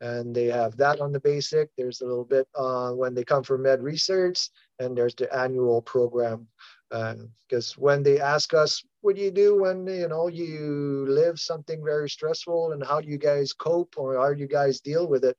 and 0.00 0.34
they 0.34 0.46
have 0.46 0.76
that 0.76 1.00
on 1.00 1.12
the 1.12 1.20
basic. 1.20 1.70
There's 1.76 2.00
a 2.00 2.06
little 2.06 2.24
bit 2.24 2.46
uh, 2.54 2.90
when 2.90 3.14
they 3.14 3.24
come 3.24 3.42
from 3.42 3.62
med 3.62 3.82
research, 3.82 4.50
and 4.78 4.96
there's 4.96 5.14
the 5.14 5.34
annual 5.34 5.82
program. 5.82 6.46
Because 6.90 7.72
uh, 7.72 7.80
when 7.80 8.02
they 8.02 8.20
ask 8.20 8.54
us, 8.54 8.82
what 9.00 9.16
do 9.16 9.22
you 9.22 9.30
do 9.30 9.60
when 9.60 9.86
you 9.86 10.08
know 10.08 10.28
you 10.28 11.06
live 11.08 11.38
something 11.40 11.82
very 11.84 12.08
stressful, 12.08 12.72
and 12.72 12.84
how 12.84 13.00
do 13.00 13.08
you 13.08 13.18
guys 13.18 13.52
cope, 13.52 13.94
or 13.96 14.16
how 14.16 14.32
do 14.32 14.40
you 14.40 14.48
guys 14.48 14.80
deal 14.80 15.06
with 15.08 15.24
it? 15.24 15.36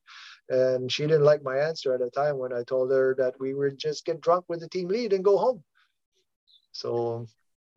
And 0.49 0.91
she 0.91 1.03
didn't 1.03 1.23
like 1.23 1.43
my 1.43 1.57
answer 1.57 1.93
at 1.93 2.01
the 2.01 2.09
time 2.11 2.37
when 2.37 2.53
I 2.53 2.63
told 2.63 2.91
her 2.91 3.15
that 3.17 3.39
we 3.39 3.53
would 3.53 3.77
just 3.77 4.05
get 4.05 4.21
drunk 4.21 4.45
with 4.47 4.59
the 4.59 4.69
team 4.69 4.87
lead 4.89 5.13
and 5.13 5.23
go 5.23 5.37
home. 5.37 5.63
So 6.71 7.25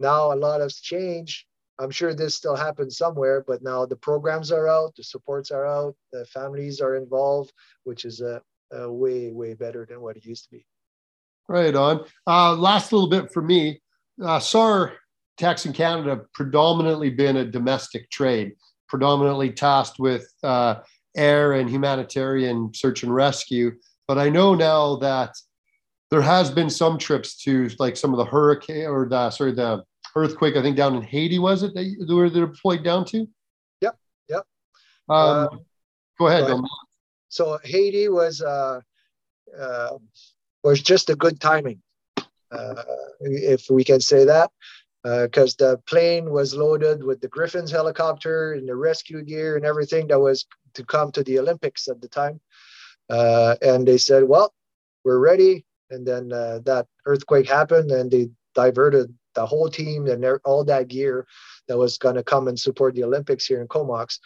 now 0.01 0.33
a 0.33 0.37
lot 0.37 0.61
has 0.61 0.81
changed 0.81 1.47
I'm 1.79 1.91
sure 1.91 2.13
this 2.13 2.35
still 2.35 2.57
happens 2.57 2.97
somewhere, 2.97 3.45
but 3.47 3.63
now 3.63 3.87
the 3.87 3.97
programs 3.97 4.51
are 4.51 4.67
out, 4.67 4.97
the 4.97 5.05
supports 5.05 5.51
are 5.53 5.65
out, 5.65 5.95
the 6.13 6.25
families 6.27 6.81
are 6.81 6.97
involved, 6.97 7.53
which 7.85 8.05
is 8.05 8.21
a, 8.21 8.43
a 8.73 8.91
way, 8.91 9.31
way 9.31 9.55
better 9.55 9.87
than 9.89 10.01
what 10.01 10.17
it 10.17 10.25
used 10.25 10.45
to 10.45 10.51
be. 10.51 10.67
Right 11.49 11.75
on. 11.75 12.05
Uh, 12.27 12.55
last 12.55 12.93
little 12.93 13.09
bit 13.09 13.33
for 13.33 13.43
me. 13.43 13.81
Uh, 14.23 14.39
SAR 14.39 14.93
tax 15.39 15.65
in 15.65 15.73
Canada 15.73 16.23
predominantly 16.35 17.11
been 17.11 17.39
a 17.39 17.45
domestic 17.45 18.11
trade, 18.11 18.53
predominantly 18.89 19.51
tasked 19.51 19.99
with 19.99 20.31
uh, 20.43 20.77
air 21.17 21.55
and 21.55 21.71
humanitarian 21.71 22.73
search 22.75 23.03
and 23.03 23.15
rescue. 23.15 23.73
But 24.07 24.19
I 24.19 24.29
know 24.29 24.55
now 24.55 24.97
that 24.97 25.35
there 26.11 26.23
has 26.23 26.51
been 26.51 26.71
some 26.71 26.99
trips 26.99 27.37
to 27.45 27.71
like 27.79 27.97
some 27.97 28.13
of 28.13 28.19
the 28.19 28.25
hurricane 28.25 28.87
or 28.87 29.09
the 29.09 29.31
sorry 29.31 29.53
the 29.53 29.85
earthquake, 30.17 30.57
I 30.57 30.63
think 30.63 30.77
down 30.77 30.97
in 30.97 31.03
Haiti, 31.03 31.39
was 31.39 31.63
it 31.63 31.75
that 31.75 32.07
they 32.09 32.15
were 32.15 32.29
deployed 32.29 32.83
down 32.83 33.05
to? 33.07 33.29
Yep, 33.81 33.97
yep. 34.29 34.45
Um, 35.09 35.17
uh, 35.19 35.49
go 36.19 36.27
ahead. 36.27 36.47
Go 36.47 36.53
ahead. 36.55 36.65
So 37.29 37.59
Haiti 37.63 38.09
was 38.09 38.41
uh, 38.41 38.81
uh, 39.59 39.99
was 40.63 40.81
just 40.81 41.11
a 41.11 41.17
good 41.17 41.41
timing, 41.41 41.81
uh, 42.51 42.83
if 43.21 43.71
we 43.71 43.85
can 43.85 44.01
say 44.01 44.25
that, 44.25 44.51
because 45.03 45.55
uh, 45.61 45.73
the 45.73 45.79
plane 45.87 46.31
was 46.31 46.55
loaded 46.55 47.03
with 47.03 47.21
the 47.21 47.29
Griffons 47.29 47.71
helicopter 47.71 48.53
and 48.53 48.69
the 48.69 48.75
rescue 48.75 49.23
gear 49.23 49.57
and 49.57 49.65
everything 49.65 50.09
that 50.09 50.21
was 50.21 50.47
to 50.75 50.85
come 50.85 51.11
to 51.13 51.23
the 51.25 51.39
Olympics 51.39 51.89
at 51.89 52.01
the 52.01 52.09
time. 52.09 52.41
Uh, 53.09 53.57
and 53.63 53.87
they 53.87 53.99
said, 53.99 54.25
"Well, 54.25 54.53
we're 55.05 55.19
ready." 55.19 55.65
And 55.91 56.07
then 56.07 56.29
that 56.29 56.87
earthquake 57.07 57.49
happened, 57.49 57.91
and 57.91 58.11
they 58.11 58.29
diverted 58.55 59.15
the 59.35 59.47
whole 59.47 59.71
team 59.71 60.07
and 60.09 60.25
all 60.45 60.65
that 60.65 60.89
gear 60.89 61.27
that 61.69 61.79
was 61.79 61.97
going 61.97 62.17
to 62.17 62.25
come 62.25 62.49
and 62.49 62.59
support 62.59 62.95
the 62.95 63.05
Olympics 63.05 63.47
here 63.47 63.61
in 63.61 63.69
Comox 63.69 64.19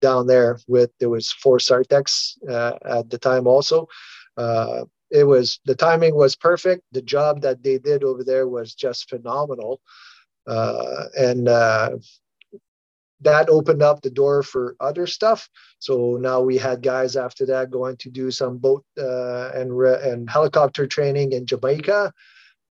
down 0.00 0.26
there 0.26 0.58
with 0.68 0.90
there 1.00 1.08
was 1.08 1.32
four 1.32 1.58
SARTECs 1.58 2.38
uh, 2.48 2.78
at 2.98 3.10
the 3.10 3.18
time 3.18 3.46
also. 3.46 3.88
Uh, 4.36 4.84
it 5.10 5.24
was 5.24 5.60
the 5.64 5.74
timing 5.74 6.14
was 6.14 6.36
perfect. 6.36 6.82
The 6.92 7.02
job 7.02 7.42
that 7.42 7.62
they 7.62 7.78
did 7.78 8.04
over 8.04 8.24
there 8.24 8.48
was 8.48 8.74
just 8.74 9.08
phenomenal, 9.08 9.80
uh, 10.46 11.04
and 11.18 11.48
uh, 11.48 11.98
that 13.22 13.48
opened 13.48 13.82
up 13.82 14.02
the 14.02 14.10
door 14.10 14.42
for 14.42 14.76
other 14.80 15.06
stuff. 15.06 15.48
So 15.78 16.18
now 16.20 16.40
we 16.40 16.56
had 16.56 16.82
guys 16.82 17.16
after 17.16 17.46
that 17.46 17.70
going 17.70 17.96
to 17.98 18.10
do 18.10 18.30
some 18.30 18.58
boat 18.58 18.84
uh, 18.98 19.50
and 19.54 19.76
re- 19.76 20.00
and 20.02 20.28
helicopter 20.28 20.86
training 20.86 21.32
in 21.32 21.46
Jamaica. 21.46 22.12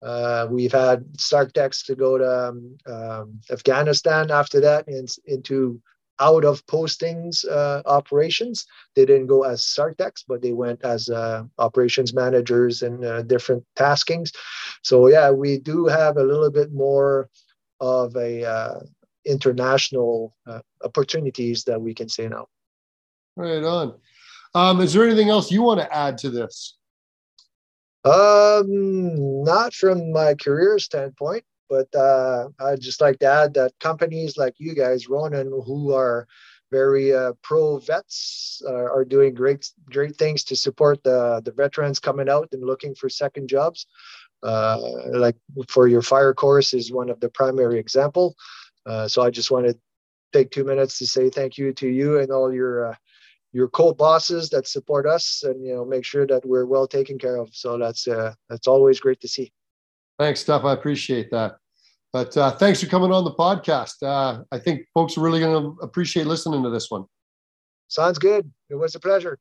Uh, 0.02 0.46
we've 0.50 0.72
had 0.72 1.04
SARTECs 1.18 1.84
to 1.86 1.94
go 1.94 2.16
to 2.16 2.48
um, 2.48 2.78
um, 2.86 3.40
Afghanistan 3.50 4.30
after 4.30 4.60
that 4.60 4.88
in, 4.88 5.06
into 5.26 5.80
out 6.20 6.44
of 6.44 6.64
postings 6.66 7.48
uh, 7.48 7.82
operations. 7.86 8.66
They 8.94 9.04
didn't 9.04 9.26
go 9.26 9.42
as 9.42 9.62
SARTECs, 9.62 10.24
but 10.28 10.42
they 10.42 10.52
went 10.52 10.84
as 10.84 11.08
uh, 11.08 11.44
operations 11.58 12.14
managers 12.14 12.82
and 12.82 13.04
uh, 13.04 13.22
different 13.22 13.64
taskings. 13.76 14.32
So 14.82 15.08
yeah, 15.08 15.30
we 15.30 15.58
do 15.58 15.86
have 15.86 16.16
a 16.16 16.22
little 16.22 16.50
bit 16.50 16.72
more 16.72 17.28
of 17.80 18.14
a 18.16 18.44
uh, 18.44 18.80
international 19.24 20.36
uh, 20.46 20.60
opportunities 20.84 21.64
that 21.64 21.80
we 21.80 21.94
can 21.94 22.08
say 22.08 22.28
now. 22.28 22.46
Right 23.36 23.64
on. 23.64 23.94
Um, 24.54 24.80
is 24.80 24.92
there 24.92 25.04
anything 25.04 25.30
else 25.30 25.50
you 25.50 25.62
want 25.62 25.80
to 25.80 25.94
add 25.94 26.18
to 26.18 26.30
this? 26.30 26.76
Um, 28.04 29.44
not 29.44 29.74
from 29.74 30.12
my 30.12 30.34
career 30.34 30.78
standpoint, 30.78 31.44
but 31.70 31.94
uh, 31.94 32.48
I'd 32.58 32.80
just 32.80 33.00
like 33.00 33.20
to 33.20 33.26
add 33.26 33.54
that 33.54 33.78
companies 33.78 34.36
like 34.36 34.54
you 34.58 34.74
guys, 34.74 35.08
Ronan, 35.08 35.46
who 35.64 35.94
are 35.94 36.26
very 36.72 37.14
uh, 37.14 37.32
pro 37.42 37.78
vets, 37.78 38.60
uh, 38.66 38.72
are 38.72 39.04
doing 39.04 39.34
great 39.34 39.70
great 39.86 40.16
things 40.16 40.44
to 40.44 40.56
support 40.56 41.02
the 41.04 41.40
the 41.44 41.52
veterans 41.52 42.00
coming 42.00 42.28
out 42.28 42.48
and 42.52 42.64
looking 42.64 42.94
for 42.94 43.08
second 43.08 43.48
jobs. 43.48 43.86
Uh, 44.42 44.78
like 45.12 45.36
for 45.68 45.86
your 45.86 46.02
fire 46.02 46.34
course 46.34 46.74
is 46.74 46.92
one 46.92 47.10
of 47.10 47.20
the 47.20 47.28
primary 47.28 47.78
example. 47.78 48.34
Uh, 48.86 49.06
so 49.06 49.22
I 49.22 49.30
just 49.30 49.50
want 49.50 49.66
to 49.66 49.78
take 50.32 50.50
two 50.50 50.64
minutes 50.64 50.98
to 50.98 51.06
say 51.06 51.30
thank 51.30 51.58
you 51.58 51.72
to 51.74 51.88
you 51.88 52.18
and 52.18 52.30
all 52.32 52.52
your 52.52 52.88
uh, 52.88 52.94
your 53.52 53.68
co-bosses 53.68 54.48
that 54.50 54.66
support 54.66 55.06
us 55.06 55.42
and 55.44 55.64
you 55.64 55.74
know 55.74 55.84
make 55.84 56.04
sure 56.04 56.26
that 56.26 56.44
we're 56.44 56.66
well 56.66 56.86
taken 56.86 57.18
care 57.18 57.36
of 57.36 57.48
so 57.52 57.78
that's 57.78 58.08
uh, 58.08 58.32
that's 58.48 58.66
always 58.68 59.00
great 59.00 59.20
to 59.20 59.28
see 59.28 59.52
thanks 60.20 60.40
steph. 60.40 60.64
I 60.64 60.74
appreciate 60.74 61.30
that. 61.30 61.56
But 62.12 62.36
uh, 62.36 62.50
thanks 62.52 62.82
for 62.82 62.88
coming 62.88 63.10
on 63.10 63.24
the 63.24 63.32
podcast. 63.32 64.02
Uh, 64.02 64.42
i 64.52 64.58
think 64.58 64.86
folks 64.92 65.16
are 65.16 65.22
really 65.22 65.40
going 65.40 65.62
to 65.62 65.80
appreciate 65.80 66.26
listening 66.26 66.62
to 66.62 66.70
this 66.70 66.90
one. 66.90 67.04
Sounds 67.88 68.18
good. 68.18 68.50
It 68.68 68.74
was 68.74 68.94
a 68.94 69.00
pleasure 69.00 69.38